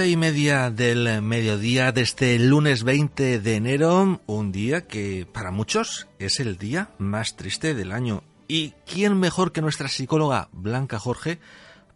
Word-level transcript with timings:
12 0.00 0.12
y 0.12 0.16
media 0.16 0.70
del 0.70 1.20
mediodía 1.20 1.92
de 1.92 2.00
este 2.00 2.38
lunes 2.38 2.84
20 2.84 3.38
de 3.38 3.54
enero, 3.54 4.22
un 4.24 4.50
día 4.50 4.86
que 4.86 5.26
para 5.30 5.50
muchos 5.50 6.08
es 6.18 6.40
el 6.40 6.56
día 6.56 6.88
más 6.96 7.36
triste 7.36 7.74
del 7.74 7.92
año. 7.92 8.22
¿Y 8.48 8.70
quién 8.86 9.20
mejor 9.20 9.52
que 9.52 9.60
nuestra 9.60 9.88
psicóloga 9.88 10.48
Blanca 10.52 10.98
Jorge 10.98 11.38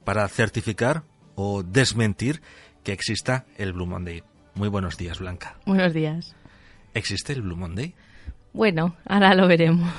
para 0.05 0.29
certificar 0.29 1.05
o 1.35 1.63
desmentir 1.63 2.43
que 2.83 2.93
exista 2.93 3.47
el 3.57 3.73
Blue 3.73 3.87
Monday? 3.87 4.23
Muy 4.55 4.69
buenos 4.69 4.99
días, 4.99 5.21
Blanca. 5.21 5.57
Buenos 5.65 5.95
días. 5.95 6.37
¿Existe 6.93 7.33
el 7.33 7.41
Blue 7.41 7.57
Monday? 7.57 7.95
Bueno, 8.53 8.97
ahora 9.07 9.35
lo 9.35 9.49
veremos. 9.49 9.91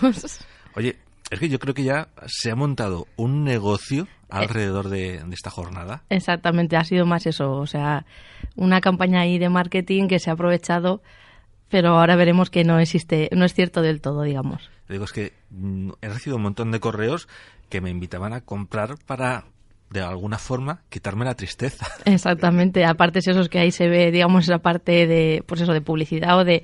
Oye, 0.75 1.00
es 1.31 1.40
que 1.40 1.50
yo 1.50 1.58
creo 1.58 1.73
que 1.73 1.84
ya 1.84 2.09
se 2.28 2.52
ha 2.52 2.56
montado 2.56 3.08
un 3.16 3.44
negocio 3.44 4.08
alrededor 4.38 4.89
de, 4.89 5.23
de 5.23 5.33
esta 5.33 5.50
jornada. 5.50 6.03
Exactamente, 6.09 6.78
ha 6.78 6.83
sido 6.83 7.05
más 7.05 7.25
eso, 7.25 7.53
o 7.53 7.67
sea, 7.67 8.05
una 8.55 8.81
campaña 8.81 9.22
ahí 9.22 9.38
de 9.38 9.50
marketing 9.50 10.08
que 10.08 10.19
se 10.19 10.30
ha 10.30 10.33
aprovechado, 10.33 11.02
pero 11.69 11.97
ahora 11.97 12.16
veremos 12.16 12.50
que 12.50 12.63
no 12.63 12.80
existe, 12.80 13.30
no 13.33 13.45
es 13.45 13.53
cierto 13.53 13.81
del 13.81 14.02
todo, 14.02 14.23
digamos. 14.23 14.69
Digo, 14.88 15.06
es 15.06 15.11
que 15.11 15.33
mm, 15.50 15.91
he 16.02 16.09
recibido 16.09 16.38
un 16.38 16.44
montón 16.44 16.72
de 16.72 16.80
correos 16.80 17.28
que 17.69 17.81
me 17.81 17.89
invitaban 17.89 18.33
a 18.33 18.41
comprar 18.41 18.95
para, 19.06 19.45
de 19.89 20.02
alguna 20.02 20.38
forma, 20.38 20.81
quitarme 20.89 21.25
la 21.25 21.36
tristeza. 21.36 21.88
Exactamente, 22.06 22.86
aparte 22.86 23.19
es 23.19 23.28
eso 23.28 23.41
es 23.41 23.50
que 23.50 23.59
ahí 23.59 23.72
se 23.72 23.88
ve, 23.88 24.11
digamos, 24.11 24.44
esa 24.45 24.59
parte 24.59 25.08
de, 25.08 25.44
pues 25.45 25.61
eso, 25.61 25.73
de 25.73 25.81
publicidad 25.81 26.38
o 26.38 26.45
de, 26.45 26.63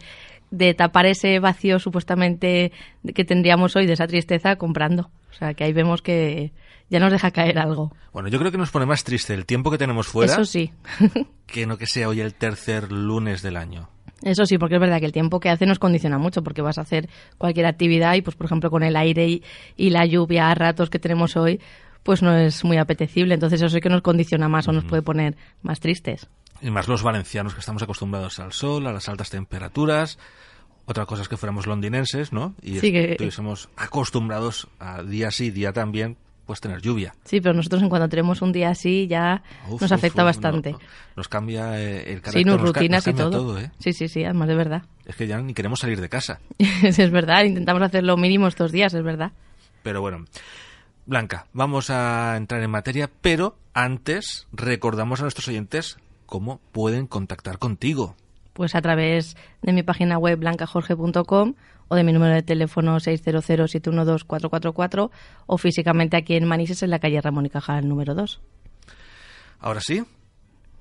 de 0.52 0.74
tapar 0.74 1.06
ese 1.08 1.40
vacío 1.40 1.80
supuestamente 1.80 2.72
que 3.16 3.26
tendríamos 3.26 3.76
hoy 3.76 3.88
de 3.88 3.94
esa 3.94 4.08
tristeza 4.08 4.58
comprando. 4.58 5.10
O 5.32 5.34
sea, 5.34 5.54
que 5.54 5.64
ahí 5.64 5.74
vemos 5.74 6.02
que 6.02 6.52
ya 6.92 7.00
nos 7.00 7.12
deja 7.12 7.32
caer 7.32 7.58
algo. 7.58 7.92
Bueno, 8.14 8.30
yo 8.30 8.38
creo 8.38 8.52
que 8.52 8.58
nos 8.60 8.70
pone 8.70 8.86
más 8.86 9.04
triste 9.04 9.34
el 9.34 9.48
tiempo 9.48 9.72
que 9.72 9.80
tenemos 9.80 10.06
fuera 10.08 10.34
Eso 10.34 10.46
sí. 10.46 10.72
que 11.48 11.66
no 11.66 11.78
que 11.80 11.88
sea 11.88 12.08
hoy 12.10 12.20
el 12.22 12.36
tercer 12.36 12.92
lunes 12.92 13.42
del 13.42 13.58
año. 13.58 13.90
Eso 14.22 14.46
sí, 14.46 14.60
porque 14.60 14.76
es 14.76 14.82
verdad 14.82 15.00
que 15.00 15.08
el 15.08 15.12
tiempo 15.14 15.40
que 15.40 15.50
hace 15.50 15.66
nos 15.66 15.80
condiciona 15.80 16.20
mucho, 16.20 16.44
porque 16.44 16.62
vas 16.62 16.78
a 16.78 16.82
hacer 16.82 17.10
cualquier 17.40 17.66
actividad 17.66 18.14
y, 18.14 18.22
pues, 18.22 18.36
por 18.36 18.46
ejemplo, 18.46 18.70
con 18.70 18.84
el 18.84 18.96
aire 18.96 19.28
y, 19.28 19.44
y 19.76 19.90
la 19.90 20.06
lluvia 20.06 20.52
a 20.52 20.54
ratos 20.54 20.92
que 20.92 21.00
tenemos 21.00 21.36
hoy, 21.36 21.60
pues 22.04 22.22
no 22.22 22.36
es 22.38 22.64
muy 22.64 22.78
apetecible. 22.78 23.34
Entonces 23.34 23.60
eso 23.62 23.70
sí 23.74 23.80
que 23.82 23.90
nos 23.90 24.04
condiciona 24.04 24.48
más 24.48 24.68
o 24.68 24.74
nos 24.74 24.84
puede 24.84 25.02
poner 25.02 25.38
más 25.64 25.80
tristes. 25.80 26.28
Y 26.62 26.70
más 26.70 26.88
los 26.88 27.02
valencianos 27.02 27.56
que 27.56 27.62
estamos 27.62 27.82
acostumbrados 27.82 28.40
al 28.40 28.54
sol, 28.54 28.86
a 28.86 28.92
las 28.94 29.10
altas 29.10 29.32
temperaturas. 29.32 30.20
Otra 30.86 31.06
cosa 31.08 31.24
es 31.24 31.28
que 31.30 31.38
fuéramos 31.38 31.66
londinenses, 31.66 32.32
¿no? 32.32 32.54
Y 32.62 32.78
Sí, 32.80 32.92
que- 32.92 33.12
estuviésemos 33.14 33.70
acostumbrados 33.76 34.68
a 34.80 35.02
día 35.04 35.32
sí, 35.32 35.50
día 35.52 35.74
también, 35.74 36.18
pues 36.46 36.60
tener 36.62 36.82
lluvia. 36.82 37.14
Sí, 37.24 37.40
pero 37.42 37.54
nosotros 37.54 37.82
en 37.82 37.90
cuanto 37.90 38.10
tenemos 38.10 38.42
un 38.42 38.52
día 38.52 38.70
así 38.70 39.08
ya 39.08 39.44
Uf, 39.70 39.82
nos 39.82 39.92
afecta 39.92 40.24
uf, 40.24 40.26
bastante. 40.26 40.72
no, 40.74 40.80
no. 40.80 40.86
Nos 41.16 41.28
cambia 41.28 41.80
eh, 41.80 42.14
el 42.14 42.22
carácter. 42.22 42.34
Sí, 42.34 42.44
nos 42.44 42.62
nos 42.62 42.72
ca- 42.72 42.80
rutinas 42.80 43.08
nos 43.08 43.14
y 43.16 43.18
cambia 43.18 43.38
todo. 43.38 43.60
¿eh? 43.60 43.72
Sí, 43.80 43.94
sí, 43.94 44.08
sí, 44.08 44.24
además 44.24 44.48
de 44.48 44.56
verdad. 44.56 44.84
Es 45.06 45.16
que 45.16 45.28
ya 45.28 45.40
ni 45.42 45.54
queremos 45.54 45.80
salir 45.80 46.00
de 46.02 46.10
casa. 46.10 46.40
es 46.60 47.12
verdad, 47.12 47.44
intentamos 47.44 47.82
hacer 47.84 48.04
lo 48.04 48.18
mínimo 48.18 48.48
estos 48.48 48.72
días, 48.72 48.94
es 48.94 49.04
verdad. 49.04 49.32
Pero 49.84 50.02
bueno, 50.02 50.26
Blanca, 51.06 51.48
vamos 51.54 51.90
a 51.90 52.36
entrar 52.38 52.62
en 52.62 52.70
materia, 52.70 53.10
pero 53.22 53.58
antes 53.74 54.48
recordamos 54.54 55.20
a 55.20 55.24
nuestros 55.24 55.48
oyentes 55.48 55.98
cómo 56.26 56.60
pueden 56.72 57.08
contactar 57.08 57.58
contigo. 57.58 58.16
Pues 58.54 58.76
a 58.76 58.82
través 58.82 59.36
de 59.62 59.74
mi 59.74 59.82
página 59.82 60.18
web 60.18 60.38
blancajorge.com 60.40 61.54
o 61.92 61.96
de 61.96 62.04
mi 62.06 62.14
número 62.14 62.34
de 62.34 62.42
teléfono 62.42 62.96
600-712-444 63.02 65.12
o 65.46 65.58
físicamente 65.58 66.16
aquí 66.16 66.38
en 66.38 66.48
Manises 66.48 66.84
en 66.84 66.90
la 66.90 67.00
calle 67.00 67.20
Ramón 67.20 67.48
y 67.48 67.50
Cajal 67.50 67.86
número 67.86 68.16
2. 68.16 68.40
Ahora 69.60 69.82
sí, 69.82 70.02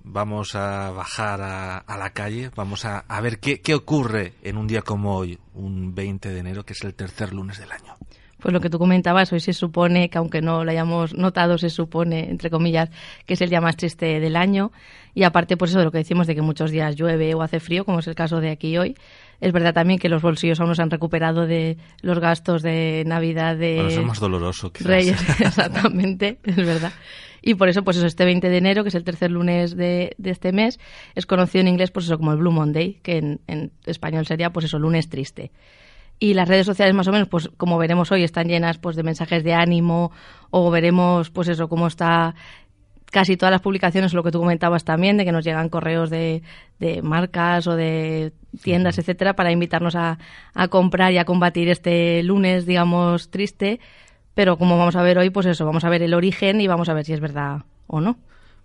vamos 0.04 0.54
a 0.54 0.92
bajar 0.92 1.42
a, 1.42 1.78
a 1.78 1.98
la 1.98 2.10
calle, 2.10 2.52
vamos 2.54 2.84
a, 2.84 3.00
a 3.00 3.20
ver 3.20 3.40
qué, 3.40 3.60
qué 3.60 3.74
ocurre 3.74 4.34
en 4.44 4.56
un 4.56 4.68
día 4.68 4.82
como 4.82 5.16
hoy, 5.16 5.36
un 5.54 5.96
20 5.96 6.28
de 6.28 6.38
enero, 6.38 6.64
que 6.64 6.74
es 6.74 6.84
el 6.84 6.94
tercer 6.94 7.32
lunes 7.32 7.58
del 7.58 7.72
año. 7.72 7.96
Pues 8.40 8.52
lo 8.52 8.60
que 8.60 8.70
tú 8.70 8.78
comentabas, 8.78 9.32
hoy 9.32 9.40
se 9.40 9.52
supone 9.52 10.08
que 10.10 10.18
aunque 10.18 10.40
no 10.40 10.64
lo 10.64 10.70
hayamos 10.70 11.14
notado, 11.14 11.58
se 11.58 11.70
supone, 11.70 12.30
entre 12.30 12.50
comillas, 12.50 12.90
que 13.26 13.34
es 13.34 13.40
el 13.40 13.50
día 13.50 13.60
más 13.60 13.76
triste 13.76 14.20
del 14.20 14.36
año. 14.36 14.72
Y 15.14 15.24
aparte, 15.24 15.56
pues 15.56 15.70
eso 15.72 15.78
de 15.80 15.84
lo 15.84 15.92
que 15.92 15.98
decimos 15.98 16.26
de 16.26 16.34
que 16.34 16.42
muchos 16.42 16.70
días 16.70 16.96
llueve 16.96 17.34
o 17.34 17.42
hace 17.42 17.60
frío, 17.60 17.84
como 17.84 17.98
es 18.00 18.06
el 18.06 18.14
caso 18.14 18.40
de 18.40 18.50
aquí 18.50 18.78
hoy. 18.78 18.94
Es 19.40 19.52
verdad 19.52 19.72
también 19.72 19.98
que 19.98 20.08
los 20.08 20.22
bolsillos 20.22 20.60
aún 20.60 20.68
no 20.68 20.74
se 20.74 20.82
han 20.82 20.90
recuperado 20.90 21.46
de 21.46 21.78
los 22.02 22.18
gastos 22.18 22.62
de 22.62 23.04
Navidad, 23.06 23.56
de 23.56 23.74
Bueno, 23.74 23.88
eso 23.88 24.00
es 24.00 24.06
más 24.06 24.20
doloroso. 24.20 24.72
quizás. 24.72 24.86
Reyes, 24.86 25.20
exactamente, 25.40 26.38
es 26.44 26.56
verdad. 26.56 26.92
Y 27.42 27.54
por 27.54 27.70
eso, 27.70 27.82
pues 27.82 27.96
eso, 27.96 28.06
este 28.06 28.26
20 28.26 28.50
de 28.50 28.58
enero, 28.58 28.82
que 28.82 28.90
es 28.90 28.94
el 28.94 29.02
tercer 29.02 29.30
lunes 29.30 29.74
de, 29.74 30.14
de 30.18 30.30
este 30.30 30.52
mes, 30.52 30.78
es 31.14 31.24
conocido 31.24 31.62
en 31.62 31.68
inglés, 31.68 31.90
pues 31.90 32.04
eso, 32.04 32.18
como 32.18 32.32
el 32.32 32.38
Blue 32.38 32.52
Monday, 32.52 32.98
que 33.02 33.16
en, 33.16 33.40
en 33.46 33.72
español 33.86 34.26
sería, 34.26 34.50
pues 34.50 34.66
eso, 34.66 34.78
lunes 34.78 35.08
triste. 35.08 35.50
Y 36.22 36.34
las 36.34 36.48
redes 36.48 36.66
sociales, 36.66 36.94
más 36.94 37.08
o 37.08 37.12
menos, 37.12 37.28
pues 37.28 37.48
como 37.56 37.78
veremos 37.78 38.12
hoy, 38.12 38.22
están 38.22 38.46
llenas 38.46 38.76
pues 38.78 38.94
de 38.94 39.02
mensajes 39.02 39.42
de 39.42 39.54
ánimo, 39.54 40.12
o 40.50 40.70
veremos, 40.70 41.30
pues 41.30 41.48
eso, 41.48 41.68
cómo 41.68 41.86
está 41.86 42.34
casi 43.10 43.36
todas 43.36 43.50
las 43.50 43.62
publicaciones, 43.62 44.14
lo 44.14 44.22
que 44.22 44.30
tú 44.30 44.38
comentabas 44.38 44.84
también, 44.84 45.16
de 45.16 45.24
que 45.24 45.32
nos 45.32 45.44
llegan 45.44 45.70
correos 45.70 46.10
de, 46.10 46.42
de 46.78 47.02
marcas 47.02 47.66
o 47.66 47.74
de 47.74 48.32
tiendas, 48.62 48.98
etcétera, 48.98 49.34
para 49.34 49.50
invitarnos 49.50 49.96
a, 49.96 50.18
a 50.54 50.68
comprar 50.68 51.12
y 51.12 51.18
a 51.18 51.24
combatir 51.24 51.70
este 51.70 52.22
lunes, 52.22 52.66
digamos, 52.66 53.30
triste. 53.30 53.80
Pero 54.34 54.58
como 54.58 54.78
vamos 54.78 54.96
a 54.96 55.02
ver 55.02 55.18
hoy, 55.18 55.30
pues 55.30 55.46
eso, 55.46 55.64
vamos 55.64 55.84
a 55.84 55.88
ver 55.88 56.02
el 56.02 56.14
origen 56.14 56.60
y 56.60 56.68
vamos 56.68 56.88
a 56.88 56.94
ver 56.94 57.04
si 57.04 57.14
es 57.14 57.20
verdad 57.20 57.62
o 57.86 58.00
no. 58.00 58.18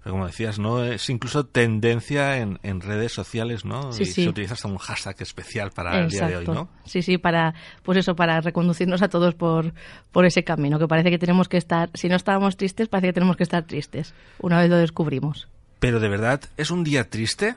Pero 0.05 0.13
como 0.13 0.27
decías, 0.27 0.59
¿no? 0.59 0.83
Es 0.83 1.09
incluso 1.09 1.47
tendencia 1.47 2.37
en, 2.37 2.59
en 2.61 2.79
redes 2.79 3.11
sociales, 3.11 3.65
¿no? 3.65 3.91
Sí, 3.91 4.03
y 4.03 4.05
sí. 4.05 4.23
se 4.23 4.29
utiliza 4.29 4.53
hasta 4.53 4.67
un 4.67 4.77
hashtag 4.77 5.15
especial 5.19 5.71
para 5.71 5.99
el 5.99 6.11
día 6.11 6.27
de 6.27 6.37
hoy, 6.37 6.45
¿no? 6.45 6.69
Sí, 6.83 7.01
sí, 7.01 7.17
para, 7.17 7.55
pues 7.81 7.97
eso, 7.97 8.15
para 8.15 8.39
reconducirnos 8.39 9.01
a 9.01 9.09
todos 9.09 9.33
por, 9.33 9.73
por 10.11 10.27
ese 10.27 10.43
camino, 10.43 10.77
que 10.77 10.87
parece 10.87 11.09
que 11.09 11.17
tenemos 11.17 11.49
que 11.49 11.57
estar, 11.57 11.89
si 11.95 12.07
no 12.07 12.15
estábamos 12.15 12.55
tristes, 12.55 12.87
parece 12.87 13.07
que 13.07 13.13
tenemos 13.13 13.35
que 13.35 13.41
estar 13.41 13.63
tristes, 13.63 14.13
una 14.37 14.59
vez 14.59 14.69
lo 14.69 14.77
descubrimos. 14.77 15.47
Pero 15.79 15.99
de 15.99 16.07
verdad, 16.07 16.39
¿es 16.55 16.69
un 16.69 16.83
día 16.83 17.09
triste? 17.09 17.55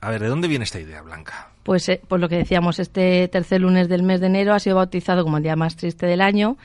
A 0.00 0.10
ver, 0.10 0.20
¿de 0.20 0.26
dónde 0.26 0.48
viene 0.48 0.64
esta 0.64 0.80
idea, 0.80 1.00
Blanca? 1.02 1.52
Pues, 1.62 1.88
eh, 1.90 2.00
pues 2.08 2.20
lo 2.20 2.28
que 2.28 2.38
decíamos, 2.38 2.80
este 2.80 3.28
tercer 3.28 3.60
lunes 3.60 3.88
del 3.88 4.02
mes 4.02 4.18
de 4.18 4.26
enero 4.26 4.52
ha 4.52 4.58
sido 4.58 4.74
bautizado 4.74 5.22
como 5.22 5.36
el 5.36 5.44
día 5.44 5.54
más 5.54 5.76
triste 5.76 6.06
del 6.06 6.22
año, 6.22 6.56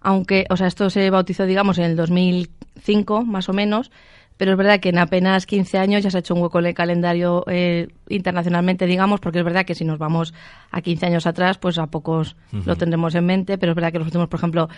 aunque, 0.00 0.44
o 0.50 0.56
sea, 0.56 0.66
esto 0.66 0.90
se 0.90 1.08
bautizó, 1.10 1.46
digamos, 1.46 1.78
en 1.78 1.84
el 1.84 1.94
2005, 1.94 3.24
más 3.24 3.48
o 3.48 3.52
menos, 3.52 3.92
pero 4.36 4.52
es 4.52 4.58
verdad 4.58 4.80
que 4.80 4.90
en 4.90 4.98
apenas 4.98 5.46
15 5.46 5.78
años 5.78 6.02
ya 6.02 6.10
se 6.10 6.18
ha 6.18 6.20
hecho 6.20 6.34
un 6.34 6.42
hueco 6.42 6.58
en 6.58 6.66
el 6.66 6.74
calendario 6.74 7.44
eh, 7.46 7.88
internacionalmente, 8.08 8.86
digamos, 8.86 9.20
porque 9.20 9.38
es 9.38 9.44
verdad 9.44 9.64
que 9.64 9.74
si 9.74 9.84
nos 9.84 9.98
vamos 9.98 10.34
a 10.70 10.82
15 10.82 11.06
años 11.06 11.26
atrás, 11.26 11.58
pues 11.58 11.78
a 11.78 11.86
pocos 11.86 12.36
lo 12.52 12.76
tendremos 12.76 13.14
en 13.14 13.24
mente, 13.24 13.56
pero 13.56 13.72
es 13.72 13.76
verdad 13.76 13.92
que 13.92 13.98
los 13.98 14.06
últimos, 14.08 14.28
por 14.28 14.38
ejemplo, 14.38 14.68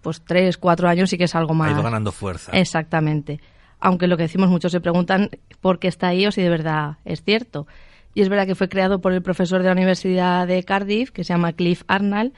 pues 0.00 0.22
3, 0.22 0.56
4 0.56 0.88
años 0.88 1.10
sí 1.10 1.18
que 1.18 1.24
es 1.24 1.34
algo 1.34 1.54
más... 1.54 1.70
Ha 1.70 1.72
ido 1.72 1.82
ganando 1.82 2.12
fuerza. 2.12 2.52
Exactamente. 2.52 3.40
Aunque 3.80 4.06
lo 4.06 4.16
que 4.16 4.24
decimos 4.24 4.48
muchos 4.48 4.70
se 4.70 4.80
preguntan 4.80 5.30
por 5.60 5.78
qué 5.78 5.88
está 5.88 6.08
ahí 6.08 6.26
o 6.26 6.30
si 6.30 6.42
de 6.42 6.50
verdad 6.50 6.98
es 7.04 7.22
cierto. 7.24 7.66
y 8.14 8.20
es 8.20 8.28
verdad 8.28 8.46
que 8.46 8.54
fue 8.54 8.68
creado 8.68 9.00
por 9.00 9.12
el 9.12 9.22
profesor 9.22 9.60
de 9.62 9.66
la 9.66 9.72
Universidad 9.72 10.46
de 10.46 10.62
Cardiff, 10.62 11.10
que 11.10 11.24
se 11.24 11.32
llama 11.32 11.52
Cliff 11.52 11.82
Arnall, 11.88 12.32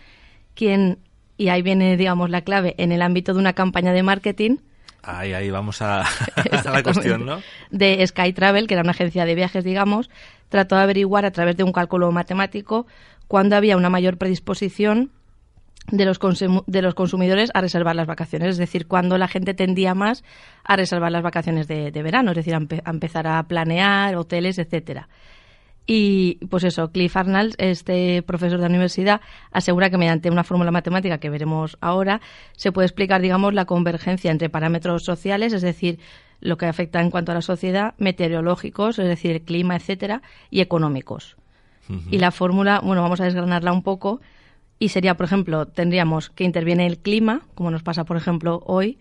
quien, 0.54 0.98
y 1.36 1.48
ahí 1.48 1.60
viene, 1.60 1.96
digamos, 1.98 2.30
la 2.30 2.42
clave, 2.42 2.74
en 2.78 2.92
el 2.92 3.02
ámbito 3.02 3.34
de 3.34 3.40
una 3.40 3.52
campaña 3.52 3.92
de 3.92 4.02
marketing, 4.02 4.56
Ahí, 5.02 5.32
ahí 5.32 5.50
vamos 5.50 5.82
a, 5.82 6.00
a 6.37 6.70
la 6.70 6.82
cuestión, 6.82 7.26
¿no? 7.26 7.43
de 7.70 8.06
Sky 8.06 8.32
Travel, 8.32 8.66
que 8.69 8.75
era 8.75 8.82
una 8.82 8.93
agencia 8.93 9.25
de 9.25 9.34
viajes, 9.34 9.64
digamos, 9.64 10.10
trató 10.49 10.76
de 10.76 10.82
averiguar 10.82 11.25
a 11.25 11.31
través 11.32 11.56
de 11.56 11.64
un 11.64 11.72
cálculo 11.72 12.10
matemático 12.12 12.87
cuándo 13.26 13.56
había 13.56 13.76
una 13.76 13.90
mayor 13.90 14.16
predisposición 14.19 15.10
de 15.90 16.04
los, 16.04 16.19
de 16.66 16.82
los 16.82 16.94
consumidores 16.94 17.50
a 17.54 17.60
reservar 17.60 17.96
las 17.96 18.06
vacaciones, 18.06 18.50
es 18.50 18.58
decir, 18.58 18.87
cuando 18.87 19.19
la 19.19 19.26
gente 19.26 19.54
tendía 19.54 19.94
más 19.94 20.22
a 20.62 20.76
reservar 20.76 21.10
las 21.10 21.22
vacaciones 21.25 21.66
de, 21.66 21.90
de 21.90 22.02
verano, 22.02 22.31
es 22.31 22.37
decir, 22.37 22.55
a, 22.55 22.60
empe- 22.60 22.82
a 22.84 22.90
empezar 22.90 23.26
a 23.26 23.43
planear 23.43 24.14
hoteles, 24.14 24.58
etcétera. 24.58 25.08
Y 25.87 26.38
pues 26.46 26.64
eso, 26.64 26.90
Cliff 26.93 27.17
Arnold, 27.17 27.55
este 27.58 28.23
profesor 28.23 28.58
de 28.58 28.62
la 28.62 28.69
universidad, 28.69 29.20
asegura 29.50 29.90
que 29.90 29.99
mediante 29.99 30.31
una 30.31 30.44
fórmula 30.44 30.70
matemática 30.70 31.19
que 31.19 31.29
veremos 31.29 31.76
ahora, 31.81 32.20
se 32.52 32.70
puede 32.70 32.87
explicar, 32.87 33.20
digamos, 33.20 33.52
la 33.52 33.64
convergencia 33.64 34.31
entre 34.31 34.49
parámetros 34.49 35.05
sociales, 35.05 35.52
es 35.52 35.62
decir, 35.62 35.99
lo 36.40 36.56
que 36.56 36.67
afecta 36.67 37.00
en 37.00 37.11
cuanto 37.11 37.32
a 37.32 37.34
la 37.34 37.43
sociedad, 37.43 37.94
meteorológicos, 37.99 38.99
es 38.99 39.08
decir, 39.08 39.32
el 39.32 39.43
clima, 39.43 39.76
etcétera, 39.76 40.23
y 40.50 40.61
económicos. 40.61 41.37
Y 42.11 42.19
la 42.19 42.31
fórmula, 42.31 42.81
bueno, 42.81 43.02
vamos 43.02 43.20
a 43.20 43.25
desgranarla 43.25 43.73
un 43.73 43.82
poco, 43.82 44.20
y 44.79 44.88
sería, 44.88 45.17
por 45.17 45.26
ejemplo, 45.26 45.67
tendríamos 45.67 46.31
que 46.31 46.44
interviene 46.44 46.87
el 46.87 46.99
clima, 46.99 47.43
como 47.55 47.70
nos 47.70 47.82
pasa, 47.82 48.05
por 48.05 48.17
ejemplo, 48.17 48.62
hoy. 48.67 48.99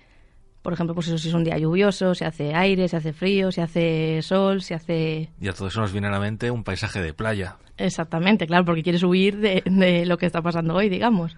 Por 0.61 0.73
ejemplo, 0.73 0.93
pues 0.93 1.07
eso, 1.07 1.17
si 1.17 1.29
es 1.29 1.33
un 1.33 1.43
día 1.43 1.57
lluvioso, 1.57 2.13
si 2.13 2.23
hace 2.23 2.53
aire, 2.53 2.87
si 2.87 2.95
hace 2.95 3.13
frío, 3.13 3.51
si 3.51 3.61
hace 3.61 4.21
sol, 4.21 4.61
si 4.61 4.73
hace 4.75 5.29
Y 5.41 5.47
a 5.47 5.53
todo 5.53 5.67
eso 5.69 5.81
nos 5.81 5.91
viene 5.91 6.07
a 6.07 6.11
la 6.11 6.19
mente 6.19 6.51
un 6.51 6.63
paisaje 6.63 7.01
de 7.01 7.13
playa. 7.13 7.57
Exactamente, 7.77 8.45
claro, 8.45 8.63
porque 8.65 8.83
quieres 8.83 9.01
huir 9.01 9.37
de, 9.37 9.63
de 9.65 10.05
lo 10.05 10.17
que 10.19 10.27
está 10.27 10.41
pasando 10.43 10.75
hoy, 10.75 10.87
digamos. 10.87 11.35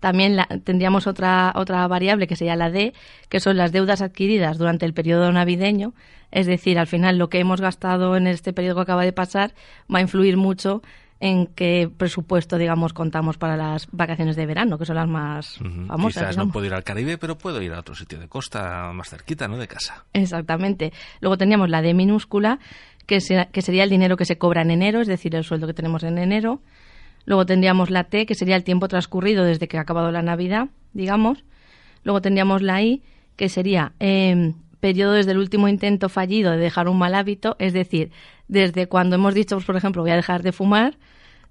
También 0.00 0.36
la- 0.36 0.48
tendríamos 0.64 1.06
otra, 1.06 1.52
otra 1.54 1.86
variable 1.86 2.26
que 2.26 2.34
sería 2.34 2.56
la 2.56 2.70
D, 2.70 2.94
que 3.28 3.40
son 3.40 3.58
las 3.58 3.72
deudas 3.72 4.00
adquiridas 4.00 4.56
durante 4.56 4.86
el 4.86 4.94
periodo 4.94 5.30
navideño. 5.32 5.92
Es 6.30 6.46
decir, 6.46 6.78
al 6.78 6.86
final 6.86 7.18
lo 7.18 7.28
que 7.28 7.40
hemos 7.40 7.60
gastado 7.60 8.16
en 8.16 8.26
este 8.26 8.54
periodo 8.54 8.76
que 8.76 8.82
acaba 8.82 9.04
de 9.04 9.12
pasar 9.12 9.52
va 9.94 9.98
a 9.98 10.02
influir 10.02 10.38
mucho 10.38 10.82
en 11.24 11.46
qué 11.46 11.88
presupuesto, 11.96 12.58
digamos, 12.58 12.92
contamos 12.92 13.38
para 13.38 13.56
las 13.56 13.86
vacaciones 13.92 14.34
de 14.34 14.44
verano, 14.44 14.76
que 14.76 14.84
son 14.84 14.96
las 14.96 15.06
más 15.06 15.56
famosas. 15.86 16.24
Quizás 16.24 16.36
no 16.36 16.48
puedo 16.50 16.66
ir 16.66 16.74
al 16.74 16.82
Caribe, 16.82 17.16
pero 17.16 17.38
puedo 17.38 17.62
ir 17.62 17.72
a 17.72 17.78
otro 17.78 17.94
sitio 17.94 18.18
de 18.18 18.26
costa 18.26 18.90
más 18.92 19.08
cerquita, 19.08 19.46
¿no? 19.46 19.56
De 19.56 19.68
casa. 19.68 20.04
Exactamente. 20.12 20.92
Luego 21.20 21.38
tendríamos 21.38 21.70
la 21.70 21.80
D 21.80 21.94
minúscula, 21.94 22.58
que, 23.06 23.20
se- 23.20 23.48
que 23.52 23.62
sería 23.62 23.84
el 23.84 23.90
dinero 23.90 24.16
que 24.16 24.24
se 24.24 24.36
cobra 24.36 24.62
en 24.62 24.72
enero, 24.72 25.00
es 25.00 25.06
decir, 25.06 25.36
el 25.36 25.44
sueldo 25.44 25.68
que 25.68 25.74
tenemos 25.74 26.02
en 26.02 26.18
enero. 26.18 26.60
Luego 27.24 27.46
tendríamos 27.46 27.90
la 27.90 28.02
T, 28.02 28.26
que 28.26 28.34
sería 28.34 28.56
el 28.56 28.64
tiempo 28.64 28.88
transcurrido 28.88 29.44
desde 29.44 29.68
que 29.68 29.78
ha 29.78 29.82
acabado 29.82 30.10
la 30.10 30.22
Navidad, 30.22 30.70
digamos. 30.92 31.44
Luego 32.02 32.20
tendríamos 32.20 32.62
la 32.62 32.82
I, 32.82 33.00
que 33.36 33.48
sería 33.48 33.92
eh, 34.00 34.54
periodo 34.80 35.12
desde 35.12 35.30
el 35.30 35.38
último 35.38 35.68
intento 35.68 36.08
fallido 36.08 36.50
de 36.50 36.56
dejar 36.58 36.88
un 36.88 36.98
mal 36.98 37.14
hábito, 37.14 37.54
es 37.60 37.72
decir, 37.72 38.10
desde 38.48 38.88
cuando 38.88 39.14
hemos 39.14 39.34
dicho, 39.34 39.54
pues, 39.54 39.64
por 39.66 39.76
ejemplo, 39.76 40.02
voy 40.02 40.10
a 40.10 40.16
dejar 40.16 40.42
de 40.42 40.50
fumar, 40.50 40.96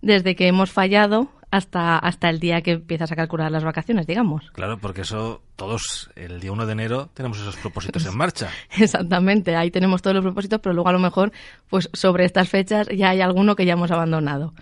desde 0.02 0.36
que 0.36 0.48
hemos 0.48 0.72
fallado 0.72 1.30
hasta, 1.52 1.98
hasta 1.98 2.30
el 2.30 2.40
día 2.40 2.62
que 2.62 2.72
empiezas 2.72 3.12
a 3.12 3.16
calcular 3.16 3.52
las 3.52 3.64
vacaciones, 3.64 4.08
digamos. 4.08 4.50
Claro, 4.52 4.78
porque 4.78 5.02
eso, 5.02 5.42
todos, 5.58 6.10
el 6.16 6.40
día 6.40 6.52
1 6.52 6.66
de 6.66 6.72
enero, 6.72 7.10
tenemos 7.14 7.40
esos 7.40 7.58
propósitos 7.58 8.06
en 8.06 8.18
marcha. 8.18 8.50
Exactamente, 8.78 9.56
ahí 9.56 9.70
tenemos 9.70 10.02
todos 10.02 10.16
los 10.16 10.24
propósitos, 10.24 10.62
pero 10.62 10.74
luego 10.74 10.90
a 10.90 10.94
lo 10.94 11.00
mejor, 11.00 11.32
pues 11.70 11.90
sobre 11.94 12.26
estas 12.26 12.50
fechas 12.50 12.88
ya 12.88 13.10
hay 13.10 13.22
alguno 13.22 13.56
que 13.56 13.66
ya 13.66 13.74
hemos 13.74 13.92
abandonado, 13.92 14.54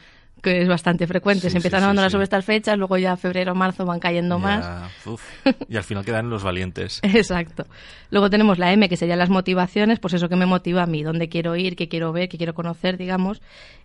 que 0.42 0.62
es 0.62 0.68
bastante 0.68 1.08
frecuente. 1.08 1.44
Sí, 1.44 1.52
Se 1.52 1.58
empiezan 1.58 1.82
sí, 1.82 2.00
a 2.00 2.04
sí, 2.04 2.10
sobre 2.12 2.24
estas 2.24 2.46
fechas, 2.46 2.78
luego 2.78 2.98
ya 2.98 3.16
febrero, 3.18 3.56
marzo 3.56 3.86
van 3.86 4.00
cayendo 4.00 4.40
más. 4.40 4.92
Uf, 5.06 5.22
y 5.68 5.78
al 5.78 5.84
final 5.84 6.06
quedan 6.06 6.30
los 6.30 6.44
valientes. 6.44 7.00
Exacto. 7.04 7.66
Luego 8.12 8.30
tenemos 8.30 8.58
la 8.58 8.72
M, 8.72 8.88
que 8.90 8.98
serían 8.98 9.20
las 9.20 9.30
motivaciones, 9.30 10.00
pues 10.00 10.14
eso 10.14 10.30
que 10.30 10.36
me 10.36 10.46
motiva 10.46 10.84
a 10.84 10.86
mí, 10.86 11.04
dónde 11.04 11.30
quiero 11.30 11.56
ir, 11.56 11.76
qué 11.76 11.88
quiero 11.88 12.12
ver, 12.12 12.30
qué 12.30 12.38
quiero 12.38 12.54
conocer, 12.54 12.98
digamos. 12.98 13.42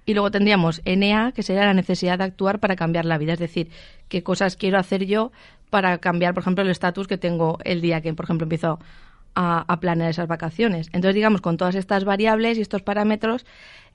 Y 0.07 0.15
luego 0.15 0.31
tendríamos 0.31 0.83
NA, 0.85 1.33
que 1.33 1.43
sería 1.43 1.65
la 1.65 1.75
necesidad 1.75 2.19
de 2.19 2.25
actuar 2.25 2.61
para 2.61 2.77
cambiar 2.77 3.05
la 3.05 3.19
vida, 3.19 3.33
es 3.33 3.39
decir, 3.39 3.71
qué 4.09 4.23
cosas 4.23 4.57
quiero 4.57 4.79
hacer 4.79 5.07
yo 5.07 5.33
para 5.71 5.99
cambiar, 5.99 6.35
por 6.35 6.43
ejemplo, 6.43 6.63
el 6.63 6.71
estatus 6.71 7.09
que 7.09 7.19
tengo 7.19 7.59
el 7.65 7.81
día 7.81 8.01
que, 8.01 8.13
por 8.15 8.27
ejemplo, 8.27 8.45
empiezo 8.45 8.79
a, 9.35 9.65
a 9.67 9.81
planear 9.81 10.11
esas 10.11 10.29
vacaciones. 10.29 10.89
Entonces, 10.93 11.15
digamos, 11.15 11.41
con 11.41 11.57
todas 11.57 11.75
estas 11.75 12.05
variables 12.05 12.59
y 12.59 12.61
estos 12.61 12.83
parámetros, 12.83 13.45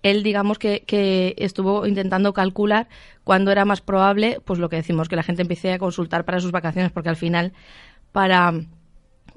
él, 0.04 0.24
digamos, 0.24 0.58
que, 0.60 0.84
que 0.88 1.36
estuvo 1.38 1.86
intentando 1.86 2.34
calcular 2.34 2.88
cuándo 3.24 3.52
era 3.52 3.66
más 3.66 3.82
probable, 3.82 4.40
pues 4.46 4.60
lo 4.60 4.70
que 4.70 4.78
decimos, 4.78 5.10
que 5.10 5.16
la 5.16 5.24
gente 5.24 5.42
empiece 5.42 5.74
a 5.74 5.80
consultar 5.80 6.26
para 6.26 6.40
sus 6.40 6.52
vacaciones, 6.52 6.92
porque 6.92 7.10
al 7.10 7.16
final, 7.18 7.54
para 8.12 8.54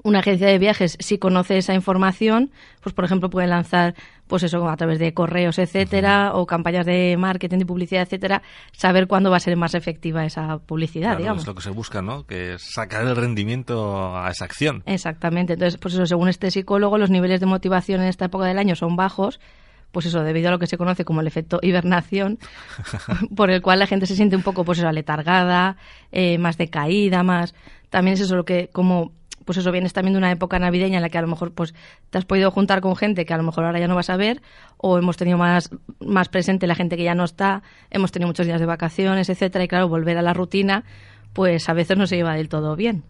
una 0.05 0.19
agencia 0.19 0.47
de 0.47 0.57
viajes, 0.59 0.97
si 0.99 1.17
conoce 1.17 1.57
esa 1.57 1.73
información, 1.73 2.51
pues 2.81 2.93
por 2.93 3.05
ejemplo 3.05 3.29
puede 3.29 3.47
lanzar, 3.47 3.95
pues 4.27 4.43
eso, 4.43 4.67
a 4.67 4.75
través 4.75 4.99
de 4.99 5.13
correos, 5.13 5.59
etcétera, 5.59 6.31
o 6.33 6.45
campañas 6.45 6.85
de 6.85 7.15
marketing 7.17 7.59
y 7.61 7.65
publicidad, 7.65 8.01
etcétera, 8.01 8.41
saber 8.73 9.07
cuándo 9.07 9.31
va 9.31 9.37
a 9.37 9.39
ser 9.39 9.55
más 9.55 9.75
efectiva 9.75 10.25
esa 10.25 10.57
publicidad, 10.57 11.11
Claro, 11.11 11.19
digamos. 11.19 11.41
es 11.43 11.47
lo 11.47 11.55
que 11.55 11.61
se 11.61 11.69
busca, 11.69 12.01
¿no? 12.01 12.25
Que 12.25 12.55
es 12.55 12.63
sacar 12.73 13.05
el 13.07 13.15
rendimiento 13.15 14.17
a 14.17 14.29
esa 14.29 14.43
acción. 14.43 14.83
Exactamente. 14.85 15.53
Entonces, 15.53 15.79
pues 15.79 15.93
eso, 15.93 16.05
según 16.05 16.27
este 16.27 16.51
psicólogo, 16.51 16.97
los 16.97 17.09
niveles 17.09 17.39
de 17.39 17.45
motivación 17.45 18.01
en 18.01 18.07
esta 18.07 18.25
época 18.25 18.45
del 18.45 18.59
año 18.59 18.75
son 18.75 18.97
bajos, 18.97 19.39
pues 19.93 20.05
eso, 20.07 20.21
debido 20.23 20.49
a 20.49 20.51
lo 20.51 20.59
que 20.59 20.67
se 20.67 20.77
conoce 20.77 21.05
como 21.05 21.21
el 21.21 21.27
efecto 21.27 21.59
hibernación, 21.61 22.37
por 23.35 23.49
el 23.49 23.61
cual 23.61 23.79
la 23.79 23.87
gente 23.87 24.05
se 24.07 24.15
siente 24.17 24.35
un 24.35 24.43
poco, 24.43 24.65
pues 24.65 24.79
eso, 24.79 24.87
aletargada, 24.89 25.77
eh, 26.11 26.37
más 26.37 26.57
decaída, 26.57 27.23
más... 27.23 27.55
También 27.89 28.15
es 28.15 28.21
eso 28.21 28.35
lo 28.35 28.43
que, 28.43 28.69
como, 28.73 29.11
pues 29.45 29.59
eso, 29.59 29.71
vienes 29.71 29.93
también 29.93 30.13
de 30.13 30.17
una 30.17 30.31
época 30.31 30.57
navideña 30.57 30.97
en 30.97 31.03
la 31.03 31.09
que 31.09 31.19
a 31.19 31.21
lo 31.21 31.27
mejor, 31.27 31.53
pues, 31.53 31.75
te 32.09 32.17
has 32.17 32.25
podido 32.25 32.49
juntar 32.49 32.81
con 32.81 32.95
gente 32.95 33.23
que 33.25 33.33
a 33.33 33.37
lo 33.37 33.43
mejor 33.43 33.65
ahora 33.65 33.79
ya 33.79 33.87
no 33.87 33.93
vas 33.95 34.09
a 34.09 34.17
ver, 34.17 34.41
o 34.77 34.97
hemos 34.97 35.15
tenido 35.15 35.37
más, 35.37 35.69
más 35.99 36.27
presente 36.27 36.65
la 36.65 36.73
gente 36.75 36.97
que 36.97 37.03
ya 37.03 37.13
no 37.13 37.23
está, 37.23 37.61
hemos 37.91 38.11
tenido 38.11 38.27
muchos 38.27 38.47
días 38.47 38.59
de 38.59 38.65
vacaciones, 38.65 39.29
etcétera, 39.29 39.63
y 39.63 39.67
claro, 39.67 39.87
volver 39.87 40.17
a 40.17 40.23
la 40.23 40.33
rutina, 40.33 40.83
pues 41.33 41.69
a 41.69 41.73
veces 41.73 41.95
no 41.97 42.07
se 42.07 42.15
lleva 42.15 42.33
del 42.33 42.49
todo 42.49 42.75
bien. 42.75 43.03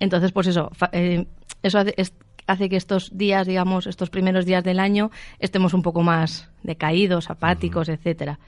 Entonces, 0.00 0.32
pues 0.32 0.48
eso, 0.48 0.70
fa- 0.72 0.90
eh, 0.92 1.26
eso 1.62 1.78
hace, 1.78 1.94
es- 1.96 2.12
hace 2.46 2.68
que 2.68 2.76
estos 2.76 3.16
días, 3.16 3.46
digamos, 3.46 3.86
estos 3.86 4.10
primeros 4.10 4.46
días 4.46 4.64
del 4.64 4.80
año, 4.80 5.10
estemos 5.38 5.74
un 5.74 5.82
poco 5.82 6.02
más 6.02 6.48
decaídos, 6.62 7.30
apáticos, 7.30 7.88
etcétera. 7.88 8.38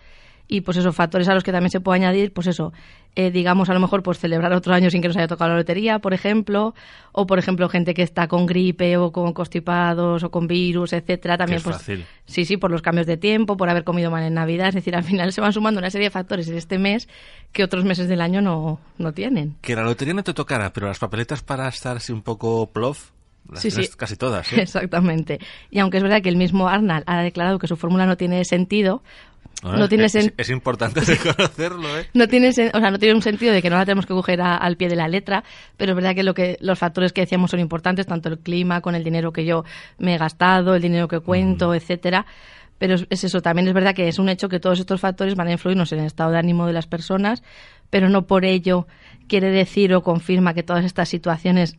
Y 0.51 0.63
pues 0.63 0.79
esos 0.79 0.97
factores 0.97 1.29
a 1.29 1.35
los 1.35 1.45
que 1.45 1.53
también 1.53 1.71
se 1.71 1.81
puede 1.81 2.01
añadir, 2.01 2.33
pues 2.33 2.47
eso, 2.47 2.73
eh, 3.15 3.31
digamos, 3.31 3.69
a 3.69 3.75
lo 3.75 3.81
mejor 3.81 4.03
pues 4.03 4.19
celebrar 4.19 4.55
otro 4.55 4.73
año 4.73 4.91
sin 4.91 5.03
que 5.03 5.09
nos 5.09 5.17
haya 5.19 5.29
tocado 5.29 5.51
la 5.51 5.59
lotería, 5.59 5.99
por 5.99 6.15
ejemplo, 6.15 6.75
o 7.13 7.27
por 7.27 7.39
ejemplo 7.39 7.69
gente 7.69 7.93
que 7.93 8.03
está 8.03 8.29
con 8.29 8.47
gripe 8.47 8.97
o 8.97 9.13
con 9.13 9.35
constipados 9.35 10.25
o 10.25 10.31
con 10.31 10.47
virus, 10.47 10.95
etcétera, 10.95 11.37
también 11.37 11.59
es 11.59 11.65
pues 11.65 11.77
fácil. 11.77 12.07
Sí, 12.25 12.47
sí, 12.47 12.57
por 12.57 12.71
los 12.71 12.81
cambios 12.81 13.07
de 13.07 13.19
tiempo, 13.19 13.59
por 13.59 13.69
haber 13.69 13.85
comido 13.85 14.11
mal 14.11 14.23
en 14.25 14.33
Navidad. 14.33 14.69
Es 14.69 14.77
decir, 14.77 14.97
al 14.97 15.05
final 15.05 15.35
se 15.35 15.43
van 15.43 15.53
sumando 15.53 15.81
una 15.81 15.91
serie 15.91 16.07
de 16.07 16.11
factores 16.11 16.49
en 16.49 16.57
este 16.57 16.79
mes 16.79 17.09
que 17.53 17.63
otros 17.63 17.85
meses 17.85 18.09
del 18.09 18.23
año 18.23 18.41
no, 18.41 18.81
no 18.97 19.13
tienen. 19.13 19.57
Que 19.61 19.77
la 19.77 19.83
lotería 19.83 20.15
no 20.15 20.25
te 20.25 20.33
tocara, 20.33 20.73
pero 20.73 20.87
las 20.87 20.99
papeletas 20.99 21.43
para 21.43 21.69
estar 21.69 21.99
así 21.99 22.11
un 22.11 22.23
poco 22.23 22.71
plof, 22.73 23.11
las 23.51 23.63
Sí, 23.63 23.71
casi 23.97 24.17
todas, 24.17 24.53
¿eh? 24.53 24.61
Exactamente. 24.63 25.39
Y 25.71 25.79
aunque 25.79 25.97
es 25.99 26.03
verdad 26.03 26.23
que 26.23 26.29
el 26.29 26.37
mismo 26.37 26.69
Arnal 26.69 27.03
ha 27.07 27.23
declarado 27.23 27.59
que 27.59 27.67
su 27.67 27.77
fórmula 27.77 28.07
no 28.07 28.17
tiene 28.17 28.45
sentido, 28.45 29.03
Bueno, 29.63 29.79
no 29.79 29.89
tiene 29.89 30.05
es, 30.05 30.15
sen- 30.15 30.35
es 30.37 30.51
importante 30.51 31.01
reconocerlo, 31.01 31.99
¿eh? 31.99 32.07
no 32.15 32.29
tiene, 32.29 32.51
sen- 32.51 32.71
o 32.75 32.79
sea, 32.81 32.91
no 32.91 32.99
tiene 32.99 33.15
un 33.15 33.23
sentido 33.23 33.53
de 33.53 33.63
que 33.63 33.71
no 33.71 33.77
la 33.77 33.85
tenemos 33.85 34.07
que 34.07 34.13
coger 34.15 34.41
a- 34.41 34.57
al 34.57 34.77
pie 34.77 34.89
de 34.89 34.97
la 34.97 35.09
letra, 35.09 35.45
pero 35.77 35.93
es 35.93 35.97
verdad 35.97 36.15
que, 36.15 36.23
lo 36.23 36.35
que 36.35 36.59
los 36.61 36.79
factores 36.79 37.13
que 37.13 37.23
decíamos 37.23 37.51
son 37.51 37.61
importantes, 37.61 38.07
tanto 38.07 38.29
el 38.29 38.39
clima, 38.39 38.81
con 38.81 38.95
el 38.95 39.03
dinero 39.03 39.33
que 39.33 39.45
yo 39.45 39.65
me 39.99 40.15
he 40.15 40.19
gastado, 40.19 40.75
el 40.75 40.83
dinero 40.83 41.09
que 41.09 41.21
cuento, 41.21 41.75
etcétera. 41.75 42.27
Pero 42.79 42.95
es 43.11 43.25
eso, 43.25 43.43
también 43.43 43.67
es 43.67 43.75
verdad 43.75 43.93
que 43.93 44.07
es 44.07 44.21
un 44.21 44.29
hecho 44.29 44.49
que 44.49 44.61
todos 44.61 44.79
estos 44.79 45.01
factores 45.01 45.35
van 45.35 45.49
a 45.49 45.53
influirnos 45.53 45.91
en 45.91 45.99
el 45.99 46.07
estado 46.07 46.31
de 46.31 46.39
ánimo 46.39 46.65
de 46.69 46.73
las 46.73 46.87
personas, 46.87 47.43
pero 47.91 48.09
no 48.09 48.29
por 48.29 48.45
ello 48.45 48.87
quiere 49.29 49.51
decir 49.51 49.95
o 49.95 50.03
confirma 50.03 50.55
que 50.55 50.63
todas 50.63 50.85
estas 50.85 51.09
situaciones 51.09 51.79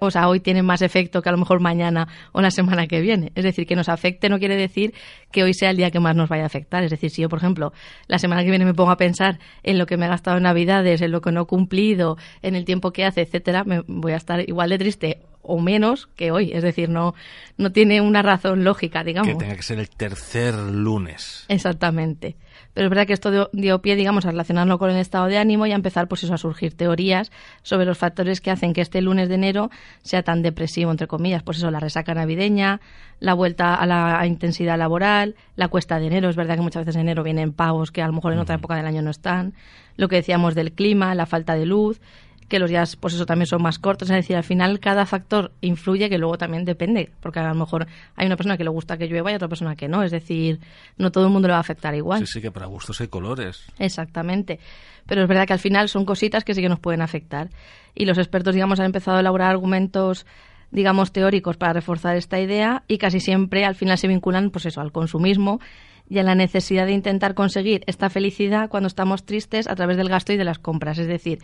o 0.00 0.10
sea, 0.10 0.28
hoy 0.28 0.40
tienen 0.40 0.64
más 0.64 0.82
efecto 0.82 1.22
que 1.22 1.28
a 1.28 1.32
lo 1.32 1.38
mejor 1.38 1.60
mañana 1.60 2.08
o 2.32 2.40
la 2.40 2.50
semana 2.50 2.86
que 2.86 3.00
viene. 3.00 3.32
Es 3.34 3.44
decir, 3.44 3.66
que 3.66 3.76
nos 3.76 3.88
afecte 3.88 4.28
no 4.28 4.38
quiere 4.38 4.56
decir 4.56 4.94
que 5.30 5.42
hoy 5.42 5.54
sea 5.54 5.70
el 5.70 5.76
día 5.76 5.90
que 5.90 6.00
más 6.00 6.14
nos 6.14 6.28
vaya 6.28 6.44
a 6.44 6.46
afectar. 6.46 6.84
Es 6.84 6.90
decir, 6.90 7.10
si 7.10 7.22
yo, 7.22 7.28
por 7.28 7.38
ejemplo, 7.38 7.72
la 8.06 8.18
semana 8.18 8.42
que 8.44 8.50
viene 8.50 8.64
me 8.64 8.74
pongo 8.74 8.90
a 8.90 8.96
pensar 8.96 9.38
en 9.62 9.78
lo 9.78 9.86
que 9.86 9.96
me 9.96 10.06
he 10.06 10.08
gastado 10.08 10.36
en 10.36 10.42
Navidades, 10.42 11.00
en 11.00 11.10
lo 11.10 11.20
que 11.20 11.32
no 11.32 11.42
he 11.42 11.46
cumplido, 11.46 12.16
en 12.42 12.54
el 12.54 12.64
tiempo 12.64 12.92
que 12.92 13.04
hace, 13.04 13.22
etcétera, 13.22 13.64
me 13.64 13.82
voy 13.86 14.12
a 14.12 14.16
estar 14.16 14.46
igual 14.46 14.70
de 14.70 14.78
triste 14.78 15.18
o 15.42 15.60
menos 15.60 16.08
que 16.16 16.30
hoy. 16.30 16.52
Es 16.52 16.62
decir, 16.62 16.88
no, 16.88 17.14
no 17.56 17.72
tiene 17.72 18.00
una 18.00 18.22
razón 18.22 18.64
lógica, 18.64 19.04
digamos. 19.04 19.32
Que 19.32 19.38
tenga 19.38 19.56
que 19.56 19.62
ser 19.62 19.78
el 19.78 19.88
tercer 19.88 20.54
lunes. 20.54 21.46
Exactamente. 21.48 22.36
Pero 22.76 22.88
es 22.88 22.90
verdad 22.90 23.06
que 23.06 23.14
esto 23.14 23.48
dio, 23.54 23.80
pie, 23.80 23.96
digamos, 23.96 24.26
a 24.26 24.32
relacionarlo 24.32 24.78
con 24.78 24.90
el 24.90 24.98
estado 24.98 25.28
de 25.28 25.38
ánimo 25.38 25.64
y 25.64 25.72
a 25.72 25.76
empezar, 25.76 26.08
pues 26.08 26.24
eso, 26.24 26.34
a 26.34 26.36
surgir 26.36 26.74
teorías 26.76 27.32
sobre 27.62 27.86
los 27.86 27.96
factores 27.96 28.42
que 28.42 28.50
hacen 28.50 28.74
que 28.74 28.82
este 28.82 29.00
lunes 29.00 29.30
de 29.30 29.36
enero 29.36 29.70
sea 30.02 30.22
tan 30.22 30.42
depresivo, 30.42 30.90
entre 30.90 31.06
comillas. 31.06 31.42
Pues 31.42 31.56
eso, 31.56 31.70
la 31.70 31.80
resaca 31.80 32.12
navideña, 32.12 32.82
la 33.18 33.32
vuelta 33.32 33.76
a 33.76 33.86
la 33.86 34.26
intensidad 34.26 34.76
laboral, 34.76 35.36
la 35.56 35.68
cuesta 35.68 35.98
de 35.98 36.08
enero. 36.08 36.28
Es 36.28 36.36
verdad 36.36 36.56
que 36.56 36.60
muchas 36.60 36.82
veces 36.82 36.96
en 36.96 37.00
enero 37.00 37.22
vienen 37.22 37.54
pagos 37.54 37.90
que 37.90 38.02
a 38.02 38.08
lo 38.08 38.12
mejor 38.12 38.34
en 38.34 38.40
otra 38.40 38.56
época 38.56 38.76
del 38.76 38.84
año 38.84 39.00
no 39.00 39.10
están. 39.10 39.54
Lo 39.96 40.08
que 40.08 40.16
decíamos 40.16 40.54
del 40.54 40.72
clima, 40.72 41.14
la 41.14 41.24
falta 41.24 41.54
de 41.54 41.64
luz 41.64 42.02
que 42.48 42.58
los 42.58 42.70
días, 42.70 42.96
pues 42.96 43.14
eso 43.14 43.26
también 43.26 43.46
son 43.46 43.62
más 43.62 43.78
cortos. 43.78 44.10
Es 44.10 44.16
decir, 44.16 44.36
al 44.36 44.44
final 44.44 44.78
cada 44.80 45.06
factor 45.06 45.52
influye 45.60 46.08
que 46.08 46.18
luego 46.18 46.38
también 46.38 46.64
depende, 46.64 47.10
porque 47.20 47.40
a 47.40 47.48
lo 47.48 47.54
mejor 47.54 47.86
hay 48.14 48.26
una 48.26 48.36
persona 48.36 48.56
que 48.56 48.64
le 48.64 48.70
gusta 48.70 48.96
que 48.96 49.06
llueva 49.06 49.32
y 49.32 49.34
otra 49.34 49.48
persona 49.48 49.76
que 49.76 49.88
no. 49.88 50.02
Es 50.02 50.12
decir, 50.12 50.60
no 50.96 51.10
todo 51.10 51.26
el 51.26 51.32
mundo 51.32 51.48
le 51.48 51.52
va 51.52 51.58
a 51.58 51.60
afectar 51.60 51.94
igual. 51.94 52.20
Sí, 52.20 52.26
sí, 52.26 52.40
que 52.40 52.50
para 52.50 52.66
gustos 52.66 53.00
hay 53.00 53.08
colores. 53.08 53.64
Exactamente. 53.78 54.60
Pero 55.06 55.22
es 55.22 55.28
verdad 55.28 55.46
que 55.46 55.52
al 55.52 55.58
final 55.58 55.88
son 55.88 56.04
cositas 56.04 56.44
que 56.44 56.54
sí 56.54 56.62
que 56.62 56.68
nos 56.68 56.80
pueden 56.80 57.02
afectar. 57.02 57.50
Y 57.94 58.04
los 58.06 58.18
expertos, 58.18 58.54
digamos, 58.54 58.80
han 58.80 58.86
empezado 58.86 59.16
a 59.16 59.20
elaborar 59.20 59.50
argumentos 59.50 60.26
digamos 60.70 61.12
teóricos 61.12 61.56
para 61.56 61.72
reforzar 61.74 62.16
esta 62.16 62.40
idea 62.40 62.82
y 62.88 62.98
casi 62.98 63.20
siempre 63.20 63.64
al 63.64 63.76
final 63.76 63.98
se 63.98 64.08
vinculan 64.08 64.50
pues 64.50 64.66
eso 64.66 64.80
al 64.80 64.90
consumismo 64.90 65.60
y 66.08 66.18
a 66.18 66.22
la 66.22 66.34
necesidad 66.34 66.86
de 66.86 66.92
intentar 66.92 67.34
conseguir 67.34 67.82
esta 67.86 68.10
felicidad 68.10 68.68
cuando 68.68 68.86
estamos 68.86 69.24
tristes 69.24 69.66
a 69.66 69.74
través 69.74 69.96
del 69.96 70.08
gasto 70.08 70.32
y 70.32 70.36
de 70.36 70.44
las 70.44 70.58
compras. 70.58 70.98
Es 70.98 71.08
decir, 71.08 71.40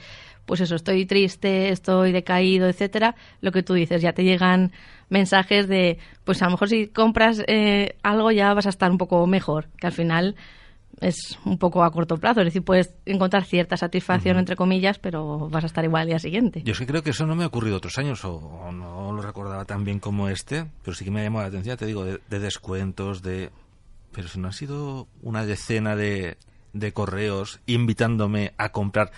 pues 0.47 0.61
eso, 0.61 0.77
estoy 0.77 1.07
triste, 1.07 1.71
estoy 1.71 2.13
decaído, 2.13 2.69
etcétera, 2.69 3.15
lo 3.41 3.53
que 3.53 3.63
tú 3.63 3.75
dices, 3.75 4.03
ya 4.03 4.13
te 4.13 4.25
llegan 4.25 4.73
mensajes 5.09 5.69
de, 5.69 5.99
pues 6.25 6.43
a 6.43 6.47
lo 6.47 6.53
mejor 6.53 6.69
si 6.69 6.89
compras 6.89 7.43
eh, 7.47 7.97
algo 8.03 8.31
ya 8.31 8.55
vas 8.55 8.67
a 8.67 8.71
estar 8.71 8.91
un 8.91 8.99
poco 8.99 9.27
mejor, 9.27 9.69
que 9.79 9.87
al 9.87 9.93
final 9.93 10.37
es 11.01 11.39
un 11.45 11.59
poco 11.59 11.83
a 11.83 11.91
corto 11.91 12.17
plazo, 12.17 12.41
es 12.41 12.47
decir, 12.47 12.63
puedes 12.63 12.95
encontrar 13.07 13.45
cierta 13.45 13.77
satisfacción, 13.77 14.39
entre 14.39 14.57
comillas, 14.57 14.99
pero 14.99 15.49
vas 15.49 15.65
a 15.65 15.67
estar 15.67 15.85
igual 15.85 16.03
al 16.03 16.09
día 16.09 16.19
siguiente. 16.19 16.63
Yo 16.65 16.73
es 16.73 16.79
que 16.79 16.87
creo 16.87 17.03
que 17.03 17.11
eso 17.11 17.27
no 17.27 17.35
me 17.35 17.45
ha 17.45 17.49
ocurrido 17.49 17.77
otros 17.77 17.99
años, 17.99 18.25
o, 18.25 18.71
no 18.73 19.13
lo 19.13 19.23
recordaba 19.23 19.65
tan 19.65 19.85
bien 19.85 19.99
como 19.99 20.29
este, 20.29 20.67
pero 20.85 20.95
sí 20.95 21.05
que 21.05 21.11
me 21.11 21.21
ha 21.21 21.25
llamado 21.25 21.45
la 21.45 21.49
atención, 21.49 21.77
te 21.77 21.87
digo, 21.87 22.05
de, 22.05 22.21
de 22.29 22.39
descuentos, 22.39 23.23
de 23.23 23.51
pero 24.13 24.29
si 24.29 24.39
no 24.39 24.49
ha 24.49 24.53
sido 24.53 25.09
una 25.23 25.45
decena 25.45 25.97
de, 25.97 26.37
de 26.73 26.93
correos 26.93 27.61
invitándome 27.67 28.53
a 28.59 28.71
comprar 28.71 29.13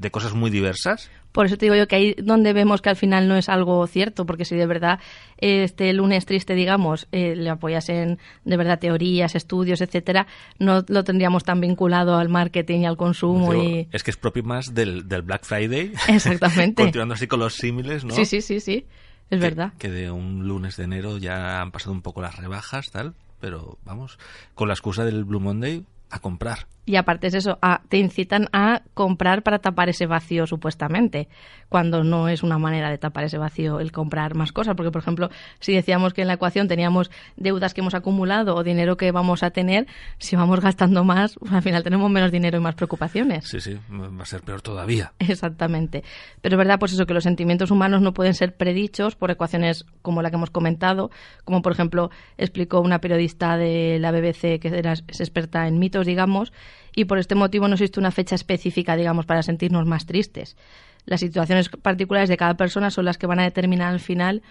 de 0.00 0.10
cosas 0.10 0.32
muy 0.32 0.50
diversas. 0.50 1.10
Por 1.30 1.46
eso 1.46 1.56
te 1.56 1.66
digo 1.66 1.76
yo 1.76 1.86
que 1.86 1.94
ahí 1.94 2.14
donde 2.18 2.52
vemos 2.52 2.82
que 2.82 2.88
al 2.88 2.96
final 2.96 3.28
no 3.28 3.36
es 3.36 3.48
algo 3.48 3.86
cierto, 3.86 4.26
porque 4.26 4.44
si 4.44 4.56
de 4.56 4.66
verdad 4.66 4.98
este 5.36 5.92
lunes 5.92 6.26
triste, 6.26 6.54
digamos, 6.54 7.06
eh, 7.12 7.36
le 7.36 7.50
apoyasen 7.50 8.18
de 8.44 8.56
verdad 8.56 8.80
teorías, 8.80 9.36
estudios, 9.36 9.80
etcétera, 9.80 10.26
no 10.58 10.84
lo 10.88 11.04
tendríamos 11.04 11.44
tan 11.44 11.60
vinculado 11.60 12.16
al 12.16 12.30
marketing 12.30 12.80
y 12.80 12.86
al 12.86 12.96
consumo. 12.96 13.54
y... 13.54 13.88
Es 13.92 14.02
que 14.02 14.10
es 14.10 14.16
propio 14.16 14.42
más 14.42 14.74
del, 14.74 15.06
del 15.06 15.22
Black 15.22 15.44
Friday. 15.44 15.92
Exactamente. 16.08 16.82
Continuando 16.82 17.14
así 17.14 17.28
con 17.28 17.38
los 17.38 17.54
símiles, 17.54 18.04
¿no? 18.04 18.14
Sí, 18.14 18.24
sí, 18.24 18.40
sí, 18.40 18.58
sí. 18.58 18.86
Es 19.28 19.38
que, 19.38 19.44
verdad. 19.44 19.74
Que 19.78 19.90
de 19.90 20.10
un 20.10 20.48
lunes 20.48 20.76
de 20.76 20.84
enero 20.84 21.18
ya 21.18 21.60
han 21.60 21.70
pasado 21.70 21.92
un 21.92 22.02
poco 22.02 22.22
las 22.22 22.36
rebajas, 22.36 22.90
tal 22.90 23.14
pero 23.40 23.78
vamos, 23.84 24.18
con 24.54 24.68
la 24.68 24.74
excusa 24.74 25.04
del 25.04 25.24
Blue 25.24 25.40
Monday 25.40 25.84
a 26.10 26.18
comprar. 26.18 26.66
Y 26.86 26.96
aparte 26.96 27.28
es 27.28 27.34
eso, 27.34 27.58
a, 27.62 27.82
te 27.88 27.98
incitan 27.98 28.48
a 28.52 28.82
comprar 28.94 29.44
para 29.44 29.60
tapar 29.60 29.88
ese 29.88 30.06
vacío 30.06 30.48
supuestamente, 30.48 31.28
cuando 31.68 32.02
no 32.02 32.28
es 32.28 32.42
una 32.42 32.58
manera 32.58 32.90
de 32.90 32.98
tapar 32.98 33.22
ese 33.22 33.38
vacío 33.38 33.78
el 33.78 33.92
comprar 33.92 34.34
más 34.34 34.50
cosas, 34.50 34.74
porque 34.74 34.90
por 34.90 35.00
ejemplo, 35.00 35.30
si 35.60 35.72
decíamos 35.72 36.14
que 36.14 36.22
en 36.22 36.26
la 36.26 36.34
ecuación 36.34 36.66
teníamos 36.66 37.10
deudas 37.36 37.74
que 37.74 37.80
hemos 37.80 37.94
acumulado 37.94 38.56
o 38.56 38.64
dinero 38.64 38.96
que 38.96 39.12
vamos 39.12 39.44
a 39.44 39.50
tener, 39.50 39.86
si 40.18 40.34
vamos 40.34 40.58
gastando 40.60 41.04
más, 41.04 41.36
pues 41.38 41.52
al 41.52 41.62
final 41.62 41.84
tenemos 41.84 42.10
menos 42.10 42.32
dinero 42.32 42.58
y 42.58 42.60
más 42.60 42.74
preocupaciones. 42.74 43.46
Sí, 43.46 43.60
sí, 43.60 43.78
va 43.88 44.22
a 44.22 44.26
ser 44.26 44.40
peor 44.40 44.62
todavía. 44.62 45.12
Exactamente. 45.20 46.02
Pero 46.40 46.56
es 46.56 46.58
verdad, 46.58 46.80
pues 46.80 46.92
eso, 46.92 47.06
que 47.06 47.14
los 47.14 47.22
sentimientos 47.22 47.70
humanos 47.70 48.02
no 48.02 48.14
pueden 48.14 48.34
ser 48.34 48.56
predichos 48.56 49.14
por 49.14 49.30
ecuaciones 49.30 49.84
como 50.02 50.22
la 50.22 50.30
que 50.30 50.36
hemos 50.36 50.50
comentado, 50.50 51.10
como 51.44 51.62
por 51.62 51.72
ejemplo 51.72 52.10
explicó 52.36 52.80
una 52.80 53.00
periodista 53.00 53.56
de 53.56 53.98
la 54.00 54.10
BBC 54.10 54.58
que 54.58 54.72
era, 54.74 54.94
es 54.94 55.20
experta 55.20 55.68
en 55.68 55.78
mitos, 55.78 55.99
digamos, 56.06 56.52
y 56.94 57.04
por 57.04 57.18
este 57.18 57.34
motivo 57.34 57.68
no 57.68 57.74
existe 57.74 58.00
una 58.00 58.10
fecha 58.10 58.34
específica, 58.34 58.96
digamos, 58.96 59.26
para 59.26 59.42
sentirnos 59.42 59.86
más 59.86 60.06
tristes. 60.06 60.56
Las 61.06 61.20
situaciones 61.20 61.68
particulares 61.68 62.28
de 62.28 62.36
cada 62.36 62.54
persona 62.54 62.90
son 62.90 63.04
las 63.04 63.18
que 63.18 63.26
van 63.26 63.40
a 63.40 63.44
determinar 63.44 63.92
al 63.92 64.00
final 64.00 64.42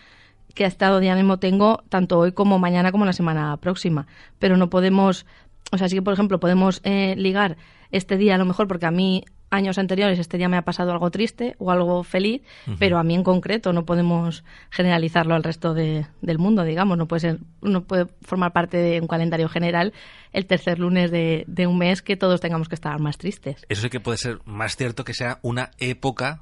qué 0.54 0.66
estado 0.66 1.00
de 1.00 1.10
ánimo 1.10 1.38
tengo 1.38 1.84
tanto 1.90 2.18
hoy 2.20 2.32
como 2.32 2.60
mañana 2.60 2.92
como 2.92 3.06
la 3.06 3.14
semana 3.14 3.56
próxima. 3.58 4.08
Pero 4.40 4.58
no 4.58 4.70
podemos, 4.70 5.26
o 5.72 5.78
sea, 5.78 5.90
sí 5.90 5.96
que 5.96 6.02
por 6.02 6.14
ejemplo 6.14 6.40
podemos 6.40 6.82
eh, 6.84 7.16
ligar 7.18 7.58
este 7.92 8.18
día 8.18 8.36
a 8.36 8.38
lo 8.38 8.46
mejor 8.46 8.68
porque 8.68 8.86
a 8.86 8.92
mí 8.92 9.24
años 9.50 9.78
anteriores 9.78 10.20
este 10.20 10.38
día 10.38 10.50
me 10.50 10.58
ha 10.58 10.64
pasado 10.64 10.92
algo 10.92 11.10
triste 11.12 11.56
o 11.58 11.72
algo 11.72 12.04
feliz, 12.04 12.42
uh 12.68 12.72
-huh. 12.72 12.76
pero 12.80 12.98
a 12.98 13.04
mí 13.04 13.16
en 13.16 13.24
concreto 13.24 13.74
no 13.74 13.86
podemos 13.86 14.44
generalizarlo 14.70 15.36
al 15.36 15.44
resto 15.44 15.74
de, 15.74 16.06
del 16.22 16.38
mundo, 16.38 16.64
digamos. 16.64 16.98
No 16.98 17.08
puede, 17.08 17.20
ser, 17.22 17.40
no 17.62 17.84
puede 17.84 18.08
formar 18.22 18.54
parte 18.54 18.78
de 18.78 19.02
un 19.02 19.08
calendario 19.08 19.50
general 19.50 19.94
el 20.32 20.46
tercer 20.46 20.80
lunes 20.80 21.12
de, 21.12 21.44
de 21.48 21.68
un 21.68 21.78
mes 21.78 22.02
que 22.02 22.16
todos 22.16 22.40
tengamos 22.42 22.70
que 22.70 22.76
estar 22.76 23.00
más 23.00 23.18
tristes. 23.18 23.66
Eso 23.70 23.82
sí 23.82 23.90
que 23.90 24.00
puede 24.00 24.18
ser 24.18 24.40
más 24.46 24.76
cierto 24.76 25.04
que 25.04 25.14
sea 25.14 25.40
una 25.42 25.72
época 25.80 26.42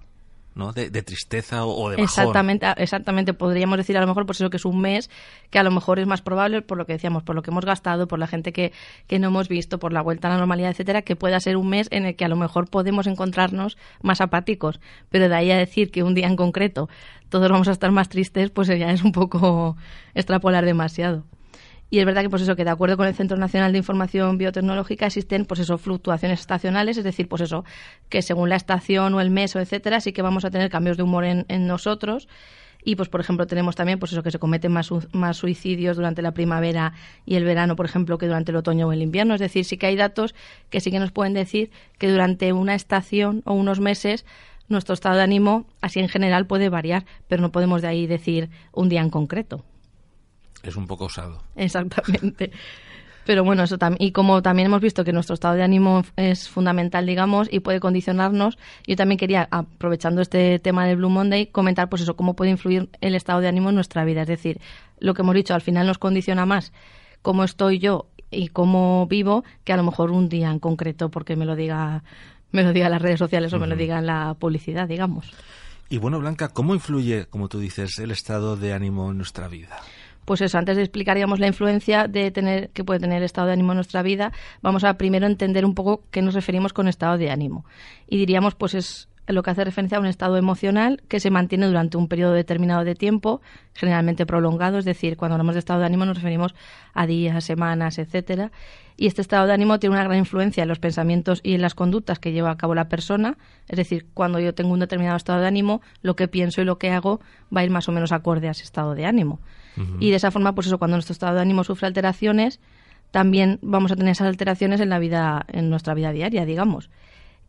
¿no? 0.58 0.74
De, 0.74 0.90
de, 0.90 1.04
tristeza 1.04 1.66
o, 1.66 1.90
de 1.90 1.96
bajón. 1.96 2.04
Exactamente, 2.04 2.68
exactamente. 2.78 3.34
Podríamos 3.34 3.78
decir 3.78 3.98
a 3.98 4.02
lo 4.02 4.08
mejor 4.08 4.26
por 4.26 4.36
eso 4.36 4.50
que 4.50 4.58
es 4.58 4.66
un 4.66 4.82
mes 4.82 5.10
que 5.50 5.60
a 5.60 5.64
lo 5.64 5.72
mejor 5.72 6.00
es 6.00 6.08
más 6.08 6.22
probable 6.22 6.62
por 6.62 6.78
lo 6.78 6.86
que 6.86 6.94
decíamos, 6.94 7.24
por 7.24 7.36
lo 7.36 7.44
que 7.44 7.52
hemos 7.52 7.66
gastado, 7.66 8.08
por 8.08 8.20
la 8.20 8.28
gente 8.28 8.52
que, 8.52 8.74
que 9.08 9.20
no 9.20 9.28
hemos 9.28 9.48
visto, 9.48 9.80
por 9.80 9.94
la 9.94 10.02
vuelta 10.02 10.28
a 10.28 10.32
la 10.32 10.38
normalidad, 10.38 10.72
etcétera, 10.72 11.04
que 11.04 11.16
pueda 11.16 11.40
ser 11.40 11.56
un 11.58 11.70
mes 11.70 11.88
en 11.92 12.06
el 12.06 12.16
que 12.16 12.26
a 12.26 12.28
lo 12.28 12.36
mejor 12.36 12.70
podemos 12.70 13.08
encontrarnos 13.08 13.78
más 14.02 14.20
apáticos. 14.20 14.80
Pero 15.10 15.30
de 15.30 15.36
ahí 15.36 15.52
a 15.52 15.58
decir 15.58 15.92
que 15.92 16.04
un 16.04 16.16
día 16.16 16.28
en 16.28 16.36
concreto 16.36 16.90
todos 17.30 17.50
vamos 17.50 17.68
a 17.68 17.72
estar 17.72 17.92
más 17.92 18.10
tristes, 18.10 18.50
pues 18.50 18.68
ya 18.68 18.92
es 18.92 19.04
un 19.04 19.12
poco 19.12 19.78
extrapolar 20.16 20.66
demasiado. 20.66 21.24
Y 21.90 22.00
es 22.00 22.06
verdad 22.06 22.22
que, 22.22 22.30
pues 22.30 22.42
eso, 22.42 22.56
que 22.56 22.66
de 22.66 22.70
acuerdo 22.70 22.98
con 22.98 23.08
el 23.08 23.16
Centro 23.16 23.38
Nacional 23.38 23.72
de 23.72 23.78
Información 23.78 24.38
Biotecnológica 24.38 25.06
existen, 25.06 25.46
pues 25.46 25.62
eso, 25.62 25.78
fluctuaciones 25.78 26.42
estacionales, 26.42 26.98
es 26.98 27.04
decir, 27.04 27.30
pues 27.30 27.42
eso, 27.42 27.64
que 28.10 28.22
según 28.22 28.50
la 28.50 28.58
estación 28.58 29.14
o 29.14 29.22
el 29.22 29.30
mes 29.30 29.56
o 29.56 29.60
etcétera, 29.60 30.02
sí 30.02 30.12
que 30.12 30.22
vamos 30.22 30.44
a 30.44 30.52
tener 30.52 30.70
cambios 30.70 30.98
de 30.98 31.04
humor 31.04 31.24
en, 31.24 31.46
en 31.48 31.66
nosotros. 31.66 32.28
Y, 32.84 32.96
pues, 32.96 33.10
por 33.10 33.20
ejemplo, 33.20 33.48
tenemos 33.48 33.76
también, 33.76 34.00
pues 34.00 34.12
eso, 34.12 34.24
que 34.24 34.32
se 34.32 34.40
cometen 34.40 34.72
más, 34.72 34.90
más 35.12 35.38
suicidios 35.38 35.98
durante 35.98 36.22
la 36.22 36.32
primavera 36.32 36.94
y 37.26 37.36
el 37.36 37.44
verano, 37.44 37.76
por 37.76 37.86
ejemplo, 37.86 38.18
que 38.18 38.28
durante 38.28 38.52
el 38.52 38.58
otoño 38.58 38.88
o 38.88 38.94
el 38.94 39.02
invierno. 39.02 39.34
Es 39.34 39.42
decir, 39.42 39.66
sí 39.66 39.78
que 39.78 39.88
hay 39.88 39.96
datos 39.96 40.36
que 40.70 40.80
sí 40.80 40.92
que 40.92 41.00
nos 41.00 41.12
pueden 41.12 41.34
decir 41.34 41.72
que 41.98 42.10
durante 42.10 42.54
una 42.54 42.76
estación 42.76 43.42
o 43.46 43.54
unos 43.54 43.80
meses 43.80 44.26
nuestro 44.70 44.94
estado 44.94 45.18
de 45.18 45.24
ánimo, 45.24 45.66
así 45.82 46.00
en 46.00 46.10
general, 46.10 46.46
puede 46.48 46.70
variar, 46.70 47.06
pero 47.28 47.42
no 47.42 47.52
podemos 47.52 47.82
de 47.82 47.88
ahí 47.88 48.08
decir 48.08 48.50
un 48.74 48.90
día 48.90 49.02
en 49.02 49.10
concreto 49.10 49.64
es 50.70 50.76
un 50.76 50.88
poco 50.88 51.06
osado. 51.06 51.42
Exactamente. 51.56 52.52
Pero 53.28 53.44
bueno, 53.44 53.64
eso 53.64 53.78
también. 53.78 54.08
Y 54.08 54.14
como 54.14 54.42
también 54.42 54.68
hemos 54.68 54.80
visto 54.80 55.04
que 55.04 55.12
nuestro 55.12 55.34
estado 55.34 55.56
de 55.56 55.64
ánimo 55.64 56.04
es 56.16 56.48
fundamental, 56.48 57.06
digamos, 57.06 57.50
y 57.52 57.60
puede 57.60 57.82
condicionarnos, 57.82 58.58
yo 58.88 58.96
también 58.96 59.20
quería, 59.20 59.50
aprovechando 59.52 60.22
este 60.22 60.60
tema 60.60 60.86
del 60.88 60.96
Blue 60.96 61.10
Monday, 61.10 61.48
comentar, 61.48 61.90
pues 61.90 62.02
eso, 62.02 62.16
cómo 62.16 62.38
puede 62.38 62.52
influir 62.52 62.90
el 63.02 63.16
estado 63.16 63.42
de 63.42 63.50
ánimo 63.50 63.68
en 63.68 63.76
nuestra 63.76 64.06
vida. 64.06 64.22
Es 64.22 64.30
decir, 64.30 64.62
lo 65.00 65.14
que 65.14 65.24
hemos 65.24 65.36
dicho, 65.36 65.54
al 65.54 65.62
final 65.62 65.86
nos 65.86 65.98
condiciona 65.98 66.46
más 66.46 66.72
cómo 67.22 67.44
estoy 67.44 67.80
yo 67.80 68.08
y 68.32 68.48
cómo 68.48 69.08
vivo 69.08 69.44
que 69.66 69.74
a 69.74 69.78
lo 69.78 69.84
mejor 69.84 70.12
un 70.12 70.30
día 70.30 70.50
en 70.50 70.60
concreto, 70.60 71.10
porque 71.10 71.36
me 71.36 71.44
lo 71.44 71.58
diga, 71.58 72.04
me 72.54 72.64
lo 72.64 72.72
diga 72.72 72.88
las 72.88 73.02
redes 73.02 73.20
sociales 73.20 73.52
o 73.52 73.60
me 73.60 73.68
lo 73.68 73.76
diga 73.76 74.00
la 74.02 74.36
publicidad, 74.40 74.88
digamos. 74.88 75.34
Y 75.90 75.98
bueno, 75.98 76.20
Blanca, 76.20 76.50
¿cómo 76.50 76.74
influye, 76.74 77.26
como 77.26 77.48
tú 77.48 77.60
dices, 77.60 78.00
el 78.00 78.12
estado 78.12 78.58
de 78.58 78.74
ánimo 78.74 79.12
en 79.12 79.18
nuestra 79.18 79.48
vida? 79.48 79.80
Pues 80.28 80.42
eso, 80.42 80.58
antes 80.58 80.76
de 80.76 80.84
explicar 80.84 81.16
digamos, 81.16 81.40
la 81.40 81.48
influencia 81.48 82.10
de 82.10 82.32
tener, 82.32 82.70
que 82.72 82.84
puede 82.84 83.00
tener 83.00 83.20
el 83.20 83.24
estado 83.24 83.48
de 83.48 83.54
ánimo 83.54 83.72
en 83.72 83.78
nuestra 83.78 84.02
vida, 84.02 84.34
vamos 84.62 84.84
a 84.84 84.96
primero 84.96 85.26
entender 85.26 85.64
un 85.64 85.74
poco 85.74 86.04
qué 86.12 86.22
nos 86.22 86.34
referimos 86.34 86.74
con 86.74 86.90
estado 86.90 87.18
de 87.18 87.32
ánimo. 87.32 87.64
Y 88.10 88.18
diríamos, 88.18 88.54
pues 88.54 88.74
es 88.74 89.08
lo 89.26 89.42
que 89.42 89.52
hace 89.52 89.64
referencia 89.64 89.98
a 89.98 90.02
un 90.02 90.06
estado 90.06 90.36
emocional 90.36 91.02
que 91.08 91.22
se 91.22 91.32
mantiene 91.32 91.66
durante 91.68 91.96
un 91.96 92.10
periodo 92.10 92.34
determinado 92.34 92.84
de 92.84 92.94
tiempo, 92.94 93.40
generalmente 93.74 94.26
prolongado, 94.26 94.80
es 94.80 94.84
decir, 94.84 95.16
cuando 95.16 95.36
hablamos 95.36 95.56
de 95.56 95.60
estado 95.60 95.80
de 95.80 95.86
ánimo 95.86 96.04
nos 96.04 96.18
referimos 96.18 96.54
a 96.94 97.08
días, 97.08 97.46
semanas, 97.46 97.98
etcétera. 97.98 98.52
Y 98.98 99.08
este 99.08 99.22
estado 99.22 99.48
de 99.48 99.54
ánimo 99.54 99.80
tiene 99.80 99.96
una 99.96 100.04
gran 100.04 100.18
influencia 100.18 100.64
en 100.64 100.68
los 100.68 100.80
pensamientos 100.80 101.40
y 101.42 101.54
en 101.54 101.62
las 101.62 101.74
conductas 101.74 102.20
que 102.20 102.34
lleva 102.34 102.52
a 102.52 102.58
cabo 102.58 102.76
la 102.76 102.90
persona, 102.90 103.38
es 103.70 103.78
decir, 103.78 104.08
cuando 104.14 104.42
yo 104.42 104.54
tengo 104.54 104.74
un 104.74 104.82
determinado 104.82 105.16
estado 105.16 105.40
de 105.40 105.48
ánimo, 105.48 105.82
lo 106.02 106.18
que 106.18 106.28
pienso 106.28 106.62
y 106.62 106.66
lo 106.66 106.78
que 106.78 106.92
hago 106.92 107.22
va 107.56 107.62
a 107.62 107.64
ir 107.64 107.72
más 107.72 107.88
o 107.88 107.94
menos 107.94 108.12
acorde 108.12 108.50
a 108.50 108.52
ese 108.52 108.64
estado 108.64 108.94
de 108.94 109.06
ánimo. 109.06 109.40
Y 110.00 110.10
de 110.10 110.16
esa 110.16 110.32
forma, 110.32 110.56
pues 110.56 110.68
eso, 110.68 110.78
cuando 110.80 110.98
nuestro 110.98 111.14
estado 111.14 111.36
de 111.36 111.42
ánimo 111.42 111.64
sufre 111.64 111.88
alteraciones, 111.88 112.60
también 113.12 113.60
vamos 113.62 113.92
a 113.92 113.96
tener 113.96 114.12
esas 114.12 114.28
alteraciones 114.28 114.80
en 114.80 114.90
la 114.90 115.00
vida, 115.00 115.46
en 115.50 115.70
nuestra 115.70 115.94
vida 115.94 116.12
diaria, 116.12 116.46
digamos. 116.46 116.90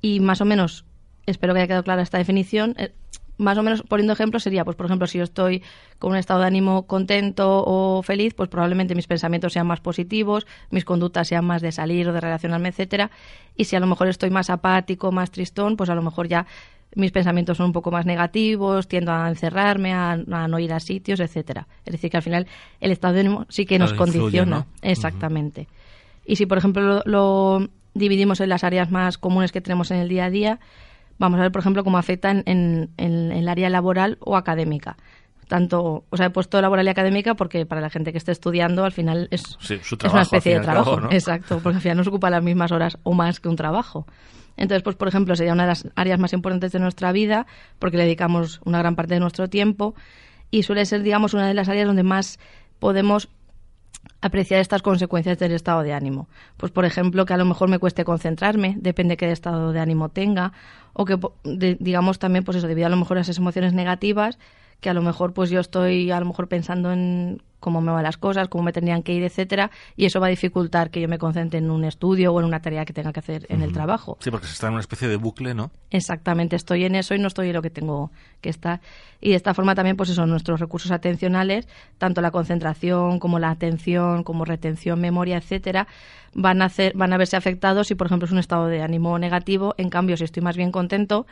Y 0.00 0.20
más 0.20 0.40
o 0.40 0.44
menos, 0.44 0.84
espero 1.26 1.54
que 1.54 1.60
haya 1.60 1.66
quedado 1.66 1.84
clara 1.84 2.02
esta 2.02 2.18
definición, 2.18 2.74
eh, 2.78 2.92
más 3.38 3.56
o 3.56 3.62
menos 3.62 3.82
poniendo 3.82 4.12
ejemplos 4.12 4.42
sería, 4.42 4.64
pues 4.64 4.76
por 4.76 4.86
ejemplo, 4.86 5.06
si 5.06 5.18
yo 5.18 5.24
estoy 5.24 5.62
con 5.98 6.10
un 6.10 6.16
estado 6.18 6.40
de 6.40 6.46
ánimo 6.46 6.86
contento 6.86 7.62
o 7.64 8.02
feliz, 8.02 8.34
pues 8.34 8.48
probablemente 8.48 8.94
mis 8.96 9.06
pensamientos 9.06 9.52
sean 9.52 9.66
más 9.66 9.80
positivos, 9.80 10.46
mis 10.70 10.84
conductas 10.84 11.28
sean 11.28 11.44
más 11.44 11.62
de 11.62 11.72
salir 11.72 12.08
o 12.08 12.12
de 12.12 12.20
relacionarme, 12.20 12.68
etcétera. 12.68 13.10
Y 13.56 13.64
si 13.64 13.76
a 13.76 13.80
lo 13.80 13.86
mejor 13.86 14.08
estoy 14.08 14.30
más 14.30 14.50
apático, 14.50 15.12
más 15.12 15.30
tristón, 15.30 15.76
pues 15.76 15.88
a 15.88 15.94
lo 15.94 16.02
mejor 16.02 16.26
ya 16.28 16.46
mis 16.94 17.12
pensamientos 17.12 17.56
son 17.56 17.66
un 17.66 17.72
poco 17.72 17.90
más 17.90 18.06
negativos, 18.06 18.88
tiendo 18.88 19.12
a 19.12 19.28
encerrarme, 19.28 19.92
a, 19.92 20.16
no 20.16 20.58
ir 20.58 20.72
a 20.72 20.80
sitios, 20.80 21.20
etcétera. 21.20 21.66
Es 21.84 21.92
decir, 21.92 22.10
que 22.10 22.16
al 22.16 22.22
final 22.22 22.46
el 22.80 22.90
estado 22.90 23.14
de 23.14 23.20
ánimo 23.20 23.46
sí 23.48 23.66
que 23.66 23.78
nos 23.78 23.92
condiciona. 23.92 24.66
Exactamente. 24.82 25.68
Y 26.24 26.36
si, 26.36 26.46
por 26.46 26.58
ejemplo, 26.58 27.02
lo, 27.04 27.68
dividimos 27.94 28.40
en 28.40 28.48
las 28.48 28.64
áreas 28.64 28.90
más 28.90 29.18
comunes 29.18 29.52
que 29.52 29.60
tenemos 29.60 29.90
en 29.90 29.98
el 29.98 30.08
día 30.08 30.26
a 30.26 30.30
día, 30.30 30.60
vamos 31.18 31.38
a 31.38 31.42
ver, 31.42 31.52
por 31.52 31.60
ejemplo, 31.60 31.84
cómo 31.84 31.98
afecta 31.98 32.30
en, 32.30 32.90
el 32.96 33.48
área 33.48 33.68
laboral 33.68 34.18
o 34.20 34.36
académica 34.36 34.96
tanto, 35.48 36.04
o 36.08 36.16
sea, 36.16 36.26
he 36.26 36.30
puesto 36.30 36.60
laboral 36.60 36.86
y 36.86 36.90
académica 36.90 37.34
porque 37.34 37.66
para 37.66 37.80
la 37.80 37.90
gente 37.90 38.12
que 38.12 38.18
esté 38.18 38.32
estudiando 38.32 38.84
al 38.84 38.92
final 38.92 39.28
es, 39.30 39.58
una 40.08 40.22
especie 40.22 40.54
de 40.54 40.60
trabajo. 40.60 41.00
Exacto, 41.10 41.60
porque 41.62 41.76
al 41.76 41.82
final 41.82 41.96
nos 41.96 42.06
ocupa 42.06 42.30
las 42.30 42.42
mismas 42.42 42.70
horas 42.70 42.98
o 43.02 43.14
más 43.14 43.40
que 43.40 43.48
un 43.48 43.56
trabajo. 43.56 44.06
Entonces, 44.56 44.82
pues 44.82 44.96
por 44.96 45.08
ejemplo, 45.08 45.34
sería 45.34 45.52
una 45.52 45.64
de 45.64 45.68
las 45.68 45.88
áreas 45.96 46.18
más 46.18 46.32
importantes 46.32 46.72
de 46.72 46.78
nuestra 46.78 47.10
vida 47.12 47.46
porque 47.78 47.96
le 47.96 48.04
dedicamos 48.04 48.60
una 48.64 48.78
gran 48.78 48.94
parte 48.94 49.14
de 49.14 49.20
nuestro 49.20 49.48
tiempo 49.48 49.94
y 50.50 50.62
suele 50.62 50.84
ser, 50.86 51.02
digamos, 51.02 51.34
una 51.34 51.46
de 51.46 51.54
las 51.54 51.68
áreas 51.68 51.86
donde 51.86 52.02
más 52.02 52.38
podemos 52.78 53.28
apreciar 54.20 54.60
estas 54.60 54.82
consecuencias 54.82 55.38
del 55.38 55.52
estado 55.52 55.82
de 55.82 55.92
ánimo. 55.92 56.28
Pues, 56.56 56.72
por 56.72 56.84
ejemplo, 56.84 57.24
que 57.24 57.34
a 57.34 57.36
lo 57.36 57.44
mejor 57.44 57.68
me 57.68 57.78
cueste 57.78 58.04
concentrarme, 58.04 58.74
depende 58.78 59.16
qué 59.16 59.30
estado 59.30 59.72
de 59.72 59.80
ánimo 59.80 60.08
tenga, 60.08 60.52
o 60.92 61.04
que, 61.04 61.18
digamos, 61.78 62.18
también, 62.18 62.44
pues 62.44 62.58
eso, 62.58 62.66
debido 62.66 62.86
a 62.86 62.90
lo 62.90 62.96
mejor 62.96 63.18
a 63.18 63.20
esas 63.20 63.38
emociones 63.38 63.72
negativas, 63.72 64.38
que 64.80 64.90
a 64.90 64.94
lo 64.94 65.02
mejor 65.02 65.32
pues 65.32 65.50
yo 65.50 65.60
estoy 65.60 66.10
a 66.10 66.20
lo 66.20 66.26
mejor 66.26 66.48
pensando 66.48 66.92
en 66.92 67.42
cómo 67.60 67.80
me 67.80 67.90
van 67.90 68.02
las 68.02 68.16
cosas, 68.16 68.48
cómo 68.48 68.64
me 68.64 68.72
tendrían 68.72 69.02
que 69.02 69.12
ir, 69.12 69.22
etcétera, 69.24 69.70
y 69.96 70.06
eso 70.06 70.20
va 70.20 70.26
a 70.28 70.30
dificultar 70.30 70.90
que 70.90 71.00
yo 71.00 71.08
me 71.08 71.18
concentre 71.18 71.58
en 71.58 71.70
un 71.70 71.84
estudio 71.84 72.32
o 72.32 72.40
en 72.40 72.46
una 72.46 72.60
tarea 72.60 72.84
que 72.84 72.92
tenga 72.92 73.12
que 73.12 73.20
hacer 73.20 73.46
en 73.48 73.62
el 73.62 73.72
trabajo. 73.72 74.16
Sí, 74.20 74.30
porque 74.30 74.46
se 74.46 74.52
está 74.52 74.68
en 74.68 74.74
una 74.74 74.80
especie 74.80 75.08
de 75.08 75.16
bucle, 75.16 75.54
¿no? 75.54 75.70
Exactamente, 75.90 76.56
estoy 76.56 76.84
en 76.84 76.94
eso 76.94 77.14
y 77.14 77.18
no 77.18 77.26
estoy 77.26 77.48
en 77.48 77.54
lo 77.54 77.62
que 77.62 77.70
tengo 77.70 78.10
que 78.40 78.50
estar. 78.50 78.80
Y 79.20 79.30
de 79.30 79.36
esta 79.36 79.54
forma 79.54 79.74
también, 79.74 79.96
pues 79.96 80.10
eso, 80.10 80.24
nuestros 80.26 80.60
recursos 80.60 80.92
atencionales, 80.92 81.66
tanto 81.98 82.20
la 82.20 82.30
concentración 82.30 83.18
como 83.18 83.38
la 83.38 83.50
atención, 83.50 84.22
como 84.22 84.44
retención, 84.44 85.00
memoria, 85.00 85.38
etcétera, 85.38 85.88
van 86.34 86.62
a 86.62 86.66
hacer, 86.66 86.92
van 86.94 87.12
a 87.12 87.16
verse 87.16 87.36
afectados 87.36 87.88
si, 87.88 87.96
por 87.96 88.06
ejemplo, 88.06 88.26
es 88.26 88.32
un 88.32 88.38
estado 88.38 88.66
de 88.66 88.82
ánimo 88.82 89.18
negativo. 89.18 89.74
En 89.76 89.90
cambio, 89.90 90.16
si 90.16 90.24
estoy 90.24 90.42
más 90.42 90.56
bien 90.56 90.70
contento, 90.70 91.26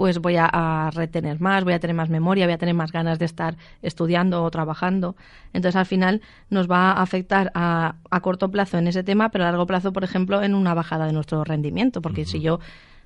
pues 0.00 0.18
voy 0.18 0.36
a, 0.38 0.88
retener 0.94 1.42
más, 1.42 1.62
voy 1.62 1.74
a 1.74 1.78
tener 1.78 1.94
más 1.94 2.08
memoria, 2.08 2.46
voy 2.46 2.54
a 2.54 2.56
tener 2.56 2.74
más 2.74 2.90
ganas 2.90 3.18
de 3.18 3.26
estar 3.26 3.58
estudiando 3.82 4.42
o 4.42 4.50
trabajando. 4.50 5.14
Entonces, 5.52 5.76
al 5.76 5.84
final, 5.84 6.22
nos 6.48 6.70
va 6.70 6.92
a 6.92 7.02
afectar 7.02 7.52
a, 7.54 7.96
a 8.10 8.20
corto 8.22 8.50
plazo 8.50 8.78
en 8.78 8.88
ese 8.88 9.02
tema, 9.02 9.28
pero 9.28 9.44
a 9.44 9.48
largo 9.48 9.66
plazo, 9.66 9.92
por 9.92 10.02
ejemplo, 10.02 10.42
en 10.42 10.54
una 10.54 10.72
bajada 10.72 11.04
de 11.04 11.12
nuestro 11.12 11.44
rendimiento, 11.44 12.00
porque 12.00 12.24
si 12.24 12.40
yo 12.40 12.60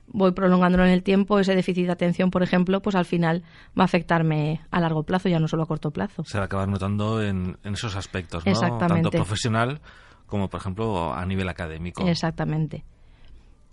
voy 0.07 0.31
prolongándolo 0.31 0.85
en 0.85 0.93
el 0.93 1.03
tiempo, 1.03 1.41
ese 1.41 1.57
déficit 1.57 1.87
de 1.87 1.91
atención, 1.91 2.31
por 2.31 2.45
ejemplo, 2.45 2.81
pues 2.81 2.95
al 2.95 3.07
final 3.07 3.43
va 3.77 3.83
a 3.83 3.87
afectarme 3.87 4.61
a 4.71 4.79
largo 4.79 5.03
plazo, 5.03 5.29
ya 5.29 5.41
no 5.41 5.49
solo 5.49 5.65
a 5.65 5.67
corto 5.67 5.91
plazo. 5.91 6.23
Se 6.23 6.39
va 6.39 6.45
a 6.45 6.47
acabar 6.47 6.69
notando 6.69 7.21
en, 7.25 7.59
esos 7.65 7.97
aspectos, 7.97 8.47
¿no? 8.47 8.53
Exactamente. 8.53 9.11
Tanto 9.11 9.19
profesional 9.19 9.81
como, 10.27 10.49
por 10.49 10.61
ejemplo, 10.61 11.13
a 11.13 11.27
nivel 11.27 11.49
académico. 11.49 12.07
Exactamente. 12.07 12.85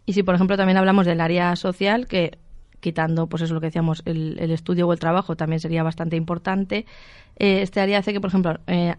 Y 0.08 0.14
si, 0.14 0.24
por 0.24 0.34
ejemplo, 0.34 0.58
también 0.58 0.78
hablamos 0.78 1.06
del 1.06 1.22
área 1.22 1.56
social, 1.56 2.08
que 2.08 2.40
quitando, 2.82 3.28
pues 3.28 3.44
eso 3.44 3.54
lo 3.54 3.62
que 3.62 3.68
decíamos, 3.68 4.04
el, 4.06 4.38
estudio 4.52 4.88
o 4.88 4.94
el 4.94 5.00
trabajo 5.00 5.38
también 5.38 5.60
sería 5.62 5.84
bastante 5.84 6.18
importante. 6.18 6.86
Eh, 7.38 7.62
este 7.62 7.80
área 7.80 8.00
hace 8.00 8.12
que, 8.12 8.20
por 8.20 8.30
ejemplo, 8.30 8.60
eh, 8.68 8.96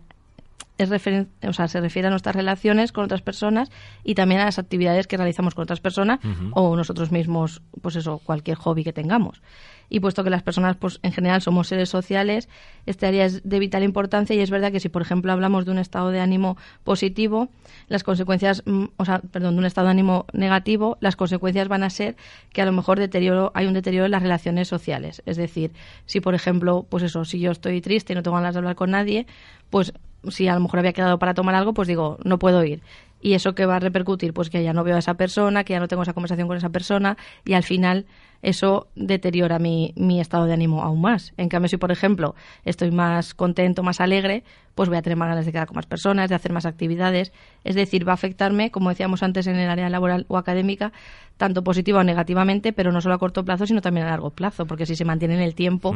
es 0.83 1.27
o 1.43 1.53
sea, 1.53 1.69
se 1.69 1.81
refiere 1.81 2.09
a 2.09 2.11
nuestras 2.11 2.35
relaciones 2.35 2.93
con 2.93 3.05
otras 3.05 3.23
personas 3.23 3.71
y 4.05 4.15
también 4.15 4.41
a 4.41 4.45
las 4.45 4.59
actividades 4.59 5.07
que 5.07 5.17
realizamos 5.17 5.55
con 5.55 5.63
otras 5.63 5.81
personas 5.81 6.21
o 6.53 6.77
nosotros 6.77 7.13
mismos, 7.13 7.63
pues 7.81 7.97
eso, 7.97 8.19
cualquier 8.19 8.57
hobby 8.57 8.85
que 8.85 8.93
tengamos. 8.93 9.43
Y 9.89 10.01
puesto 10.01 10.25
que 10.25 10.31
las 10.31 10.43
personas 10.43 10.77
pues 10.77 11.01
en 11.03 11.13
general 11.13 11.43
somos 11.43 11.69
seres 11.69 11.91
sociales, 11.91 12.49
este 12.87 13.07
área 13.07 13.27
es 13.27 13.43
de 13.47 13.59
vital 13.59 13.83
importancia 13.83 14.35
y 14.35 14.41
es 14.41 14.51
verdad 14.51 14.73
que 14.73 14.81
si 14.81 14.89
por 14.89 15.03
ejemplo 15.03 15.33
hablamos 15.33 15.67
de 15.67 15.71
un 15.71 15.79
estado 15.79 16.11
de 16.11 16.21
ánimo 16.21 16.57
positivo, 16.83 17.51
las 17.89 18.03
consecuencias, 18.03 18.63
mm, 18.65 18.85
o 18.97 19.05
sea, 19.05 19.19
perdón, 19.21 19.55
de 19.57 19.59
un 19.59 19.67
estado 19.67 19.89
de 19.89 19.91
ánimo 19.91 20.25
negativo, 20.33 20.97
las 21.01 21.15
consecuencias 21.15 21.69
van 21.69 21.83
a 21.83 21.91
ser 21.91 22.17
que 22.55 22.63
a 22.63 22.65
lo 22.65 22.73
mejor 22.73 22.99
deterioro, 22.99 23.53
hay 23.55 23.67
un 23.67 23.75
deterioro 23.75 24.07
en 24.07 24.13
las 24.13 24.23
relaciones 24.23 24.67
sociales, 24.67 25.23
es 25.27 25.37
decir, 25.37 25.73
si 26.07 26.21
por 26.21 26.35
ejemplo, 26.35 26.87
pues 26.89 27.03
eso, 27.03 27.27
si 27.27 27.39
yo 27.39 27.51
estoy 27.51 27.83
triste 27.83 28.15
y 28.15 28.17
no 28.17 28.23
tengo 28.23 28.39
ganas 28.39 28.55
de 28.55 28.61
hablar 28.61 28.77
con 28.77 28.93
nadie, 28.93 29.27
pues 29.69 29.93
si 30.29 30.49
a 30.49 30.55
lo 30.55 30.61
mejor 30.61 30.81
había 30.81 30.93
quedado 30.93 31.19
para 31.19 31.35
tomar 31.35 31.55
algo, 31.55 31.75
pues 31.75 31.89
digo, 31.89 32.19
no 32.25 32.39
puedo 32.39 32.65
ir. 32.65 32.83
¿Y 33.21 33.35
eso 33.35 33.55
que 33.55 33.67
va 33.67 33.77
a 33.77 33.79
repercutir? 33.79 34.35
Pues 34.35 34.51
que 34.51 34.63
ya 34.65 34.73
no 34.73 34.83
veo 34.83 34.97
a 34.97 34.99
esa 34.99 35.15
persona, 35.15 35.63
que 35.63 35.75
ya 35.75 35.81
no 35.81 35.87
tengo 35.87 36.03
esa 36.03 36.13
conversación 36.13 36.49
con 36.49 36.57
esa 36.57 36.71
persona 36.71 37.17
y 37.45 37.53
al 37.53 37.63
final 37.63 38.05
eso 38.43 38.89
deteriora 38.97 39.61
mi, 39.61 39.93
mi 39.97 40.21
estado 40.21 40.47
de 40.47 40.53
ánimo 40.53 40.83
aún 40.83 41.01
más. 41.01 41.33
En 41.37 41.49
cambio, 41.49 41.69
si 41.69 41.77
por 41.77 41.93
ejemplo 41.93 42.35
estoy 42.65 42.91
más 42.91 43.35
contento, 43.35 43.85
más 43.85 44.01
alegre, 44.01 44.43
pues 44.75 44.89
voy 44.89 44.99
a 44.99 45.03
tener 45.03 45.17
más 45.17 45.29
ganas 45.29 45.47
de 45.47 45.53
quedar 45.53 45.69
con 45.69 45.77
más 45.77 45.87
personas, 45.87 46.29
de 46.29 46.35
hacer 46.35 46.53
más 46.53 46.67
actividades. 46.67 47.33
Es 47.63 47.77
decir, 47.77 48.07
va 48.07 48.13
a 48.13 48.15
afectarme, 48.15 48.73
como 48.73 48.89
decíamos 48.89 49.23
antes, 49.23 49.47
en 49.47 49.55
el 49.57 49.71
área 49.71 49.89
laboral 49.89 50.27
o 50.29 50.37
académica, 50.37 50.93
tanto 51.37 51.63
positiva 51.63 52.01
o 52.01 52.05
negativamente, 52.05 52.73
pero 52.73 52.91
no 52.91 53.01
solo 53.01 53.15
a 53.15 53.19
corto 53.19 53.45
plazo, 53.45 53.67
sino 53.67 53.81
también 53.81 54.07
a 54.07 54.11
largo 54.11 54.31
plazo, 54.31 54.67
porque 54.67 54.85
si 54.85 54.97
se 54.97 55.05
mantiene 55.05 55.35
en 55.35 55.43
el 55.43 55.55
tiempo, 55.55 55.95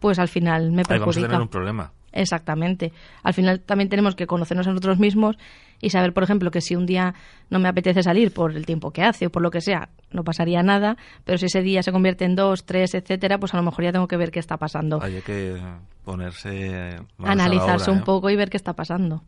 pues 0.00 0.18
al 0.18 0.28
final 0.28 0.72
me 0.72 0.84
perjudica. 0.84 0.94
Ahí 0.94 1.00
vamos 1.00 1.16
a 1.16 1.20
tener 1.20 1.40
un 1.42 1.48
problema. 1.48 1.92
Exactamente. 2.14 2.92
Al 3.22 3.34
final 3.34 3.60
también 3.60 3.88
tenemos 3.88 4.14
que 4.14 4.26
conocernos 4.26 4.66
a 4.66 4.70
nosotros 4.70 4.98
mismos 4.98 5.36
y 5.80 5.90
saber, 5.90 6.14
por 6.14 6.22
ejemplo, 6.22 6.50
que 6.50 6.60
si 6.60 6.76
un 6.76 6.86
día 6.86 7.14
no 7.50 7.58
me 7.58 7.68
apetece 7.68 8.02
salir 8.02 8.32
por 8.32 8.52
el 8.52 8.64
tiempo 8.64 8.92
que 8.92 9.02
hace 9.02 9.26
o 9.26 9.30
por 9.30 9.42
lo 9.42 9.50
que 9.50 9.60
sea, 9.60 9.88
no 10.10 10.22
pasaría 10.22 10.62
nada, 10.62 10.96
pero 11.24 11.38
si 11.38 11.46
ese 11.46 11.60
día 11.62 11.82
se 11.82 11.90
convierte 11.90 12.24
en 12.24 12.36
dos, 12.36 12.64
tres, 12.64 12.94
etcétera, 12.94 13.38
pues 13.38 13.52
a 13.52 13.56
lo 13.56 13.64
mejor 13.64 13.84
ya 13.84 13.92
tengo 13.92 14.06
que 14.06 14.16
ver 14.16 14.30
qué 14.30 14.38
está 14.38 14.56
pasando. 14.56 15.02
Hay 15.02 15.20
que 15.22 15.60
ponerse. 16.04 17.00
Analizarse 17.18 17.90
un 17.90 17.98
¿eh? 17.98 18.02
poco 18.04 18.30
y 18.30 18.36
ver 18.36 18.48
qué 18.48 18.56
está 18.56 18.74
pasando. 18.74 19.24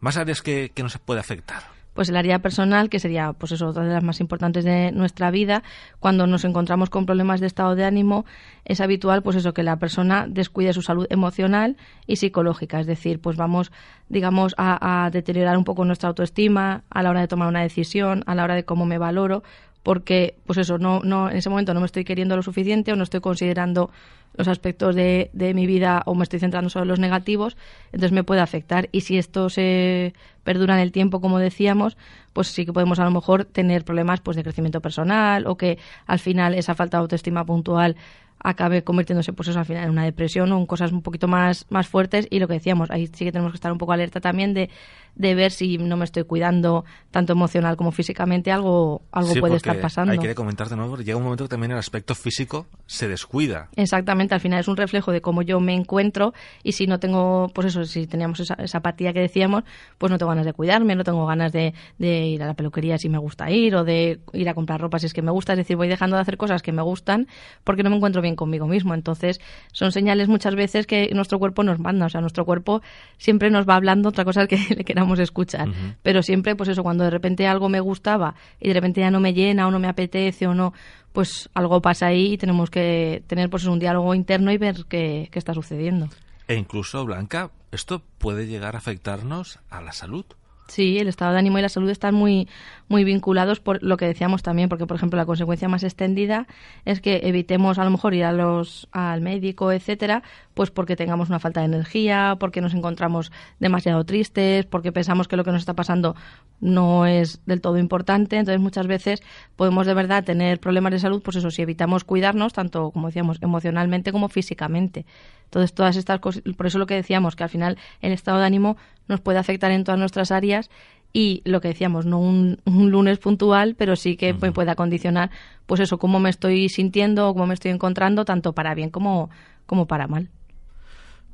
Más 0.00 0.16
áreas 0.18 0.42
que, 0.42 0.70
que 0.74 0.88
se 0.88 0.98
puede 0.98 1.20
afectar 1.20 1.62
pues 1.94 2.08
el 2.08 2.16
área 2.16 2.40
personal, 2.40 2.88
que 2.88 2.98
sería 2.98 3.32
pues 3.32 3.52
eso, 3.52 3.68
otra 3.68 3.84
de 3.84 3.92
las 3.92 4.02
más 4.02 4.20
importantes 4.20 4.64
de 4.64 4.92
nuestra 4.92 5.30
vida, 5.30 5.62
cuando 6.00 6.26
nos 6.26 6.44
encontramos 6.44 6.90
con 6.90 7.06
problemas 7.06 7.40
de 7.40 7.46
estado 7.46 7.74
de 7.74 7.84
ánimo, 7.84 8.24
es 8.64 8.80
habitual 8.80 9.22
pues 9.22 9.36
eso 9.36 9.54
que 9.54 9.62
la 9.62 9.76
persona 9.76 10.26
descuide 10.28 10.72
su 10.72 10.82
salud 10.82 11.06
emocional 11.10 11.76
y 12.06 12.16
psicológica, 12.16 12.80
es 12.80 12.86
decir, 12.86 13.20
pues 13.20 13.36
vamos 13.36 13.72
digamos 14.08 14.54
a, 14.58 15.04
a 15.04 15.10
deteriorar 15.10 15.56
un 15.56 15.64
poco 15.64 15.84
nuestra 15.84 16.08
autoestima 16.08 16.84
a 16.90 17.02
la 17.02 17.10
hora 17.10 17.20
de 17.20 17.28
tomar 17.28 17.48
una 17.48 17.62
decisión, 17.62 18.24
a 18.26 18.34
la 18.34 18.44
hora 18.44 18.54
de 18.54 18.64
cómo 18.64 18.86
me 18.86 18.98
valoro, 18.98 19.42
porque 19.82 20.36
pues 20.46 20.58
eso 20.58 20.78
no 20.78 21.00
no 21.00 21.30
en 21.30 21.36
ese 21.36 21.50
momento 21.50 21.74
no 21.74 21.80
me 21.80 21.86
estoy 21.86 22.04
queriendo 22.04 22.36
lo 22.36 22.42
suficiente 22.42 22.92
o 22.92 22.96
no 22.96 23.02
estoy 23.02 23.20
considerando 23.20 23.90
los 24.34 24.48
aspectos 24.48 24.94
de, 24.94 25.30
de 25.32 25.54
mi 25.54 25.66
vida 25.66 26.02
o 26.06 26.14
me 26.14 26.22
estoy 26.22 26.40
centrando 26.40 26.70
solo 26.70 26.84
en 26.84 26.88
los 26.88 26.98
negativos, 26.98 27.56
entonces 27.86 28.12
me 28.12 28.24
puede 28.24 28.40
afectar. 28.40 28.88
Y 28.92 29.02
si 29.02 29.18
esto 29.18 29.50
se 29.50 30.14
perdura 30.44 30.74
en 30.74 30.80
el 30.80 30.92
tiempo, 30.92 31.20
como 31.20 31.38
decíamos, 31.38 31.96
pues 32.32 32.48
sí 32.48 32.64
que 32.64 32.72
podemos 32.72 32.98
a 32.98 33.04
lo 33.04 33.10
mejor 33.10 33.44
tener 33.44 33.84
problemas 33.84 34.20
pues 34.20 34.36
de 34.36 34.42
crecimiento 34.42 34.80
personal 34.80 35.46
o 35.46 35.56
que 35.56 35.78
al 36.06 36.18
final 36.18 36.54
esa 36.54 36.74
falta 36.74 36.96
de 36.96 37.02
autoestima 37.02 37.44
puntual 37.44 37.96
acabe 38.44 38.82
convirtiéndose 38.82 39.32
pues 39.32 39.48
eso 39.48 39.58
al 39.58 39.64
final 39.64 39.84
en 39.84 39.90
una 39.90 40.04
depresión 40.04 40.50
o 40.50 40.58
en 40.58 40.66
cosas 40.66 40.90
un 40.90 41.02
poquito 41.02 41.28
más, 41.28 41.66
más 41.70 41.86
fuertes 41.86 42.26
y 42.28 42.40
lo 42.40 42.48
que 42.48 42.54
decíamos, 42.54 42.90
ahí 42.90 43.06
sí 43.06 43.24
que 43.24 43.32
tenemos 43.32 43.52
que 43.52 43.56
estar 43.56 43.70
un 43.70 43.78
poco 43.78 43.92
alerta 43.92 44.20
también 44.20 44.52
de 44.52 44.68
de 45.14 45.34
ver 45.34 45.52
si 45.52 45.78
no 45.78 45.96
me 45.96 46.04
estoy 46.04 46.24
cuidando 46.24 46.84
tanto 47.10 47.32
emocional 47.32 47.76
como 47.76 47.92
físicamente, 47.92 48.50
algo, 48.50 49.02
algo 49.12 49.34
puede 49.34 49.56
estar 49.56 49.78
pasando. 49.80 50.12
Hay 50.12 50.18
que 50.18 50.34
comentar 50.34 50.68
de 50.68 50.76
nuevo, 50.76 50.96
llega 50.96 51.16
un 51.16 51.24
momento 51.24 51.44
que 51.44 51.48
también 51.48 51.72
el 51.72 51.78
aspecto 51.78 52.14
físico 52.14 52.66
se 52.86 53.08
descuida. 53.08 53.68
Exactamente, 53.76 54.21
al 54.30 54.40
final 54.40 54.60
es 54.60 54.68
un 54.68 54.76
reflejo 54.76 55.12
de 55.12 55.20
cómo 55.20 55.42
yo 55.42 55.60
me 55.60 55.74
encuentro 55.74 56.32
y 56.62 56.72
si 56.72 56.86
no 56.86 56.98
tengo, 56.98 57.50
pues 57.54 57.68
eso, 57.68 57.84
si 57.84 58.06
teníamos 58.06 58.40
esa, 58.40 58.54
esa 58.54 58.78
apatía 58.78 59.12
que 59.12 59.20
decíamos, 59.20 59.64
pues 59.98 60.10
no 60.10 60.18
tengo 60.18 60.30
ganas 60.30 60.46
de 60.46 60.52
cuidarme, 60.52 60.94
no 60.94 61.04
tengo 61.04 61.26
ganas 61.26 61.52
de, 61.52 61.74
de 61.98 62.26
ir 62.26 62.42
a 62.42 62.46
la 62.46 62.54
peluquería 62.54 62.98
si 62.98 63.08
me 63.08 63.18
gusta 63.18 63.50
ir 63.50 63.74
o 63.74 63.84
de 63.84 64.20
ir 64.32 64.48
a 64.48 64.54
comprar 64.54 64.80
ropa 64.80 64.98
si 64.98 65.06
es 65.06 65.14
que 65.14 65.22
me 65.22 65.30
gusta, 65.30 65.52
es 65.52 65.58
decir, 65.58 65.76
voy 65.76 65.88
dejando 65.88 66.16
de 66.16 66.22
hacer 66.22 66.36
cosas 66.36 66.62
que 66.62 66.72
me 66.72 66.82
gustan 66.82 67.26
porque 67.64 67.82
no 67.82 67.90
me 67.90 67.96
encuentro 67.96 68.22
bien 68.22 68.36
conmigo 68.36 68.66
mismo. 68.66 68.94
Entonces, 68.94 69.40
son 69.72 69.92
señales 69.92 70.28
muchas 70.28 70.54
veces 70.54 70.86
que 70.86 71.10
nuestro 71.14 71.38
cuerpo 71.38 71.62
nos 71.62 71.78
manda, 71.78 72.06
o 72.06 72.08
sea, 72.08 72.20
nuestro 72.20 72.44
cuerpo 72.44 72.82
siempre 73.16 73.50
nos 73.50 73.68
va 73.68 73.76
hablando 73.76 74.08
otra 74.08 74.24
cosa 74.24 74.46
que 74.46 74.56
le 74.76 74.84
queramos 74.84 75.18
escuchar. 75.18 75.68
Pero 76.02 76.22
siempre, 76.22 76.56
pues 76.56 76.68
eso, 76.68 76.82
cuando 76.82 77.04
de 77.04 77.10
repente 77.10 77.46
algo 77.46 77.68
me 77.68 77.80
gustaba 77.80 78.34
y 78.60 78.68
de 78.68 78.74
repente 78.74 79.00
ya 79.00 79.10
no 79.10 79.20
me 79.20 79.34
llena 79.34 79.66
o 79.66 79.70
no 79.70 79.78
me 79.78 79.88
apetece 79.88 80.46
o 80.46 80.54
no, 80.54 80.72
pues 81.12 81.50
algo 81.54 81.80
pasa 81.80 82.06
ahí 82.06 82.32
y 82.32 82.38
tenemos 82.38 82.70
que 82.70 83.22
tener 83.26 83.50
pues 83.50 83.64
un 83.64 83.78
diálogo 83.78 84.14
interno 84.14 84.50
y 84.52 84.58
ver 84.58 84.84
qué, 84.88 85.30
está 85.32 85.54
sucediendo. 85.54 86.08
E 86.48 86.54
incluso, 86.54 87.04
Blanca, 87.04 87.50
esto 87.70 88.02
puede 88.18 88.46
llegar 88.46 88.74
a 88.74 88.78
afectarnos 88.78 89.58
a 89.70 89.80
la 89.80 89.92
salud. 89.92 90.24
Sí, 90.68 90.98
el 90.98 91.08
estado 91.08 91.32
de 91.32 91.38
ánimo 91.38 91.58
y 91.58 91.62
la 91.62 91.68
salud 91.68 91.90
están 91.90 92.14
muy, 92.14 92.48
muy 92.88 93.04
vinculados 93.04 93.60
por 93.60 93.82
lo 93.82 93.96
que 93.98 94.06
decíamos 94.06 94.42
también, 94.42 94.70
porque 94.70 94.86
por 94.86 94.96
ejemplo 94.96 95.18
la 95.18 95.26
consecuencia 95.26 95.68
más 95.68 95.82
extendida 95.82 96.46
es 96.86 97.00
que 97.00 97.20
evitemos 97.24 97.78
a 97.78 97.84
lo 97.84 97.90
mejor 97.90 98.14
ir 98.14 98.24
a 98.24 98.32
los, 98.32 98.88
al 98.90 99.20
médico, 99.20 99.70
etcétera, 99.70 100.22
pues 100.54 100.70
porque 100.70 100.96
tengamos 100.96 101.28
una 101.28 101.38
falta 101.38 101.60
de 101.60 101.66
energía, 101.66 102.36
porque 102.38 102.60
nos 102.60 102.74
encontramos 102.74 103.32
demasiado 103.60 104.04
tristes, 104.04 104.66
porque 104.66 104.92
pensamos 104.92 105.28
que 105.28 105.36
lo 105.36 105.44
que 105.44 105.52
nos 105.52 105.62
está 105.62 105.74
pasando 105.74 106.14
no 106.60 107.06
es 107.06 107.40
del 107.46 107.60
todo 107.60 107.78
importante. 107.78 108.36
Entonces 108.36 108.60
muchas 108.60 108.86
veces 108.86 109.22
podemos 109.56 109.86
de 109.86 109.94
verdad 109.94 110.24
tener 110.24 110.60
problemas 110.60 110.92
de 110.92 110.98
salud, 110.98 111.22
pues 111.22 111.36
eso, 111.36 111.50
si 111.50 111.62
evitamos 111.62 112.04
cuidarnos, 112.04 112.52
tanto 112.52 112.90
como 112.90 113.08
decíamos, 113.08 113.38
emocionalmente 113.40 114.12
como 114.12 114.28
físicamente. 114.28 115.06
Entonces 115.44 115.74
todas 115.74 115.96
estas 115.96 116.20
cosas, 116.20 116.42
por 116.56 116.66
eso 116.66 116.78
lo 116.78 116.86
que 116.86 116.94
decíamos, 116.94 117.36
que 117.36 117.44
al 117.44 117.50
final 117.50 117.78
el 118.00 118.12
estado 118.12 118.38
de 118.38 118.46
ánimo 118.46 118.76
nos 119.08 119.20
puede 119.20 119.38
afectar 119.38 119.70
en 119.70 119.84
todas 119.84 119.98
nuestras 119.98 120.30
áreas 120.30 120.70
y 121.12 121.42
lo 121.44 121.60
que 121.60 121.68
decíamos, 121.68 122.06
no 122.06 122.18
un, 122.18 122.58
lunes 122.64 123.18
puntual, 123.18 123.74
pero 123.74 123.96
sí 123.96 124.16
que 124.16 124.32
me 124.32 124.52
puede 124.52 124.70
acondicionar, 124.70 125.30
pues 125.66 125.80
eso, 125.80 125.98
cómo 125.98 126.20
me 126.20 126.30
estoy 126.30 126.68
sintiendo 126.68 127.28
o 127.28 127.34
cómo 127.34 127.46
me 127.46 127.54
estoy 127.54 127.70
encontrando, 127.70 128.24
tanto 128.24 128.54
para 128.54 128.74
bien 128.74 128.90
como, 128.90 129.28
como 129.66 129.86
para 129.86 130.06
mal. 130.06 130.30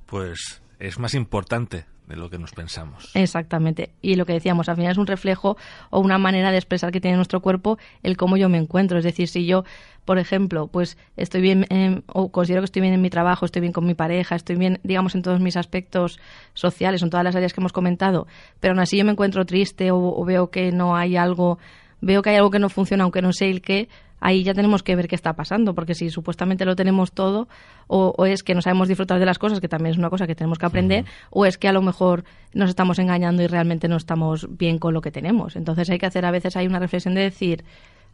Pues 0.08 0.62
es 0.78 0.98
más 0.98 1.14
importante 1.14 1.84
de 2.08 2.16
lo 2.16 2.30
que 2.30 2.38
nos 2.38 2.52
pensamos. 2.52 3.10
Exactamente. 3.14 3.90
Y 4.00 4.14
lo 4.14 4.24
que 4.24 4.32
decíamos, 4.32 4.68
al 4.68 4.76
final 4.76 4.92
es 4.92 4.98
un 4.98 5.06
reflejo 5.06 5.58
o 5.90 6.00
una 6.00 6.16
manera 6.16 6.50
de 6.50 6.56
expresar 6.56 6.90
que 6.90 7.00
tiene 7.00 7.16
nuestro 7.16 7.40
cuerpo 7.40 7.78
el 8.02 8.16
cómo 8.16 8.38
yo 8.38 8.48
me 8.48 8.56
encuentro. 8.56 8.96
Es 8.96 9.04
decir, 9.04 9.28
si 9.28 9.44
yo, 9.44 9.64
por 10.06 10.18
ejemplo, 10.18 10.68
pues 10.68 10.96
estoy 11.16 11.42
bien 11.42 11.66
o 12.06 12.32
considero 12.32 12.62
que 12.62 12.66
estoy 12.66 12.80
bien 12.80 12.94
en 12.94 13.02
mi 13.02 13.10
trabajo, 13.10 13.44
estoy 13.44 13.60
bien 13.60 13.74
con 13.74 13.86
mi 13.86 13.94
pareja, 13.94 14.34
estoy 14.34 14.56
bien, 14.56 14.80
digamos, 14.82 15.14
en 15.14 15.22
todos 15.22 15.40
mis 15.40 15.58
aspectos 15.58 16.18
sociales, 16.54 17.02
en 17.02 17.10
todas 17.10 17.24
las 17.24 17.36
áreas 17.36 17.52
que 17.52 17.60
hemos 17.60 17.74
comentado, 17.74 18.26
pero 18.60 18.72
aún 18.72 18.80
así 18.80 18.96
yo 18.96 19.04
me 19.04 19.12
encuentro 19.12 19.44
triste 19.44 19.90
o, 19.90 19.98
o 19.98 20.24
veo 20.24 20.50
que 20.50 20.72
no 20.72 20.96
hay 20.96 21.18
algo, 21.18 21.58
veo 22.00 22.22
que 22.22 22.30
hay 22.30 22.36
algo 22.36 22.50
que 22.50 22.58
no 22.58 22.70
funciona, 22.70 23.04
aunque 23.04 23.20
no 23.20 23.34
sé 23.34 23.50
el 23.50 23.60
qué, 23.60 23.90
ahí 24.20 24.42
ya 24.42 24.54
tenemos 24.54 24.82
que 24.82 24.96
ver 24.96 25.08
qué 25.08 25.14
está 25.14 25.34
pasando, 25.34 25.74
porque 25.74 25.94
si 25.94 26.10
supuestamente 26.10 26.64
lo 26.64 26.76
tenemos 26.76 27.12
todo, 27.12 27.48
o, 27.86 28.26
es 28.26 28.42
que 28.42 28.54
no 28.54 28.62
sabemos 28.62 28.88
disfrutar 28.88 29.18
de 29.18 29.26
las 29.26 29.38
cosas, 29.38 29.60
que 29.60 29.68
también 29.68 29.92
es 29.92 29.98
una 29.98 30.10
cosa 30.10 30.26
que 30.26 30.34
tenemos 30.34 30.58
que 30.58 30.66
aprender, 30.66 31.04
o 31.30 31.46
es 31.46 31.58
que 31.58 31.68
a 31.68 31.72
lo 31.72 31.82
mejor 31.82 32.24
nos 32.52 32.68
estamos 32.68 32.98
engañando 32.98 33.42
y 33.42 33.46
realmente 33.46 33.88
no 33.88 33.96
estamos 33.96 34.46
bien 34.56 34.78
con 34.78 34.94
lo 34.94 35.00
que 35.00 35.10
tenemos. 35.10 35.56
Entonces 35.56 35.88
hay 35.90 35.98
que 35.98 36.06
hacer 36.06 36.24
a 36.24 36.30
veces 36.30 36.56
hay 36.56 36.66
una 36.66 36.78
reflexión 36.78 37.14
de 37.14 37.22
decir, 37.22 37.64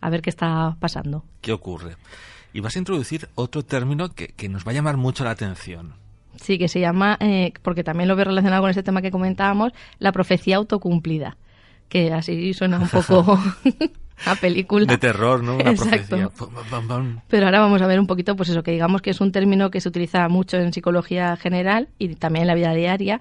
a 0.01 0.11
ver 0.11 0.23
qué 0.23 0.31
está 0.31 0.77
pasando. 0.81 1.25
¿Qué 1.41 1.53
ocurre? 1.53 1.97
Y 2.53 2.61
vas 2.61 2.77
a 2.77 2.79
introducir 2.79 3.29
otro 3.35 3.63
término 3.65 4.11
que, 4.11 4.29
que 4.29 4.49
nos 4.49 4.67
va 4.67 4.71
a 4.71 4.75
llamar 4.75 4.97
mucho 4.97 5.25
la 5.25 5.31
atención. 5.31 5.95
Sí, 6.37 6.59
que 6.59 6.69
se 6.69 6.81
llama, 6.81 7.17
eh, 7.21 7.53
porque 7.63 7.85
también 7.85 8.09
lo 8.09 8.17
veo 8.17 8.25
relacionado 8.25 8.63
con 8.63 8.71
ese 8.71 8.83
tema 8.83 9.03
que 9.03 9.11
comentábamos, 9.11 9.73
la 9.99 10.13
profecía 10.13 10.57
autocumplida 10.57 11.37
que 11.89 12.13
así 12.13 12.53
suena 12.55 12.79
un 12.79 12.89
poco 13.07 13.39
a 14.27 14.35
película. 14.37 14.87
De 14.87 14.99
terror, 14.99 15.43
¿no? 15.43 15.57
Una 15.57 15.75
profecía. 15.75 16.31
Pero 17.29 17.47
ahora 17.47 17.61
vamos 17.61 17.83
a 17.83 17.87
ver 17.87 18.01
un 18.01 18.07
poquito, 18.07 18.37
pues 18.37 18.49
eso, 18.49 18.63
que 18.63 18.73
digamos 18.73 19.03
que 19.03 19.11
es 19.11 19.21
un 19.21 19.33
término 19.33 19.71
que 19.71 19.81
se 19.81 19.89
utiliza 19.89 20.29
mucho 20.29 20.57
en 20.57 20.73
psicología 20.73 21.37
general 21.37 21.89
y 21.99 22.15
también 22.17 22.43
en 22.43 22.49
la 22.49 22.55
vida 22.55 22.73
diaria 22.75 23.21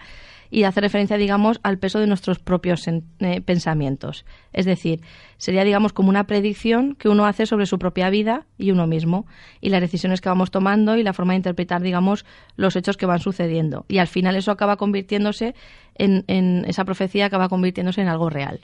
y 0.53 0.65
hace 0.65 0.81
referencia, 0.81 1.17
digamos, 1.17 1.59
al 1.63 1.79
peso 1.79 1.99
de 1.99 2.05
nuestros 2.05 2.37
propios 2.37 2.87
eh, 2.87 3.41
pensamientos. 3.41 4.23
Es 4.53 4.67
decir, 4.67 5.01
sería, 5.37 5.63
digamos, 5.63 5.93
como 5.93 6.09
una 6.09 6.25
predicción 6.25 6.93
que 6.93 7.09
uno 7.09 7.25
hace 7.25 7.47
sobre 7.47 7.65
su 7.65 7.79
propia 7.79 8.11
vida 8.11 8.45
y 8.59 8.69
uno 8.69 8.85
mismo, 8.85 9.25
y 9.61 9.69
las 9.69 9.81
decisiones 9.81 10.21
que 10.21 10.29
vamos 10.29 10.51
tomando 10.51 10.95
y 10.95 11.01
la 11.01 11.13
forma 11.13 11.33
de 11.33 11.37
interpretar, 11.37 11.81
digamos, 11.81 12.23
los 12.55 12.75
hechos 12.75 12.97
que 12.97 13.07
van 13.07 13.19
sucediendo. 13.19 13.85
Y 13.87 13.97
al 13.97 14.05
final 14.05 14.35
eso 14.35 14.51
acaba 14.51 14.77
convirtiéndose 14.77 15.55
en, 15.95 16.23
en 16.27 16.65
esa 16.67 16.85
profecía 16.85 17.25
acaba 17.25 17.49
convirtiéndose 17.49 18.01
en 18.01 18.07
algo 18.07 18.29
real. 18.29 18.59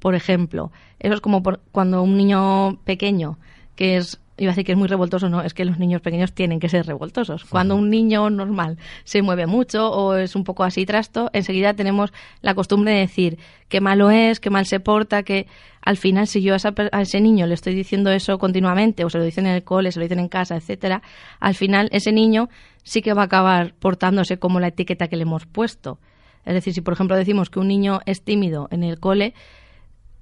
Por 0.00 0.14
ejemplo, 0.14 0.72
eso 0.98 1.14
es 1.14 1.20
como 1.20 1.42
cuando 1.70 2.02
un 2.02 2.16
niño 2.16 2.80
pequeño 2.84 3.38
que 3.76 3.96
es 3.96 4.20
iba 4.40 4.50
a 4.50 4.52
decir 4.52 4.64
que 4.64 4.72
es 4.72 4.78
muy 4.78 4.88
revoltoso, 4.88 5.28
no, 5.28 5.42
es 5.42 5.52
que 5.52 5.66
los 5.66 5.78
niños 5.78 6.00
pequeños 6.00 6.32
tienen 6.32 6.60
que 6.60 6.70
ser 6.70 6.86
revoltosos. 6.86 7.44
Cuando 7.44 7.76
un 7.76 7.90
niño 7.90 8.30
normal 8.30 8.78
se 9.04 9.20
mueve 9.20 9.46
mucho 9.46 9.90
o 9.92 10.14
es 10.14 10.34
un 10.34 10.44
poco 10.44 10.64
así 10.64 10.86
trasto, 10.86 11.28
enseguida 11.34 11.74
tenemos 11.74 12.10
la 12.40 12.54
costumbre 12.54 12.92
de 12.92 13.00
decir 13.00 13.38
qué 13.68 13.82
malo 13.82 14.10
es, 14.10 14.40
qué 14.40 14.48
mal 14.48 14.64
se 14.64 14.80
porta, 14.80 15.24
que 15.24 15.46
al 15.82 15.98
final 15.98 16.26
si 16.26 16.40
yo 16.40 16.54
a, 16.54 17.00
ese 17.02 17.20
niño 17.20 17.46
le 17.46 17.52
estoy 17.52 17.74
diciendo 17.74 18.10
eso 18.10 18.38
continuamente 18.38 19.04
o 19.04 19.10
se 19.10 19.18
lo 19.18 19.24
dicen 19.24 19.46
en 19.46 19.56
el 19.56 19.62
cole, 19.62 19.92
se 19.92 19.98
lo 19.98 20.04
dicen 20.04 20.20
en 20.20 20.28
casa, 20.28 20.56
etcétera, 20.56 21.02
al 21.38 21.54
final 21.54 21.90
ese 21.92 22.10
niño 22.10 22.48
sí 22.82 23.02
que 23.02 23.12
va 23.12 23.22
a 23.22 23.26
acabar 23.26 23.74
portándose 23.78 24.38
como 24.38 24.58
la 24.58 24.68
etiqueta 24.68 25.08
que 25.08 25.16
le 25.16 25.22
hemos 25.22 25.44
puesto. 25.44 25.98
Es 26.46 26.54
decir, 26.54 26.72
si 26.72 26.80
por 26.80 26.94
ejemplo 26.94 27.14
decimos 27.14 27.50
que 27.50 27.58
un 27.58 27.68
niño 27.68 28.00
es 28.06 28.22
tímido 28.22 28.68
en 28.70 28.84
el 28.84 28.98
cole, 28.98 29.34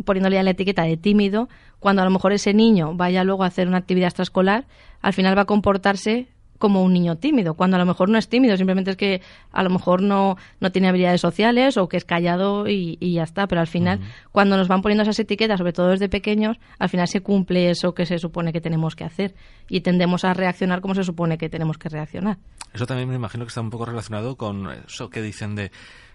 poniéndole 0.05 0.43
la 0.43 0.51
etiqueta 0.51 0.83
de 0.83 0.97
tímido, 0.97 1.49
cuando 1.79 2.03
a 2.03 2.05
lo 2.05 2.11
mejor 2.11 2.33
ese 2.33 2.55
niño 2.55 2.95
vaya 2.95 3.25
luego 3.25 3.45
a 3.45 3.47
hacer 3.47 3.69
una 3.69 3.79
actividad 3.79 4.09
extraescolar, 4.09 4.67
al 5.01 5.13
final 5.13 5.37
va 5.37 5.43
a 5.43 5.47
comportarse 5.47 6.29
como 6.59 6.83
un 6.83 6.93
niño 6.93 7.17
tímido, 7.17 7.55
cuando 7.55 7.77
a 7.77 7.79
lo 7.79 7.87
mejor 7.87 8.09
no 8.09 8.19
es 8.19 8.29
tímido, 8.29 8.57
simplemente 8.57 8.91
es 8.91 8.97
que 8.97 9.23
a 9.53 9.63
lo 9.63 9.71
mejor 9.71 10.03
no, 10.03 10.37
no 10.61 10.73
tiene 10.73 10.89
habilidades 10.89 11.21
sociales 11.21 11.77
o 11.77 11.89
que 11.89 11.97
es 11.97 12.05
callado 12.05 12.69
y, 12.69 12.99
ya 13.01 13.23
está, 13.23 13.47
pero 13.47 13.61
al 13.61 13.67
final 13.67 14.01
cuando 14.33 14.57
nos 14.57 14.69
van 14.69 14.83
poniendo 14.83 15.03
esas 15.03 15.19
etiquetas, 15.19 15.59
sobre 15.59 15.73
todo 15.73 15.89
desde 15.89 16.09
pequeños, 16.09 16.59
al 16.79 16.89
final 16.89 17.07
se 17.09 17.21
cumple 17.21 17.71
eso 17.71 17.95
que 17.95 18.07
se 18.07 18.19
supone 18.19 18.53
que 18.53 18.61
tenemos 18.61 18.97
que 18.97 19.05
hacer 19.05 19.35
y 19.69 19.81
tendemos 19.81 20.25
a 20.25 20.35
reaccionar 20.35 20.81
como 20.81 20.95
se 20.95 21.05
supone 21.05 21.39
que 21.39 21.49
tenemos 21.49 21.79
que 21.79 21.89
reaccionar. 21.89 22.39
Eso 22.75 22.87
también 22.87 23.09
me 23.09 23.15
imagino 23.15 23.45
que 23.45 23.49
está 23.49 23.61
un 23.61 23.71
poco 23.71 23.87
relacionado 23.87 24.37
con 24.37 24.69
eso 24.71 25.11
que 25.11 25.23
dicen 25.23 25.55
de 25.55 25.71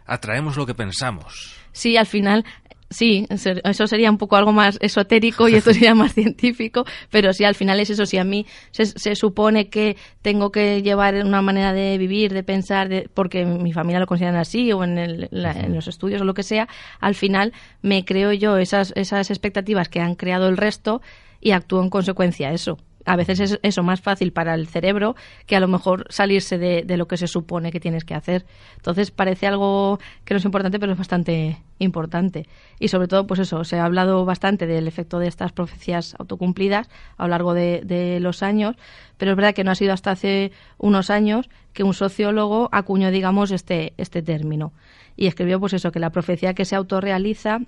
atraemos 0.05 0.57
lo 0.57 0.65
que 0.65 0.75
pensamos. 0.75 1.55
Sí, 1.71 1.97
al 1.97 2.05
final 2.05 2.45
Sí, 2.93 3.25
eso 3.29 3.87
sería 3.87 4.11
un 4.11 4.17
poco 4.17 4.35
algo 4.35 4.51
más 4.51 4.77
esotérico 4.79 5.49
y 5.49 5.55
esto 5.55 5.73
sería 5.73 5.95
más 5.95 6.13
científico, 6.13 6.85
pero 7.09 7.33
sí, 7.33 7.43
al 7.43 7.55
final 7.55 7.79
es 7.79 7.89
eso. 7.89 8.05
Si 8.05 8.17
a 8.17 8.23
mí 8.23 8.45
se, 8.71 9.15
supone 9.15 9.69
que 9.69 9.97
tengo 10.21 10.51
que 10.51 10.81
llevar 10.83 11.15
una 11.15 11.41
manera 11.41 11.73
de 11.73 11.97
vivir, 11.97 12.33
de 12.33 12.43
pensar, 12.43 12.89
de, 12.89 13.09
porque 13.13 13.45
mi 13.45 13.73
familia 13.73 13.99
lo 13.99 14.05
consideran 14.05 14.39
así 14.39 14.71
o 14.71 14.83
en, 14.83 14.97
en, 14.97 15.75
los 15.75 15.87
estudios 15.87 16.21
o 16.21 16.25
lo 16.25 16.33
que 16.33 16.43
sea, 16.43 16.67
al 16.99 17.15
final 17.15 17.51
me 17.81 18.05
creo 18.05 18.31
yo 18.31 18.57
esas, 18.57 18.93
esas 18.95 19.31
expectativas 19.31 19.89
que 19.89 19.99
han 19.99 20.15
creado 20.15 20.47
el 20.47 20.57
resto 20.57 21.01
y 21.41 21.51
actúo 21.51 21.81
en 21.81 21.89
consecuencia 21.89 22.49
a 22.49 22.53
eso 22.53 22.77
a 23.05 23.15
veces 23.15 23.39
es 23.39 23.59
eso 23.63 23.83
más 23.83 24.01
fácil 24.01 24.31
para 24.31 24.53
el 24.55 24.67
cerebro 24.67 25.15
que 25.45 25.55
a 25.55 25.59
lo 25.59 25.67
mejor 25.67 26.05
salirse 26.09 26.57
de, 26.57 26.83
de, 26.83 26.97
lo 26.97 27.07
que 27.07 27.17
se 27.17 27.27
supone 27.27 27.71
que 27.71 27.79
tienes 27.79 28.05
que 28.05 28.13
hacer. 28.13 28.45
Entonces 28.75 29.11
parece 29.11 29.47
algo 29.47 29.99
que 30.25 30.33
no 30.33 30.37
es 30.37 30.45
importante, 30.45 30.79
pero 30.79 30.91
es 30.91 30.97
bastante 30.97 31.57
importante. 31.79 32.47
Y 32.79 32.87
sobre 32.87 33.07
todo, 33.07 33.27
pues 33.27 33.39
eso, 33.39 33.63
se 33.63 33.77
ha 33.77 33.85
hablado 33.85 34.25
bastante 34.25 34.67
del 34.67 34.87
efecto 34.87 35.19
de 35.19 35.27
estas 35.27 35.51
profecías 35.51 36.15
autocumplidas 36.19 36.89
a 37.17 37.23
lo 37.23 37.29
largo 37.29 37.53
de, 37.53 37.81
de 37.83 38.19
los 38.19 38.43
años, 38.43 38.75
pero 39.17 39.31
es 39.31 39.37
verdad 39.37 39.53
que 39.53 39.63
no 39.63 39.71
ha 39.71 39.75
sido 39.75 39.93
hasta 39.93 40.11
hace 40.11 40.51
unos 40.77 41.09
años 41.09 41.49
que 41.73 41.83
un 41.83 41.93
sociólogo 41.93 42.69
acuñó, 42.71 43.11
digamos, 43.11 43.51
este, 43.51 43.93
este 43.97 44.21
término 44.21 44.73
y 45.15 45.27
escribió 45.27 45.59
pues 45.59 45.73
eso, 45.73 45.91
que 45.91 45.99
la 45.99 46.11
profecía 46.11 46.53
que 46.53 46.65
se 46.65 46.75
autorrealiza 46.75 47.59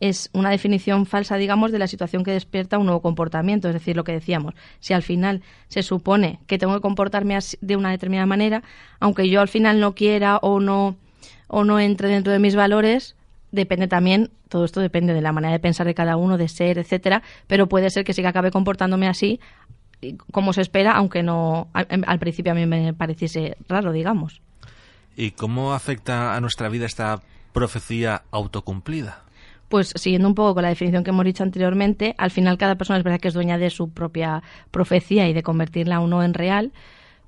es 0.00 0.30
una 0.32 0.50
definición 0.50 1.06
falsa, 1.06 1.36
digamos, 1.36 1.72
de 1.72 1.78
la 1.78 1.88
situación 1.88 2.24
que 2.24 2.30
despierta 2.30 2.78
un 2.78 2.86
nuevo 2.86 3.02
comportamiento, 3.02 3.68
es 3.68 3.74
decir, 3.74 3.96
lo 3.96 4.04
que 4.04 4.12
decíamos, 4.12 4.54
si 4.80 4.94
al 4.94 5.02
final 5.02 5.42
se 5.68 5.82
supone 5.82 6.40
que 6.46 6.58
tengo 6.58 6.74
que 6.74 6.80
comportarme 6.80 7.38
de 7.60 7.76
una 7.76 7.90
determinada 7.90 8.26
manera, 8.26 8.62
aunque 9.00 9.28
yo 9.28 9.40
al 9.40 9.48
final 9.48 9.80
no 9.80 9.94
quiera 9.94 10.38
o 10.38 10.60
no 10.60 10.96
o 11.48 11.64
no 11.64 11.80
entre 11.80 12.08
dentro 12.08 12.32
de 12.32 12.38
mis 12.38 12.54
valores, 12.54 13.16
depende 13.52 13.88
también, 13.88 14.30
todo 14.48 14.64
esto 14.64 14.80
depende 14.80 15.14
de 15.14 15.22
la 15.22 15.32
manera 15.32 15.52
de 15.52 15.58
pensar 15.58 15.86
de 15.86 15.94
cada 15.94 16.16
uno, 16.16 16.36
de 16.36 16.48
ser, 16.48 16.78
etcétera, 16.78 17.22
pero 17.46 17.68
puede 17.68 17.90
ser 17.90 18.04
que 18.04 18.12
sí 18.12 18.22
que 18.22 18.28
acabe 18.28 18.50
comportándome 18.50 19.08
así 19.08 19.40
como 20.30 20.52
se 20.52 20.60
espera, 20.60 20.92
aunque 20.92 21.22
no 21.22 21.68
al, 21.72 22.04
al 22.06 22.18
principio 22.18 22.52
a 22.52 22.54
mí 22.54 22.66
me 22.66 22.94
pareciese 22.94 23.56
raro, 23.68 23.92
digamos. 23.92 24.40
¿Y 25.16 25.32
cómo 25.32 25.72
afecta 25.72 26.36
a 26.36 26.40
nuestra 26.40 26.68
vida 26.68 26.86
esta 26.86 27.20
profecía 27.52 28.22
autocumplida? 28.30 29.24
Pues 29.68 29.92
siguiendo 29.96 30.28
un 30.28 30.34
poco 30.34 30.54
con 30.54 30.62
la 30.62 30.70
definición 30.70 31.04
que 31.04 31.10
hemos 31.10 31.24
dicho 31.24 31.42
anteriormente, 31.42 32.14
al 32.16 32.30
final 32.30 32.56
cada 32.56 32.76
persona 32.76 32.98
es 32.98 33.04
verdad 33.04 33.20
que 33.20 33.28
es 33.28 33.34
dueña 33.34 33.58
de 33.58 33.70
su 33.70 33.90
propia 33.90 34.42
profecía 34.70 35.28
y 35.28 35.32
de 35.34 35.42
convertirla 35.42 36.00
uno 36.00 36.22
en 36.22 36.32
real, 36.32 36.72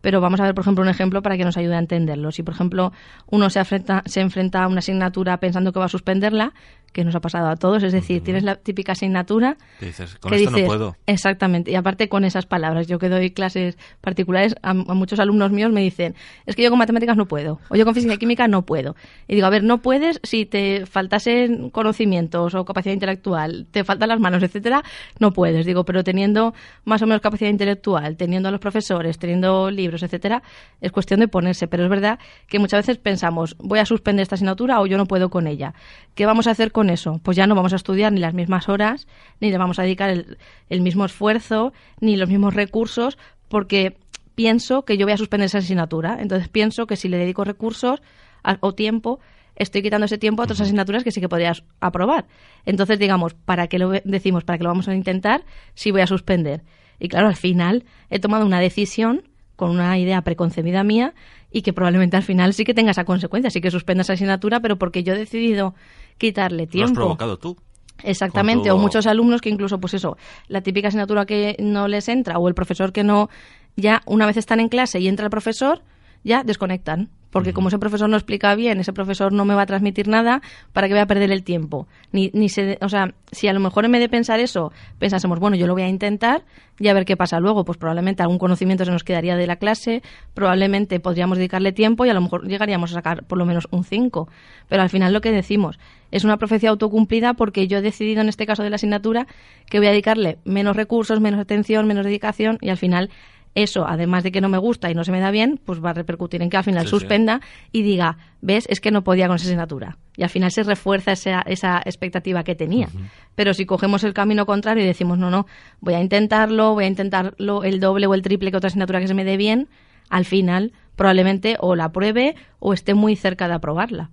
pero 0.00 0.20
vamos 0.20 0.40
a 0.40 0.44
ver, 0.44 0.54
por 0.54 0.62
ejemplo, 0.62 0.82
un 0.82 0.88
ejemplo 0.88 1.20
para 1.22 1.36
que 1.36 1.44
nos 1.44 1.58
ayude 1.58 1.74
a 1.74 1.78
entenderlo. 1.78 2.32
Si, 2.32 2.42
por 2.42 2.54
ejemplo, 2.54 2.92
uno 3.26 3.50
se 3.50 3.62
se 4.06 4.20
enfrenta 4.20 4.64
a 4.64 4.68
una 4.68 4.78
asignatura 4.78 5.36
pensando 5.38 5.72
que 5.72 5.78
va 5.78 5.84
a 5.84 5.88
suspenderla, 5.88 6.54
que 6.92 7.04
nos 7.04 7.14
ha 7.14 7.20
pasado 7.20 7.48
a 7.48 7.56
todos. 7.56 7.82
Es 7.82 7.92
decir, 7.92 8.22
tienes 8.22 8.42
la 8.42 8.56
típica 8.56 8.92
asignatura 8.92 9.56
que 9.78 9.86
dices, 9.86 10.16
con 10.16 10.34
esto 10.34 10.50
no 10.50 10.66
puedo. 10.66 10.96
Exactamente. 11.06 11.70
Y 11.70 11.74
aparte 11.74 12.08
con 12.08 12.24
esas 12.24 12.46
palabras. 12.46 12.86
Yo 12.86 12.98
que 12.98 13.08
doy 13.08 13.30
clases 13.30 13.78
particulares, 14.00 14.54
a, 14.62 14.74
muchos 14.74 15.20
alumnos 15.20 15.50
míos 15.52 15.72
me 15.72 15.80
dicen, 15.80 16.14
es 16.46 16.56
que 16.56 16.62
yo 16.62 16.70
con 16.70 16.78
matemáticas 16.78 17.16
no 17.16 17.26
puedo. 17.26 17.60
O 17.68 17.76
yo 17.76 17.84
con 17.84 17.94
física 17.94 18.14
y 18.14 18.18
química 18.18 18.48
no 18.48 18.62
puedo. 18.62 18.96
Y 19.28 19.34
digo, 19.34 19.46
a 19.46 19.50
ver, 19.50 19.62
no 19.62 19.78
puedes 19.78 20.20
si 20.22 20.46
te 20.46 20.86
faltasen 20.86 21.70
conocimientos 21.70 22.54
o 22.54 22.64
capacidad 22.64 22.94
intelectual, 22.94 23.66
te 23.70 23.84
faltan 23.84 24.08
las 24.08 24.20
manos, 24.20 24.42
etcétera, 24.42 24.82
no 25.18 25.32
puedes. 25.32 25.66
Digo, 25.66 25.84
pero 25.84 26.04
teniendo 26.04 26.54
más 26.84 27.02
o 27.02 27.06
menos 27.06 27.20
capacidad 27.20 27.50
intelectual, 27.50 28.16
teniendo 28.16 28.48
a 28.48 28.52
los 28.52 28.60
profesores, 28.60 29.18
teniendo 29.18 29.70
libros, 29.70 30.02
etcétera, 30.02 30.42
es 30.80 30.92
cuestión 30.92 31.20
de 31.20 31.28
ponerse. 31.28 31.68
Pero 31.68 31.84
es 31.84 31.90
verdad 31.90 32.18
que 32.46 32.58
muchas 32.58 32.86
veces 32.86 32.98
pensamos, 32.98 33.56
voy 33.58 33.78
a 33.78 33.86
suspender 33.86 34.22
esta 34.22 34.34
asignatura 34.34 34.80
o 34.80 34.86
yo 34.86 34.96
no 34.96 35.06
puedo 35.06 35.30
con 35.30 35.46
ella. 35.46 35.74
¿Qué 36.14 36.26
vamos 36.26 36.46
a 36.46 36.50
hacer 36.50 36.72
con 36.72 36.90
eso? 36.90 37.20
Pues 37.22 37.36
ya 37.36 37.46
no 37.46 37.54
vamos 37.54 37.72
a 37.72 37.76
estudiar 37.76 38.12
ni 38.12 38.20
las 38.20 38.34
mismas 38.34 38.68
horas, 38.68 39.06
ni 39.40 39.50
le 39.50 39.58
vamos 39.58 39.78
a 39.78 39.82
dedicar 39.82 40.10
el, 40.10 40.38
el 40.68 40.80
mismo 40.80 41.04
esfuerzo, 41.04 41.72
ni 42.00 42.16
los 42.16 42.28
mismos 42.28 42.54
recursos, 42.54 43.16
porque 43.48 43.96
pienso 44.34 44.84
que 44.84 44.96
yo 44.96 45.06
voy 45.06 45.12
a 45.12 45.16
suspender 45.16 45.46
esa 45.46 45.58
asignatura. 45.58 46.18
Entonces 46.20 46.48
pienso 46.48 46.86
que 46.86 46.96
si 46.96 47.08
le 47.08 47.16
dedico 47.16 47.44
recursos 47.44 48.02
a- 48.42 48.58
o 48.60 48.74
tiempo, 48.74 49.20
estoy 49.56 49.82
quitando 49.82 50.06
ese 50.06 50.18
tiempo 50.18 50.42
a 50.42 50.44
otras 50.44 50.60
asignaturas 50.60 51.04
que 51.04 51.10
sí 51.12 51.20
que 51.20 51.28
podrías 51.28 51.64
aprobar. 51.80 52.26
Entonces, 52.66 52.98
digamos, 52.98 53.34
¿para 53.34 53.66
qué 53.68 53.78
lo 53.78 53.90
decimos? 54.04 54.44
¿Para 54.44 54.58
qué 54.58 54.64
lo 54.64 54.70
vamos 54.70 54.88
a 54.88 54.94
intentar 54.94 55.44
si 55.74 55.90
voy 55.90 56.00
a 56.00 56.06
suspender? 56.06 56.62
Y 56.98 57.08
claro, 57.08 57.28
al 57.28 57.36
final 57.36 57.84
he 58.10 58.18
tomado 58.18 58.44
una 58.44 58.60
decisión 58.60 59.22
con 59.56 59.70
una 59.70 59.98
idea 59.98 60.22
preconcebida 60.22 60.84
mía 60.84 61.12
y 61.52 61.62
que 61.62 61.72
probablemente 61.72 62.16
al 62.16 62.22
final 62.22 62.54
sí 62.54 62.64
que 62.64 62.74
tenga 62.74 62.90
esa 62.92 63.04
consecuencia, 63.04 63.50
sí 63.50 63.60
que 63.60 63.70
suspenda 63.70 64.02
esa 64.02 64.12
asignatura, 64.12 64.60
pero 64.60 64.76
porque 64.76 65.02
yo 65.02 65.14
he 65.14 65.18
decidido 65.18 65.74
quitarle 66.18 66.58
Lo 66.58 66.64
has 66.64 66.70
tiempo. 66.70 66.94
provocado 66.94 67.38
tú. 67.38 67.56
Exactamente, 68.02 68.68
tu- 68.70 68.74
o 68.74 68.78
muchos 68.78 69.06
alumnos 69.06 69.40
que 69.40 69.50
incluso, 69.50 69.78
pues 69.78 69.94
eso, 69.94 70.16
la 70.48 70.62
típica 70.62 70.88
asignatura 70.88 71.26
que 71.26 71.56
no 71.58 71.86
les 71.88 72.08
entra 72.08 72.38
o 72.38 72.48
el 72.48 72.54
profesor 72.54 72.92
que 72.92 73.04
no, 73.04 73.28
ya 73.76 74.02
una 74.06 74.26
vez 74.26 74.36
están 74.36 74.60
en 74.60 74.68
clase 74.68 75.00
y 75.00 75.08
entra 75.08 75.26
el 75.26 75.30
profesor, 75.30 75.82
ya 76.24 76.42
desconectan. 76.44 77.10
Porque 77.30 77.52
como 77.52 77.68
ese 77.68 77.78
profesor 77.78 78.08
no 78.08 78.16
explica 78.16 78.54
bien, 78.56 78.80
ese 78.80 78.92
profesor 78.92 79.32
no 79.32 79.44
me 79.44 79.54
va 79.54 79.62
a 79.62 79.66
transmitir 79.66 80.08
nada, 80.08 80.42
¿para 80.72 80.88
qué 80.88 80.94
voy 80.94 81.00
a 81.00 81.06
perder 81.06 81.30
el 81.30 81.44
tiempo? 81.44 81.86
Ni, 82.10 82.30
ni 82.34 82.48
se, 82.48 82.76
o 82.80 82.88
sea, 82.88 83.14
si 83.30 83.46
a 83.46 83.52
lo 83.52 83.60
mejor 83.60 83.84
en 83.84 83.92
vez 83.92 84.00
de 84.00 84.08
pensar 84.08 84.40
eso, 84.40 84.72
pensásemos, 84.98 85.38
bueno, 85.38 85.56
yo 85.56 85.68
lo 85.68 85.74
voy 85.74 85.82
a 85.82 85.88
intentar 85.88 86.42
y 86.80 86.88
a 86.88 86.94
ver 86.94 87.04
qué 87.04 87.16
pasa 87.16 87.38
luego, 87.38 87.64
pues 87.64 87.78
probablemente 87.78 88.22
algún 88.22 88.38
conocimiento 88.38 88.84
se 88.84 88.90
nos 88.90 89.04
quedaría 89.04 89.36
de 89.36 89.46
la 89.46 89.56
clase, 89.56 90.02
probablemente 90.34 90.98
podríamos 90.98 91.38
dedicarle 91.38 91.70
tiempo 91.70 92.04
y 92.04 92.08
a 92.08 92.14
lo 92.14 92.20
mejor 92.20 92.48
llegaríamos 92.48 92.90
a 92.90 92.94
sacar 92.94 93.22
por 93.24 93.38
lo 93.38 93.46
menos 93.46 93.68
un 93.70 93.84
5. 93.84 94.28
Pero 94.68 94.82
al 94.82 94.90
final 94.90 95.12
lo 95.12 95.20
que 95.20 95.30
decimos 95.30 95.78
es 96.10 96.24
una 96.24 96.36
profecía 96.36 96.70
autocumplida 96.70 97.34
porque 97.34 97.68
yo 97.68 97.78
he 97.78 97.82
decidido 97.82 98.22
en 98.22 98.28
este 98.28 98.46
caso 98.46 98.64
de 98.64 98.70
la 98.70 98.76
asignatura 98.76 99.28
que 99.68 99.78
voy 99.78 99.86
a 99.86 99.90
dedicarle 99.90 100.38
menos 100.44 100.74
recursos, 100.74 101.20
menos 101.20 101.38
atención, 101.38 101.86
menos 101.86 102.04
dedicación 102.04 102.58
y 102.60 102.70
al 102.70 102.76
final 102.76 103.10
eso, 103.54 103.86
además 103.86 104.22
de 104.22 104.30
que 104.30 104.40
no 104.40 104.48
me 104.48 104.58
gusta 104.58 104.90
y 104.90 104.94
no 104.94 105.02
se 105.04 105.10
me 105.12 105.18
da 105.20 105.30
bien, 105.30 105.58
pues 105.64 105.84
va 105.84 105.90
a 105.90 105.92
repercutir 105.94 106.40
en 106.42 106.50
que 106.50 106.56
al 106.56 106.64
final 106.64 106.84
Sí, 106.84 106.90
sí. 106.90 106.90
suspenda 106.90 107.40
y 107.72 107.82
diga, 107.82 108.16
ves, 108.40 108.64
es 108.68 108.80
que 108.80 108.90
no 108.92 109.02
podía 109.02 109.26
con 109.26 109.36
esa 109.36 109.46
asignatura. 109.46 109.98
Y 110.16 110.22
al 110.22 110.28
final 110.30 110.52
se 110.52 110.62
refuerza 110.62 111.12
esa, 111.12 111.40
esa 111.42 111.78
expectativa 111.84 112.44
que 112.44 112.54
tenía. 112.54 112.88
Pero 113.34 113.52
si 113.54 113.66
cogemos 113.66 114.04
el 114.04 114.14
camino 114.14 114.46
contrario 114.46 114.84
y 114.84 114.86
decimos, 114.86 115.18
no, 115.18 115.30
no, 115.30 115.46
voy 115.80 115.94
a 115.94 116.00
intentarlo, 116.00 116.74
voy 116.74 116.84
a 116.84 116.88
intentarlo 116.88 117.64
el 117.64 117.80
doble 117.80 118.06
o 118.06 118.14
el 118.14 118.22
triple 118.22 118.50
que 118.50 118.56
otra 118.56 118.68
asignatura 118.68 119.00
que 119.00 119.08
se 119.08 119.14
me 119.14 119.24
dé 119.24 119.36
bien, 119.36 119.68
al 120.10 120.24
final 120.24 120.72
probablemente 120.94 121.56
o 121.60 121.74
la 121.74 121.84
apruebe 121.86 122.36
o 122.58 122.72
esté 122.72 122.94
muy 122.94 123.16
cerca 123.16 123.48
de 123.48 123.54
aprobarla. 123.54 124.10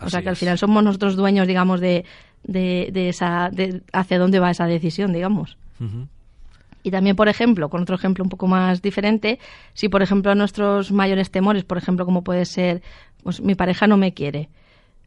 o 0.00 0.10
sea 0.10 0.22
que 0.22 0.28
al 0.28 0.36
final 0.36 0.58
somos 0.58 0.82
nosotros 0.82 1.14
dueños, 1.16 1.46
digamos, 1.46 1.80
de, 1.80 2.04
de, 2.42 2.90
de 2.92 3.08
esa, 3.10 3.48
de 3.52 3.82
hacia 3.92 4.18
dónde 4.18 4.38
va 4.40 4.50
esa 4.50 4.66
decisión, 4.66 5.12
digamos. 5.12 5.56
Y 6.82 6.90
también, 6.90 7.16
por 7.16 7.28
ejemplo, 7.28 7.68
con 7.68 7.82
otro 7.82 7.96
ejemplo 7.96 8.24
un 8.24 8.30
poco 8.30 8.46
más 8.46 8.82
diferente, 8.82 9.38
si 9.74 9.88
por 9.88 10.02
ejemplo 10.02 10.34
nuestros 10.34 10.92
mayores 10.92 11.30
temores, 11.30 11.64
por 11.64 11.78
ejemplo, 11.78 12.06
como 12.06 12.24
puede 12.24 12.44
ser, 12.44 12.82
pues 13.22 13.40
mi 13.40 13.54
pareja 13.54 13.86
no 13.86 13.96
me 13.96 14.14
quiere, 14.14 14.48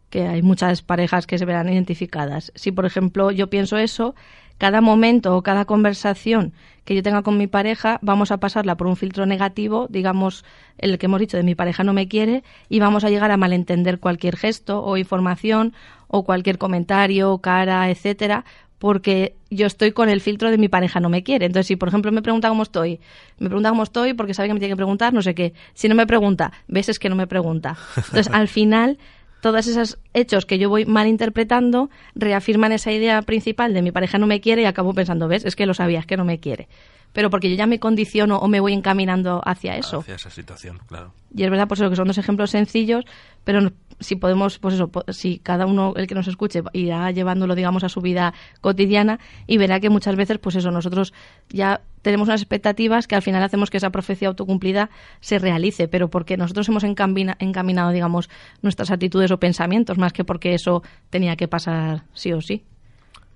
que 0.09 0.27
hay 0.27 0.41
muchas 0.43 0.83
parejas 0.83 1.25
que 1.25 1.37
se 1.37 1.45
verán 1.45 1.69
identificadas. 1.69 2.51
Si 2.55 2.71
por 2.71 2.85
ejemplo 2.85 3.31
yo 3.31 3.49
pienso 3.49 3.77
eso, 3.77 4.13
cada 4.57 4.81
momento 4.81 5.35
o 5.35 5.41
cada 5.41 5.65
conversación 5.65 6.53
que 6.85 6.95
yo 6.95 7.01
tenga 7.01 7.21
con 7.21 7.37
mi 7.37 7.47
pareja, 7.47 7.97
vamos 8.01 8.31
a 8.31 8.37
pasarla 8.37 8.75
por 8.75 8.87
un 8.87 8.95
filtro 8.95 9.25
negativo, 9.25 9.87
digamos, 9.89 10.43
el 10.77 10.97
que 10.97 11.05
hemos 11.05 11.19
dicho 11.19 11.37
de 11.37 11.43
mi 11.43 11.55
pareja 11.55 11.83
no 11.83 11.93
me 11.93 12.07
quiere, 12.07 12.43
y 12.69 12.79
vamos 12.79 13.03
a 13.03 13.09
llegar 13.09 13.31
a 13.31 13.37
malentender 13.37 13.99
cualquier 13.99 14.35
gesto 14.35 14.83
o 14.83 14.97
información 14.97 15.73
o 16.07 16.23
cualquier 16.23 16.57
comentario, 16.57 17.37
cara, 17.39 17.89
etcétera, 17.89 18.45
porque 18.83 19.37
yo 19.49 19.65
estoy 19.65 19.93
con 19.93 20.09
el 20.09 20.19
filtro 20.19 20.51
de 20.51 20.57
mi 20.57 20.67
pareja 20.67 20.99
no 20.99 21.07
me 21.07 21.23
quiere. 21.23 21.45
Entonces, 21.45 21.67
si 21.67 21.77
por 21.77 21.87
ejemplo 21.87 22.11
me 22.11 22.21
pregunta 22.21 22.49
cómo 22.49 22.63
estoy, 22.63 22.99
me 23.39 23.47
pregunta 23.47 23.69
cómo 23.69 23.83
estoy 23.83 24.13
porque 24.13 24.33
sabe 24.33 24.49
que 24.49 24.55
me 24.55 24.59
tiene 24.59 24.73
que 24.73 24.75
preguntar, 24.75 25.13
no 25.13 25.21
sé 25.21 25.33
qué. 25.33 25.53
Si 25.73 25.87
no 25.87 25.95
me 25.95 26.05
pregunta, 26.05 26.51
ves 26.67 26.89
es 26.89 26.99
que 26.99 27.07
no 27.07 27.15
me 27.15 27.25
pregunta. 27.25 27.77
Entonces, 27.95 28.27
al 28.33 28.47
final, 28.49 28.97
todos 29.39 29.67
esos 29.67 29.99
hechos 30.13 30.45
que 30.45 30.59
yo 30.59 30.67
voy 30.67 30.85
malinterpretando 30.85 31.89
reafirman 32.13 32.73
esa 32.73 32.91
idea 32.91 33.21
principal 33.21 33.73
de 33.73 33.83
mi 33.83 33.93
pareja 33.93 34.17
no 34.17 34.27
me 34.27 34.41
quiere 34.41 34.63
y 34.63 34.65
acabo 34.65 34.93
pensando, 34.93 35.29
ves, 35.29 35.45
es 35.45 35.55
que 35.55 35.65
lo 35.65 35.73
sabías 35.73 36.05
que 36.05 36.17
no 36.17 36.25
me 36.25 36.41
quiere. 36.41 36.67
Pero 37.13 37.29
porque 37.29 37.49
yo 37.49 37.55
ya 37.55 37.67
me 37.67 37.79
condiciono 37.79 38.37
o 38.37 38.47
me 38.47 38.59
voy 38.59 38.73
encaminando 38.73 39.41
hacia 39.45 39.77
eso. 39.77 39.99
Hacia 39.99 40.15
esa 40.15 40.29
situación, 40.29 40.79
claro. 40.87 41.13
Y 41.35 41.43
es 41.43 41.49
verdad, 41.49 41.67
pues 41.67 41.79
eso, 41.79 41.89
que 41.89 41.95
son 41.95 42.07
dos 42.07 42.17
ejemplos 42.17 42.51
sencillos, 42.51 43.05
pero 43.43 43.71
si 43.99 44.15
podemos, 44.15 44.59
pues 44.59 44.75
eso, 44.75 44.91
si 45.09 45.39
cada 45.39 45.65
uno, 45.65 45.93
el 45.95 46.05
que 46.07 46.15
nos 46.15 46.27
escuche, 46.27 46.61
irá 46.73 47.09
llevándolo, 47.11 47.55
digamos, 47.55 47.83
a 47.83 47.89
su 47.89 48.01
vida 48.01 48.33
cotidiana 48.61 49.19
y 49.47 49.57
verá 49.57 49.79
que 49.79 49.89
muchas 49.89 50.15
veces, 50.15 50.37
pues 50.39 50.55
eso, 50.55 50.69
nosotros 50.71 51.13
ya 51.49 51.81
tenemos 52.01 52.27
unas 52.27 52.41
expectativas 52.41 53.07
que 53.07 53.15
al 53.15 53.21
final 53.21 53.41
hacemos 53.41 53.69
que 53.69 53.77
esa 53.77 53.89
profecía 53.91 54.27
autocumplida 54.27 54.89
se 55.21 55.39
realice, 55.39 55.87
pero 55.87 56.09
porque 56.09 56.37
nosotros 56.37 56.67
hemos 56.69 56.83
encamina- 56.83 57.37
encaminado, 57.39 57.91
digamos, 57.91 58.29
nuestras 58.61 58.91
actitudes 58.91 59.31
o 59.31 59.39
pensamientos, 59.39 59.97
más 59.97 60.13
que 60.13 60.23
porque 60.23 60.53
eso 60.53 60.83
tenía 61.09 61.35
que 61.35 61.47
pasar 61.47 62.03
sí 62.13 62.33
o 62.33 62.41
sí. 62.41 62.63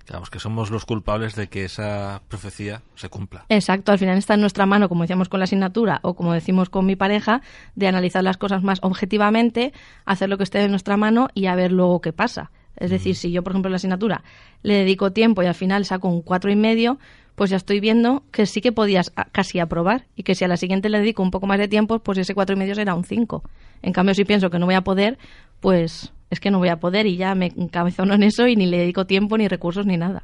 Digamos 0.07 0.29
que 0.29 0.39
somos 0.39 0.71
los 0.71 0.85
culpables 0.85 1.35
de 1.35 1.47
que 1.47 1.65
esa 1.65 2.21
profecía 2.29 2.81
se 2.95 3.09
cumpla. 3.09 3.45
Exacto, 3.49 3.91
al 3.91 3.99
final 3.99 4.17
está 4.17 4.35
en 4.35 4.41
nuestra 4.41 4.65
mano, 4.65 4.87
como 4.87 5.03
decíamos 5.03 5.27
con 5.27 5.41
la 5.41 5.43
asignatura 5.43 5.99
o 6.01 6.15
como 6.15 6.31
decimos 6.31 6.69
con 6.69 6.85
mi 6.85 6.95
pareja, 6.95 7.41
de 7.75 7.87
analizar 7.87 8.23
las 8.23 8.37
cosas 8.37 8.63
más 8.63 8.79
objetivamente, 8.81 9.73
hacer 10.05 10.29
lo 10.29 10.37
que 10.37 10.43
esté 10.43 10.63
en 10.63 10.71
nuestra 10.71 10.95
mano 10.95 11.27
y 11.33 11.47
a 11.47 11.55
ver 11.55 11.73
luego 11.73 11.99
qué 11.99 12.13
pasa. 12.13 12.51
Es 12.77 12.91
decir, 12.91 13.15
si 13.15 13.31
yo, 13.31 13.43
por 13.43 13.51
ejemplo, 13.51 13.67
en 13.67 13.73
la 13.73 13.77
asignatura 13.77 14.23
le 14.63 14.75
dedico 14.75 15.11
tiempo 15.11 15.43
y 15.43 15.47
al 15.47 15.55
final 15.55 15.83
saco 15.83 16.07
un 16.07 16.21
cuatro 16.21 16.51
y 16.51 16.55
medio, 16.55 16.99
pues 17.35 17.49
ya 17.49 17.57
estoy 17.57 17.79
viendo 17.79 18.23
que 18.31 18.45
sí 18.45 18.61
que 18.61 18.71
podías 18.71 19.11
casi 19.31 19.59
aprobar 19.59 20.05
y 20.15 20.23
que 20.23 20.35
si 20.35 20.45
a 20.45 20.47
la 20.47 20.57
siguiente 20.57 20.89
le 20.89 20.99
dedico 20.99 21.21
un 21.21 21.31
poco 21.31 21.47
más 21.47 21.59
de 21.59 21.67
tiempo, 21.67 21.99
pues 21.99 22.17
ese 22.17 22.33
cuatro 22.33 22.55
y 22.55 22.59
medio 22.59 22.75
será 22.75 22.95
un 22.95 23.03
cinco. 23.03 23.43
En 23.81 23.93
cambio, 23.93 24.15
si 24.15 24.25
pienso 24.25 24.49
que 24.49 24.57
no 24.57 24.65
voy 24.67 24.75
a 24.75 24.81
poder, 24.81 25.17
pues 25.59 26.13
es 26.29 26.39
que 26.39 26.51
no 26.51 26.59
voy 26.59 26.69
a 26.69 26.79
poder 26.79 27.05
y 27.05 27.17
ya 27.17 27.35
me 27.35 27.53
encabezono 27.57 28.13
en 28.13 28.23
eso 28.23 28.47
y 28.47 28.55
ni 28.55 28.65
le 28.65 28.77
dedico 28.77 29.05
tiempo, 29.05 29.37
ni 29.37 29.47
recursos, 29.47 29.85
ni 29.85 29.97
nada. 29.97 30.23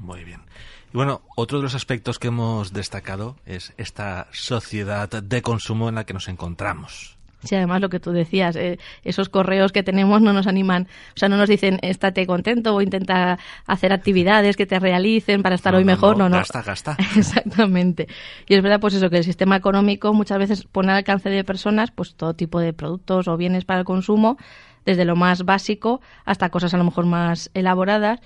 Muy 0.00 0.24
bien. 0.24 0.40
Y 0.92 0.96
bueno, 0.96 1.22
otro 1.36 1.58
de 1.58 1.64
los 1.64 1.74
aspectos 1.74 2.18
que 2.18 2.28
hemos 2.28 2.72
destacado 2.72 3.36
es 3.46 3.72
esta 3.76 4.28
sociedad 4.32 5.08
de 5.08 5.42
consumo 5.42 5.88
en 5.88 5.96
la 5.96 6.04
que 6.04 6.14
nos 6.14 6.28
encontramos. 6.28 7.14
Sí, 7.44 7.54
además 7.56 7.82
lo 7.82 7.90
que 7.90 8.00
tú 8.00 8.12
decías, 8.12 8.56
eh, 8.56 8.78
esos 9.02 9.28
correos 9.28 9.70
que 9.70 9.82
tenemos 9.82 10.22
no 10.22 10.32
nos 10.32 10.46
animan, 10.46 10.88
o 11.14 11.18
sea, 11.18 11.28
no 11.28 11.36
nos 11.36 11.48
dicen 11.48 11.78
estate 11.82 12.26
contento 12.26 12.74
o 12.74 12.80
intenta 12.80 13.38
hacer 13.66 13.92
actividades 13.92 14.56
que 14.56 14.64
te 14.64 14.78
realicen 14.80 15.42
para 15.42 15.54
estar 15.54 15.72
No, 15.72 15.78
hoy 15.78 15.84
no, 15.84 15.92
mejor, 15.92 16.16
no, 16.16 16.24
no, 16.24 16.30
no. 16.30 16.36
gasta, 16.38 16.62
gasta. 16.62 16.96
Exactamente. 17.16 18.08
Y 18.48 18.54
es 18.54 18.62
verdad, 18.62 18.80
pues 18.80 18.94
eso, 18.94 19.10
que 19.10 19.18
el 19.18 19.24
sistema 19.24 19.56
económico 19.56 20.14
muchas 20.14 20.38
veces 20.38 20.64
pone 20.64 20.90
al 20.92 20.98
alcance 20.98 21.28
de 21.28 21.44
personas 21.44 21.90
pues 21.90 22.14
todo 22.14 22.34
tipo 22.34 22.60
de 22.60 22.72
productos 22.72 23.28
o 23.28 23.36
bienes 23.36 23.66
para 23.66 23.80
el 23.80 23.84
consumo, 23.84 24.38
desde 24.84 25.04
lo 25.04 25.16
más 25.16 25.44
básico 25.44 26.00
hasta 26.24 26.50
cosas 26.50 26.74
a 26.74 26.78
lo 26.78 26.84
mejor 26.84 27.06
más 27.06 27.50
elaboradas. 27.54 28.20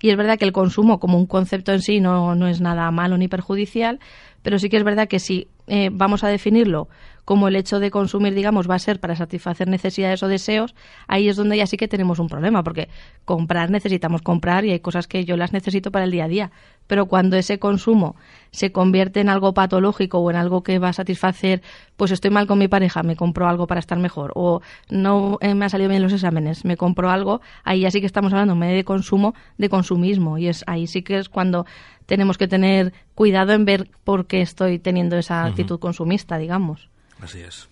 Y 0.00 0.10
es 0.10 0.16
verdad 0.16 0.38
que 0.38 0.44
el 0.44 0.52
consumo 0.52 0.98
como 1.00 1.16
un 1.16 1.26
concepto 1.26 1.72
en 1.72 1.80
sí 1.80 2.00
no, 2.00 2.34
no 2.34 2.46
es 2.46 2.60
nada 2.60 2.90
malo 2.90 3.16
ni 3.16 3.28
perjudicial, 3.28 4.00
pero 4.42 4.58
sí 4.58 4.68
que 4.68 4.76
es 4.76 4.84
verdad 4.84 5.08
que 5.08 5.18
si 5.18 5.48
eh, 5.66 5.88
vamos 5.90 6.24
a 6.24 6.28
definirlo 6.28 6.88
como 7.24 7.48
el 7.48 7.56
hecho 7.56 7.80
de 7.80 7.90
consumir, 7.90 8.34
digamos, 8.34 8.68
va 8.68 8.74
a 8.74 8.78
ser 8.78 9.00
para 9.00 9.16
satisfacer 9.16 9.66
necesidades 9.66 10.22
o 10.22 10.28
deseos, 10.28 10.74
ahí 11.08 11.28
es 11.28 11.36
donde 11.36 11.56
ya 11.56 11.66
sí 11.66 11.78
que 11.78 11.88
tenemos 11.88 12.18
un 12.18 12.28
problema, 12.28 12.62
porque 12.62 12.88
comprar 13.24 13.70
necesitamos 13.70 14.20
comprar 14.20 14.66
y 14.66 14.72
hay 14.72 14.80
cosas 14.80 15.06
que 15.06 15.24
yo 15.24 15.38
las 15.38 15.54
necesito 15.54 15.90
para 15.90 16.04
el 16.04 16.10
día 16.10 16.24
a 16.24 16.28
día. 16.28 16.50
Pero 16.86 17.06
cuando 17.06 17.36
ese 17.36 17.58
consumo 17.58 18.16
se 18.50 18.72
convierte 18.72 19.20
en 19.20 19.28
algo 19.28 19.54
patológico 19.54 20.18
o 20.18 20.30
en 20.30 20.36
algo 20.36 20.62
que 20.62 20.78
va 20.78 20.90
a 20.90 20.92
satisfacer, 20.92 21.62
pues 21.96 22.10
estoy 22.10 22.30
mal 22.30 22.46
con 22.46 22.58
mi 22.58 22.68
pareja, 22.68 23.02
me 23.02 23.16
compro 23.16 23.48
algo 23.48 23.66
para 23.66 23.80
estar 23.80 23.98
mejor, 23.98 24.32
o 24.34 24.60
no 24.90 25.38
eh, 25.40 25.54
me 25.54 25.64
han 25.64 25.70
salido 25.70 25.90
bien 25.90 26.02
los 26.02 26.12
exámenes, 26.12 26.64
me 26.64 26.76
compro 26.76 27.10
algo, 27.10 27.40
ahí 27.64 27.80
ya 27.80 27.90
sí 27.90 28.00
que 28.00 28.06
estamos 28.06 28.32
hablando 28.32 28.54
de 28.54 28.84
consumo, 28.84 29.34
de 29.58 29.68
consumismo, 29.68 30.38
y 30.38 30.48
es 30.48 30.62
ahí 30.66 30.86
sí 30.86 31.02
que 31.02 31.18
es 31.18 31.28
cuando 31.28 31.66
tenemos 32.06 32.38
que 32.38 32.46
tener 32.46 32.92
cuidado 33.14 33.52
en 33.52 33.64
ver 33.64 33.90
por 34.04 34.26
qué 34.26 34.40
estoy 34.40 34.78
teniendo 34.78 35.16
esa 35.16 35.44
actitud 35.44 35.80
consumista, 35.80 36.38
digamos 36.38 36.88
Así 37.20 37.40
es. 37.40 37.68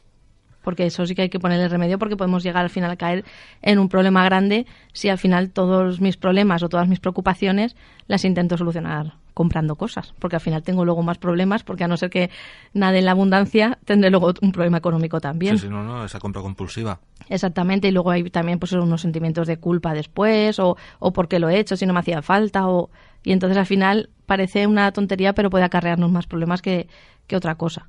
Porque 0.63 0.87
eso 0.87 1.07
sí 1.07 1.15
que 1.15 1.23
hay 1.23 1.29
que 1.29 1.41
ponerle 1.41 1.69
remedio 1.69 1.99
porque 1.99 2.17
podemos 2.17 2.43
llegar 2.43 2.63
al 2.65 2.71
final 2.71 2.91
a 2.91 2.97
caer 2.97 3.25
en 3.61 3.79
un 3.79 3.89
problema 3.89 4.25
grande 4.25 4.67
si 4.93 5.09
al 5.09 5.19
final 5.19 5.51
todos 5.51 6.01
mis 6.01 6.17
problemas 6.17 6.63
o 6.63 6.69
todas 6.69 6.89
mis 6.89 7.01
preocupaciones 7.01 7.77
las 8.07 8.25
intento 8.25 8.57
solucionar 8.57 9.15
comprando 9.35 9.77
cosas, 9.77 10.15
porque 10.19 10.37
al 10.37 10.43
final 10.43 10.63
tengo 10.63 10.85
luego 10.85 11.03
más 11.03 11.19
problemas 11.19 11.63
porque 11.63 11.85
a 11.85 11.89
no 11.89 11.97
ser 11.97 12.11
que 12.11 12.31
nade 12.75 12.99
en 12.99 13.07
la 13.07 13.13
abundancia 13.13 13.79
tendré 13.85 14.11
luego 14.11 14.35
un 14.43 14.53
problema 14.53 14.79
económico 14.79 15.21
también. 15.21 15.59
Sí, 15.59 15.67
sí, 15.67 15.71
no, 15.71 15.83
no, 15.83 16.05
esa 16.05 16.19
compra 16.19 16.43
compulsiva. 16.43 17.01
Exactamente, 17.29 17.89
y 17.89 17.93
luego 17.93 18.11
hay 18.11 18.25
también 18.25 18.59
pues 18.59 18.73
unos 18.73 19.01
sentimientos 19.01 19.47
de 19.47 19.59
culpa 19.59 19.95
después 19.95 20.59
o, 20.59 20.77
o 20.99 21.13
porque 21.13 21.39
lo 21.39 21.49
he 21.49 21.59
hecho 21.59 21.77
si 21.77 21.87
no 21.87 21.93
me 21.93 22.01
hacía 22.01 22.21
falta 22.23 22.69
o 22.69 22.91
y 23.25 23.33
entonces 23.33 23.57
al 23.57 23.67
final 23.67 24.11
parece 24.27 24.67
una 24.67 24.93
tontería 24.93 25.33
pero 25.33 25.49
puede 25.49 25.65
acarrearnos 25.65 26.11
más 26.11 26.27
problemas 26.27 26.61
que, 26.61 26.89
que 27.27 27.37
otra 27.37 27.55
cosa. 27.55 27.89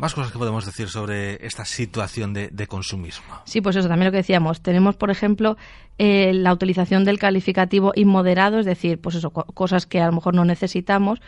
Más 0.00 0.14
cosas 0.14 0.32
que 0.32 0.38
podemos 0.38 0.64
decir 0.64 0.88
sobre 0.88 1.44
esta 1.46 1.66
situación 1.66 2.32
de, 2.32 2.66
consumismo. 2.66 3.26
Sí, 3.44 3.60
pues 3.60 3.76
eso, 3.76 3.86
también 3.86 4.06
lo 4.06 4.12
que 4.12 4.16
decíamos. 4.16 4.62
Tenemos, 4.62 4.96
por 4.96 5.10
ejemplo, 5.10 5.58
eh, 5.98 6.32
la 6.32 6.54
utilización 6.54 7.04
del 7.04 7.18
calificativo 7.18 7.92
inmoderado, 7.94 8.58
es 8.58 8.64
decir, 8.64 8.98
pues 8.98 9.16
eso, 9.16 9.30
co- 9.30 9.44
cosas 9.44 9.84
que 9.84 10.00
a 10.00 10.06
lo 10.06 10.12
mejor 10.12 10.34
no 10.34 10.46
necesitamos 10.46 11.20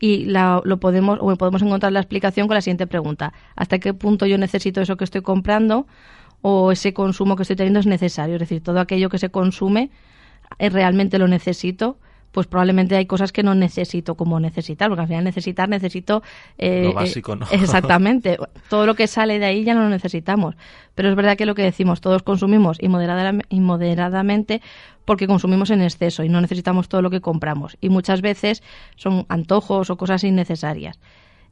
y 0.00 0.24
la- 0.24 0.62
lo 0.64 0.80
podemos 0.80 1.18
o 1.20 1.36
podemos 1.36 1.60
encontrar 1.60 1.92
la 1.92 2.00
explicación 2.00 2.46
con 2.48 2.54
la 2.54 2.62
siguiente 2.62 2.86
pregunta: 2.86 3.34
¿Hasta 3.56 3.78
qué 3.78 3.92
punto 3.92 4.24
yo 4.24 4.38
necesito 4.38 4.80
eso 4.80 4.96
que 4.96 5.04
estoy 5.04 5.20
comprando 5.20 5.86
o 6.40 6.72
ese 6.72 6.94
consumo 6.94 7.36
que 7.36 7.42
estoy 7.42 7.56
teniendo 7.56 7.80
es 7.80 7.86
necesario? 7.86 8.36
Es 8.36 8.40
decir, 8.40 8.62
todo 8.62 8.80
aquello 8.80 9.10
que 9.10 9.18
se 9.18 9.28
consume 9.28 9.90
eh, 10.58 10.70
realmente 10.70 11.18
lo 11.18 11.28
necesito. 11.28 11.98
Pues 12.34 12.48
probablemente 12.48 12.96
hay 12.96 13.06
cosas 13.06 13.30
que 13.30 13.44
no 13.44 13.54
necesito 13.54 14.16
como 14.16 14.40
necesitar, 14.40 14.88
porque 14.88 15.02
al 15.02 15.06
final 15.06 15.22
necesitar 15.22 15.68
necesito 15.68 16.20
eh, 16.58 16.82
Lo 16.82 16.90
eh, 16.90 16.94
básico, 16.94 17.36
¿no? 17.36 17.46
Exactamente. 17.52 18.36
Todo 18.68 18.86
lo 18.86 18.96
que 18.96 19.06
sale 19.06 19.38
de 19.38 19.44
ahí 19.44 19.62
ya 19.62 19.72
no 19.72 19.84
lo 19.84 19.88
necesitamos. 19.88 20.56
Pero 20.96 21.10
es 21.10 21.14
verdad 21.14 21.36
que 21.36 21.46
lo 21.46 21.54
que 21.54 21.62
decimos, 21.62 22.00
todos 22.00 22.24
consumimos 22.24 22.78
inmoderada- 22.82 23.40
inmoderadamente 23.50 24.62
porque 25.04 25.28
consumimos 25.28 25.70
en 25.70 25.80
exceso 25.82 26.24
y 26.24 26.28
no 26.28 26.40
necesitamos 26.40 26.88
todo 26.88 27.02
lo 27.02 27.10
que 27.10 27.20
compramos. 27.20 27.76
Y 27.80 27.88
muchas 27.88 28.20
veces 28.20 28.64
son 28.96 29.26
antojos 29.28 29.90
o 29.90 29.96
cosas 29.96 30.24
innecesarias. 30.24 30.98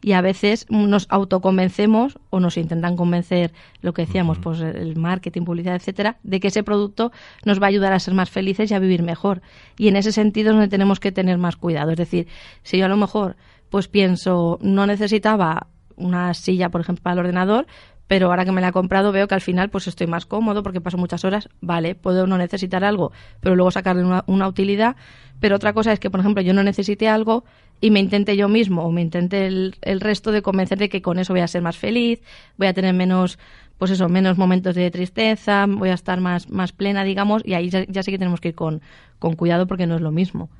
Y 0.02 0.12
a 0.12 0.20
veces 0.20 0.66
nos 0.68 1.06
autoconvencemos 1.10 2.18
o 2.30 2.40
nos 2.40 2.56
intentan 2.56 2.96
convencer 2.96 3.52
lo 3.80 3.94
que 3.94 4.02
decíamos, 4.02 4.38
pues 4.38 4.60
el 4.60 4.96
marketing, 4.96 5.42
publicidad, 5.42 5.76
etcétera, 5.76 6.18
de 6.24 6.40
que 6.40 6.48
ese 6.48 6.64
producto 6.64 7.12
nos 7.44 7.62
va 7.62 7.66
a 7.66 7.68
ayudar 7.68 7.92
a 7.92 8.00
ser 8.00 8.14
más 8.14 8.28
felices 8.28 8.70
y 8.70 8.74
a 8.74 8.80
vivir 8.80 9.02
mejor. 9.02 9.42
Y 9.78 9.88
en 9.88 9.96
ese 9.96 10.10
sentido 10.10 10.50
es 10.50 10.56
donde 10.56 10.68
tenemos 10.68 10.98
que 10.98 11.12
tener 11.12 11.38
más 11.38 11.56
cuidado. 11.56 11.92
Es 11.92 11.98
decir, 11.98 12.26
si 12.62 12.78
yo 12.78 12.86
a 12.86 12.88
lo 12.88 12.96
mejor 12.96 13.36
pues 13.70 13.88
pienso, 13.88 14.58
no 14.60 14.86
necesitaba 14.86 15.68
una 15.96 16.34
silla, 16.34 16.68
por 16.68 16.80
ejemplo, 16.82 17.02
para 17.02 17.14
el 17.14 17.20
ordenador, 17.20 17.66
pero 18.12 18.26
ahora 18.26 18.44
que 18.44 18.52
me 18.52 18.60
la 18.60 18.68
he 18.68 18.72
comprado 18.72 19.10
veo 19.10 19.26
que 19.26 19.34
al 19.34 19.40
final 19.40 19.70
pues 19.70 19.86
estoy 19.86 20.06
más 20.06 20.26
cómodo 20.26 20.62
porque 20.62 20.82
paso 20.82 20.98
muchas 20.98 21.24
horas, 21.24 21.48
vale, 21.62 21.94
puedo 21.94 22.26
no 22.26 22.36
necesitar 22.36 22.84
algo, 22.84 23.10
pero 23.40 23.56
luego 23.56 23.70
sacarle 23.70 24.04
una, 24.26 24.48
utilidad, 24.48 24.96
pero 25.40 25.56
otra 25.56 25.72
cosa 25.72 25.94
es 25.94 25.98
que, 25.98 26.10
por 26.10 26.20
ejemplo, 26.20 26.42
yo 26.42 26.52
no 26.52 26.62
necesite 26.62 27.08
algo 27.08 27.44
y 27.80 27.90
me 27.90 28.00
intente 28.00 28.36
yo 28.36 28.50
mismo 28.50 28.82
o 28.82 28.92
me 28.92 29.00
intente 29.00 29.46
el, 29.46 29.76
el 29.80 30.02
resto 30.02 30.30
de 30.30 30.42
convencer 30.42 30.76
de 30.76 30.90
que 30.90 31.00
con 31.00 31.18
eso 31.18 31.32
voy 31.32 31.40
a 31.40 31.48
ser 31.48 31.62
más 31.62 31.78
feliz, 31.78 32.20
voy 32.58 32.66
a 32.66 32.74
tener 32.74 32.92
menos 32.92 33.38
pues 33.78 33.90
eso, 33.90 34.10
menos 34.10 34.36
momentos 34.36 34.74
de 34.74 34.90
tristeza, 34.90 35.64
voy 35.66 35.88
a 35.88 35.94
estar 35.94 36.20
más, 36.20 36.50
más 36.50 36.72
plena, 36.72 37.04
digamos, 37.04 37.40
y 37.46 37.54
ahí 37.54 37.70
ya, 37.70 37.86
ya 37.88 38.02
sí 38.02 38.10
que 38.10 38.18
tenemos 38.18 38.42
que 38.42 38.48
ir 38.48 38.54
con, 38.54 38.82
con 39.18 39.36
cuidado 39.36 39.66
porque 39.66 39.86
no 39.86 39.94
es 39.94 40.02
lo 40.02 40.12
mismo. 40.12 40.50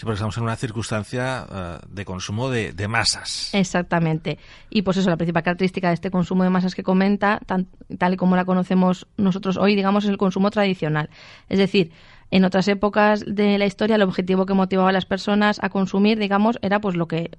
Sí, 0.00 0.06
porque 0.06 0.14
estamos 0.14 0.38
en 0.38 0.44
una 0.44 0.56
circunstancia 0.56 1.46
eh, 1.52 1.78
de 1.90 2.06
consumo 2.06 2.48
de, 2.48 2.88
masas. 2.88 3.50
Exactamente. 3.52 4.38
Y 4.70 4.80
pues 4.80 4.96
eso, 4.96 5.10
la 5.10 5.18
principal 5.18 5.42
característica 5.42 5.88
de 5.88 5.94
este 5.94 6.10
consumo 6.10 6.42
de 6.42 6.48
masas 6.48 6.74
que 6.74 6.82
comenta, 6.82 7.38
tal 7.44 8.14
y 8.14 8.16
como 8.16 8.34
la 8.34 8.46
conocemos 8.46 9.06
nosotros 9.18 9.58
hoy, 9.58 9.76
digamos, 9.76 10.04
es 10.04 10.10
el 10.10 10.16
consumo 10.16 10.50
tradicional. 10.50 11.10
Es 11.50 11.58
decir, 11.58 11.92
en 12.30 12.46
otras 12.46 12.66
épocas 12.68 13.22
de 13.26 13.58
la 13.58 13.66
historia, 13.66 13.96
el 13.96 14.02
objetivo 14.02 14.46
que 14.46 14.54
motivaba 14.54 14.88
a 14.88 14.92
las 14.92 15.04
personas 15.04 15.58
a 15.62 15.68
consumir, 15.68 16.18
digamos, 16.18 16.58
era 16.62 16.80
pues 16.80 16.96
lo 16.96 17.06
que 17.06 17.32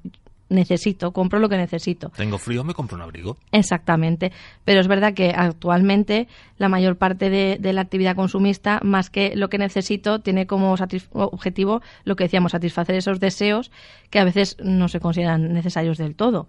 necesito, 0.52 1.12
compro 1.12 1.40
lo 1.40 1.50
que 1.50 1.58
necesito. 1.58 2.10
Tengo 2.16 2.38
frío, 2.38 2.64
me 2.64 2.74
compro 2.74 2.98
un 2.98 3.02
abrigo. 3.02 3.38
Exactamente. 3.52 4.32
Pero 4.66 4.82
es 4.82 4.88
verdad 4.88 5.14
que 5.14 5.34
actualmente 5.36 6.28
la 6.58 6.70
mayor 6.70 6.98
parte 6.98 7.30
de, 7.30 7.58
de 7.60 7.74
la 7.74 7.82
actividad 7.82 8.16
consumista, 8.16 8.80
más 8.84 9.10
que 9.10 9.36
lo 9.36 9.50
que 9.50 9.58
necesito, 9.58 10.20
tiene 10.20 10.46
como 10.46 10.76
objetivo 11.14 11.82
lo 12.04 12.16
que 12.16 12.26
decíamos, 12.26 12.52
satisfacer 12.52 12.96
esos 12.96 13.20
deseos 13.20 13.72
que 14.10 14.20
a 14.20 14.24
veces 14.24 14.58
no 14.62 14.88
se 14.88 15.00
consideran 15.00 15.54
necesarios 15.54 15.98
del 15.98 16.16
todo. 16.16 16.48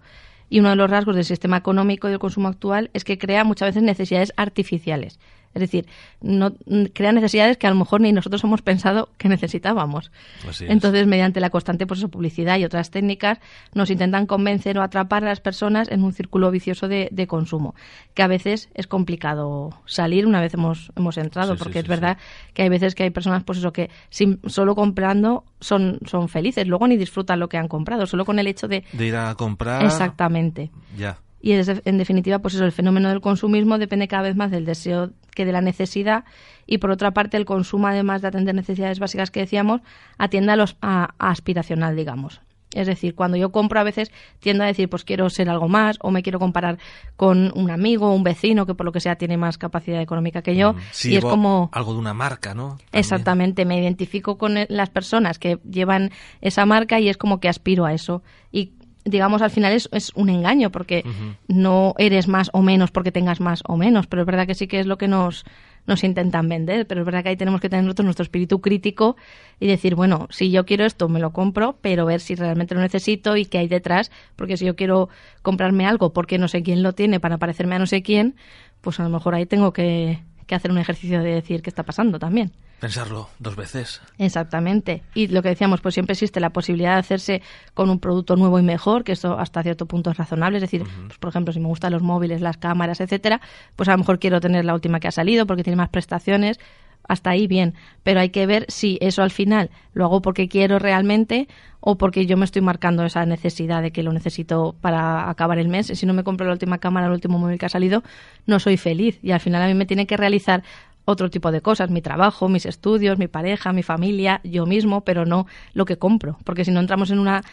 Y 0.49 0.59
uno 0.59 0.69
de 0.69 0.75
los 0.75 0.89
rasgos 0.89 1.15
del 1.15 1.25
sistema 1.25 1.57
económico 1.57 2.07
y 2.07 2.11
del 2.11 2.19
consumo 2.19 2.47
actual 2.47 2.91
es 2.93 3.03
que 3.03 3.17
crea 3.17 3.43
muchas 3.43 3.69
veces 3.69 3.83
necesidades 3.83 4.33
artificiales. 4.37 5.19
Es 5.53 5.59
decir, 5.59 5.87
no, 6.21 6.53
crea 6.93 7.11
necesidades 7.11 7.57
que 7.57 7.67
a 7.67 7.69
lo 7.69 7.75
mejor 7.75 8.01
ni 8.01 8.11
nosotros 8.11 8.43
hemos 8.43 8.61
pensado 8.61 9.09
que 9.17 9.29
necesitábamos. 9.29 10.11
Así 10.47 10.65
es. 10.65 10.71
Entonces, 10.71 11.05
mediante 11.05 11.39
la 11.39 11.49
constante 11.49 11.85
pues, 11.85 12.03
publicidad 12.05 12.57
y 12.57 12.65
otras 12.65 12.89
técnicas, 12.89 13.39
nos 13.73 13.89
intentan 13.89 14.25
convencer 14.25 14.77
o 14.77 14.81
atrapar 14.81 15.23
a 15.23 15.27
las 15.27 15.41
personas 15.41 15.89
en 15.91 16.03
un 16.03 16.13
círculo 16.13 16.49
vicioso 16.51 16.87
de, 16.87 17.09
de 17.11 17.27
consumo, 17.27 17.75
que 18.13 18.23
a 18.23 18.27
veces 18.27 18.69
es 18.73 18.87
complicado 18.87 19.69
salir 19.85 20.25
una 20.25 20.41
vez 20.41 20.53
hemos, 20.53 20.91
hemos 20.95 21.17
entrado, 21.17 21.53
Sí, 21.53 21.57
sí, 21.57 21.63
porque 21.63 21.79
es 21.79 21.85
sí, 21.85 21.89
verdad 21.89 22.17
que 22.53 22.63
hay 22.63 22.69
veces 22.69 22.95
que 22.95 23.03
hay 23.03 23.09
personas, 23.09 23.43
pues 23.43 23.59
eso, 23.59 23.73
que 23.73 23.89
sin, 24.09 24.39
solo 24.47 24.75
comprando 24.75 25.43
son, 25.59 25.99
son 26.05 26.29
felices, 26.29 26.67
luego 26.67 26.87
ni 26.87 26.97
disfrutan 26.97 27.39
lo 27.39 27.49
que 27.49 27.57
han 27.57 27.67
comprado, 27.67 28.05
solo 28.05 28.25
con 28.25 28.39
el 28.39 28.47
hecho 28.47 28.67
de... 28.67 28.83
De 28.93 29.05
ir 29.05 29.15
a 29.15 29.35
comprar. 29.35 29.83
Exactamente. 29.83 30.71
Ya. 30.97 31.17
Y 31.45 31.51
es, 31.51 31.67
en 31.83 31.97
definitiva, 31.97 32.39
pues 32.39 32.53
eso, 32.53 32.63
el 32.63 32.71
fenómeno 32.71 33.09
del 33.09 33.19
consumismo 33.19 33.77
depende 33.77 34.07
cada 34.07 34.23
vez 34.23 34.35
más 34.37 34.49
del 34.49 34.63
deseo 34.63 35.11
que 35.35 35.43
de 35.45 35.51
la 35.51 35.59
necesidad 35.59 36.23
y 36.65 36.77
por 36.77 36.89
otra 36.89 37.11
parte 37.11 37.35
el 37.35 37.43
consumo, 37.43 37.87
además 37.87 38.21
de 38.21 38.29
atender 38.29 38.55
necesidades 38.55 38.97
básicas 38.99 39.29
que 39.29 39.41
decíamos, 39.41 39.81
atiende 40.17 40.53
a 40.53 40.55
los 40.55 40.77
a, 40.81 41.09
a 41.19 41.29
aspiracional, 41.31 41.97
digamos. 41.97 42.39
Es 42.73 42.87
decir, 42.87 43.13
cuando 43.13 43.35
yo 43.35 43.51
compro 43.51 43.79
a 43.79 43.83
veces 43.83 44.09
tiendo 44.39 44.63
a 44.63 44.67
decir, 44.67 44.87
pues 44.89 45.03
quiero 45.03 45.29
ser 45.29 45.49
algo 45.49 45.67
más 45.67 45.97
o 46.01 46.11
me 46.11 46.23
quiero 46.23 46.39
comparar 46.39 46.77
con 47.17 47.51
un 47.55 47.69
amigo 47.69 48.11
un 48.15 48.23
vecino 48.23 48.65
que 48.65 48.73
por 48.73 48.85
lo 48.85 48.91
que 48.93 49.01
sea 49.01 49.17
tiene 49.17 49.35
más 49.37 49.57
capacidad 49.57 50.01
económica 50.01 50.41
que 50.41 50.55
yo. 50.55 50.73
Mm, 50.73 50.77
y 51.09 51.15
es 51.17 51.25
como... 51.29 51.69
Algo 51.73 51.91
de 51.93 51.99
una 51.99 52.13
marca, 52.15 52.55
¿no? 52.55 52.69
También. 52.69 52.87
Exactamente, 52.93 53.65
me 53.65 53.79
identifico 53.79 54.37
con 54.37 54.57
el- 54.57 54.67
las 54.69 54.89
personas 54.89 55.37
que 55.39 55.59
llevan 55.69 56.11
esa 56.41 56.65
marca 56.65 56.99
y 57.01 57.09
es 57.09 57.17
como 57.17 57.39
que 57.41 57.49
aspiro 57.49 57.85
a 57.85 57.93
eso. 57.93 58.23
Y 58.51 58.71
digamos, 59.05 59.41
al 59.41 59.51
final 59.51 59.73
es, 59.73 59.89
es 59.91 60.11
un 60.15 60.29
engaño 60.29 60.71
porque 60.71 61.03
no 61.47 61.93
eres 61.97 62.27
más 62.27 62.49
o 62.53 62.61
menos 62.61 62.91
porque 62.91 63.11
tengas 63.11 63.39
más 63.39 63.61
o 63.67 63.77
menos, 63.77 64.07
pero 64.07 64.21
es 64.21 64.25
verdad 64.25 64.47
que 64.47 64.55
sí 64.55 64.67
que 64.67 64.79
es 64.79 64.85
lo 64.85 64.97
que 64.97 65.07
nos, 65.07 65.45
nos 65.85 66.03
intentan 66.03 66.47
vender, 66.47 66.87
pero 66.87 67.01
es 67.01 67.05
verdad 67.05 67.23
que 67.23 67.29
ahí 67.29 67.37
tenemos 67.37 67.59
que 67.59 67.69
tener 67.69 67.83
nosotros 67.83 68.05
nuestro 68.05 68.23
espíritu 68.23 68.61
crítico 68.61 69.15
y 69.59 69.67
decir, 69.67 69.95
bueno, 69.95 70.27
si 70.29 70.51
yo 70.51 70.65
quiero 70.65 70.85
esto, 70.85 71.09
me 71.09 71.19
lo 71.19 71.33
compro, 71.33 71.77
pero 71.81 72.05
ver 72.05 72.21
si 72.21 72.35
realmente 72.35 72.75
lo 72.75 72.81
necesito 72.81 73.35
y 73.35 73.45
qué 73.45 73.57
hay 73.57 73.67
detrás, 73.67 74.11
porque 74.35 74.57
si 74.57 74.65
yo 74.65 74.75
quiero 74.75 75.09
comprarme 75.41 75.85
algo 75.85 76.13
porque 76.13 76.37
no 76.37 76.47
sé 76.47 76.63
quién 76.63 76.83
lo 76.83 76.93
tiene 76.93 77.19
para 77.19 77.37
parecerme 77.37 77.75
a 77.75 77.79
no 77.79 77.87
sé 77.87 78.01
quién, 78.01 78.35
pues 78.81 78.99
a 78.99 79.03
lo 79.03 79.09
mejor 79.09 79.35
ahí 79.35 79.45
tengo 79.45 79.73
que, 79.73 80.19
que 80.47 80.55
hacer 80.55 80.71
un 80.71 80.77
ejercicio 80.77 81.21
de 81.21 81.33
decir 81.33 81.61
qué 81.61 81.69
está 81.69 81.83
pasando 81.83 82.19
también. 82.19 82.51
Pensarlo 82.83 83.29
dos 83.39 83.55
veces. 83.55 84.01
Exactamente. 84.17 85.03
Y 85.13 85.27
lo 85.27 85.41
que 85.41 85.47
decíamos, 85.47 85.79
pues 85.79 85.93
siempre 85.93 86.11
existe 86.11 86.41
la 86.41 86.49
posibilidad 86.49 86.95
de 86.95 86.99
hacerse 86.99 87.41
con 87.73 87.89
un 87.89 87.97
producto 87.97 88.35
nuevo 88.35 88.59
y 88.59 88.61
mejor, 88.61 89.05
que 89.05 89.13
esto 89.13 89.39
hasta 89.39 89.63
cierto 89.63 89.85
punto 89.85 90.11
es 90.11 90.17
razonable. 90.17 90.57
Es 90.57 90.63
decir, 90.63 90.83
pues, 91.07 91.17
por 91.17 91.29
ejemplo, 91.29 91.53
si 91.53 91.61
me 91.61 91.67
gustan 91.67 91.93
los 91.93 92.01
móviles, 92.01 92.41
las 92.41 92.57
cámaras, 92.57 92.99
etcétera, 92.99 93.39
pues 93.77 93.87
a 93.87 93.93
lo 93.93 93.99
mejor 93.99 94.19
quiero 94.19 94.41
tener 94.41 94.65
la 94.65 94.73
última 94.73 94.99
que 94.99 95.07
ha 95.07 95.11
salido 95.11 95.47
porque 95.47 95.63
tiene 95.63 95.77
más 95.77 95.87
prestaciones. 95.87 96.59
Hasta 97.07 97.29
ahí 97.29 97.47
bien, 97.47 97.73
pero 98.03 98.19
hay 98.19 98.29
que 98.29 98.45
ver 98.45 98.65
si 98.67 98.97
eso 99.01 99.23
al 99.23 99.31
final 99.31 99.69
lo 99.93 100.05
hago 100.05 100.21
porque 100.21 100.47
quiero 100.47 100.79
realmente 100.79 101.49
o 101.81 101.97
porque 101.97 102.25
yo 102.25 102.37
me 102.37 102.45
estoy 102.45 102.61
marcando 102.61 103.03
esa 103.05 103.25
necesidad 103.25 103.81
de 103.81 103.91
que 103.91 104.03
lo 104.03 104.13
necesito 104.13 104.75
para 104.79 105.29
acabar 105.29 105.57
el 105.57 105.67
mes. 105.67 105.89
Y 105.89 105.95
si 105.95 106.05
no 106.05 106.13
me 106.13 106.23
compro 106.23 106.47
la 106.47 106.53
última 106.53 106.77
cámara, 106.77 107.07
el 107.07 107.13
último 107.13 107.37
móvil 107.39 107.59
que 107.59 107.65
ha 107.65 107.69
salido, 107.69 108.03
no 108.45 108.59
soy 108.59 108.77
feliz. 108.77 109.19
Y 109.21 109.31
al 109.31 109.41
final 109.41 109.61
a 109.61 109.67
mí 109.67 109.73
me 109.73 109.85
tiene 109.85 110.07
que 110.07 110.15
realizar 110.15 110.63
otro 111.05 111.29
tipo 111.29 111.51
de 111.51 111.61
cosas, 111.61 111.89
mi 111.89 112.01
trabajo, 112.01 112.49
mis 112.49 112.65
estudios, 112.65 113.17
mi 113.17 113.27
pareja, 113.27 113.73
mi 113.73 113.83
familia, 113.83 114.41
yo 114.43 114.65
mismo, 114.65 115.01
pero 115.01 115.25
no 115.25 115.47
lo 115.73 115.85
que 115.85 115.97
compro, 115.97 116.37
porque 116.43 116.65
si 116.65 116.71
no 116.71 116.79
entramos 116.79 117.11
en 117.11 117.19
una 117.19 117.43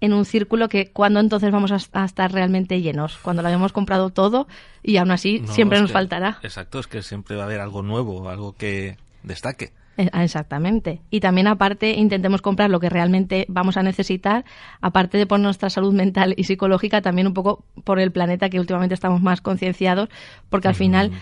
en 0.00 0.12
un 0.12 0.24
círculo 0.24 0.68
que 0.68 0.90
cuando 0.90 1.20
entonces 1.20 1.52
vamos 1.52 1.70
a, 1.70 2.04
estar 2.04 2.32
realmente 2.32 2.80
llenos, 2.80 3.18
cuando 3.22 3.40
lo 3.40 3.46
habíamos 3.46 3.72
comprado 3.72 4.10
todo 4.10 4.48
y 4.82 4.96
aún 4.96 5.12
así 5.12 5.38
No, 5.38 5.52
siempre 5.52 5.78
nos 5.80 5.90
que- 5.90 5.92
faltará. 5.92 6.38
Exacto, 6.42 6.80
es 6.80 6.88
que 6.88 7.02
siempre 7.02 7.36
va 7.36 7.42
a 7.42 7.46
haber 7.46 7.60
algo 7.60 7.82
nuevo, 7.82 8.28
algo 8.28 8.52
que 8.52 8.96
destaque. 9.22 9.72
Eh, 9.98 10.08
ah, 10.12 10.24
Exactamente. 10.24 11.02
Y 11.10 11.20
también 11.20 11.46
aparte 11.46 11.92
intentemos 11.92 12.42
comprar 12.42 12.68
lo 12.68 12.80
que 12.80 12.90
realmente 12.90 13.46
vamos 13.48 13.76
a 13.76 13.84
necesitar, 13.84 14.44
aparte 14.80 15.18
de 15.18 15.26
por 15.26 15.38
nuestra 15.38 15.70
salud 15.70 15.92
mental 15.92 16.34
y 16.36 16.44
psicológica, 16.44 17.00
también 17.00 17.28
un 17.28 17.34
poco 17.34 17.64
por 17.84 18.00
el 18.00 18.10
planeta 18.10 18.48
que 18.48 18.58
últimamente 18.58 18.94
estamos 18.94 19.22
más 19.22 19.40
concienciados, 19.40 20.08
porque 20.48 20.66
al 20.66 20.74
final 20.74 21.12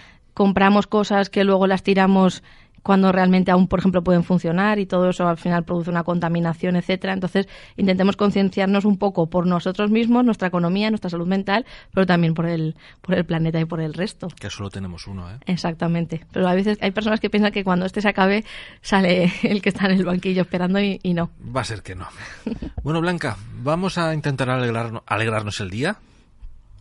compramos 0.41 0.87
cosas 0.87 1.29
que 1.29 1.45
luego 1.45 1.67
las 1.67 1.83
tiramos 1.83 2.43
cuando 2.83 3.13
realmente 3.13 3.51
aún, 3.51 3.69
por 3.69 3.79
ejemplo, 3.79 4.03
pueden 4.03 4.25
funcionar 4.25 4.79
y 4.79 4.87
todo 4.87 5.11
eso 5.11 5.29
al 5.29 5.37
final 5.37 5.65
produce 5.65 5.91
una 5.91 6.03
contaminación, 6.03 6.77
etcétera. 6.77 7.13
Entonces, 7.13 7.47
intentemos 7.77 8.17
concienciarnos 8.17 8.87
un 8.87 8.97
poco 8.97 9.29
por 9.29 9.47
nosotros 9.47 9.91
mismos, 9.91 10.25
nuestra 10.25 10.49
economía, 10.49 10.89
nuestra 10.89 11.11
salud 11.11 11.27
mental, 11.27 11.67
pero 11.93 12.07
también 12.07 12.33
por 12.33 12.47
el, 12.47 12.75
por 13.03 13.17
el 13.17 13.27
planeta 13.27 13.61
y 13.61 13.67
por 13.67 13.83
el 13.83 13.93
resto. 13.93 14.29
Que 14.29 14.49
solo 14.49 14.71
tenemos 14.71 15.07
uno, 15.07 15.31
¿eh? 15.31 15.37
Exactamente. 15.45 16.25
Pero 16.33 16.49
a 16.49 16.55
veces 16.55 16.79
hay 16.81 16.93
personas 16.93 17.21
que 17.21 17.29
piensan 17.29 17.53
que 17.53 17.63
cuando 17.63 17.85
este 17.85 18.01
se 18.01 18.09
acabe 18.09 18.47
sale 18.81 19.31
el 19.43 19.61
que 19.61 19.69
está 19.69 19.85
en 19.85 19.99
el 19.99 20.07
banquillo 20.07 20.41
esperando 20.41 20.81
y, 20.81 21.01
y 21.03 21.13
no. 21.13 21.29
Va 21.55 21.61
a 21.61 21.65
ser 21.65 21.83
que 21.83 21.95
no. 21.95 22.07
Bueno, 22.83 23.03
Blanca, 23.03 23.37
vamos 23.63 23.99
a 23.99 24.15
intentar 24.15 24.49
alegrarnos, 24.49 25.03
alegrarnos 25.07 25.61
el 25.61 25.69
día 25.69 25.99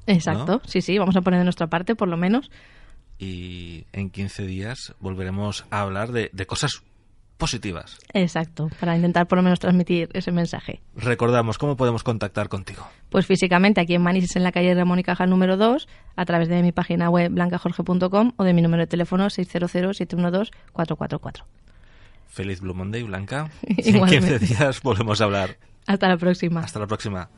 Exacto. 0.10 0.62
Sí, 0.66 0.82
sí, 0.82 0.98
vamos 0.98 1.16
a 1.16 1.22
poner 1.22 1.40
de 1.40 1.44
nuestra 1.44 1.68
parte 1.68 1.96
por 1.96 2.08
lo 2.08 2.18
menos. 2.18 2.50
Y 3.20 3.86
en 3.92 4.10
15 4.10 4.48
días 4.48 4.96
volveremos 5.00 5.66
a 5.70 5.82
hablar 5.82 6.12
de, 6.12 6.32
de 6.34 6.48
cosas 6.48 6.82
positivas. 7.40 7.98
Exacto, 8.14 8.70
para 8.80 8.96
intentar 8.96 9.28
por 9.28 9.38
lo 9.38 9.44
menos 9.44 9.60
transmitir 9.60 10.10
ese 10.14 10.32
mensaje. 10.32 10.82
Recordamos, 10.96 11.58
¿cómo 11.58 11.76
podemos 11.78 12.04
contactar 12.04 12.50
contigo? 12.50 12.86
Pues 13.10 13.26
físicamente 13.26 13.82
aquí 13.82 13.96
en 13.96 14.02
Manises, 14.02 14.36
en 14.36 14.44
la 14.44 14.52
calle 14.52 14.76
Ramón 14.76 15.00
y 15.00 15.04
Cajal 15.04 15.30
número 15.30 15.58
2, 15.58 15.88
a 16.16 16.26
través 16.26 16.50
de 16.50 16.62
mi 16.62 16.72
página 16.72 17.10
web 17.10 17.32
blancajorge.com 17.32 18.34
o 18.36 18.44
de 18.44 18.54
mi 18.54 18.62
número 18.62 18.84
de 18.84 18.88
teléfono 18.88 19.26
600-712-444. 19.28 21.44
Feliz 22.28 22.62
Blue 22.62 22.76
Monday, 22.76 23.02
Blanca. 23.04 23.50
En 23.64 23.96
Igualmente. 23.96 24.40
15 24.40 24.56
días 24.56 24.82
volvemos 24.82 25.22
a 25.22 25.24
hablar. 25.24 25.58
Hasta 25.88 26.10
la 26.10 26.18
próxima. 26.18 26.60
Hasta 26.60 26.80
la 26.80 26.88
próxima. 26.88 27.30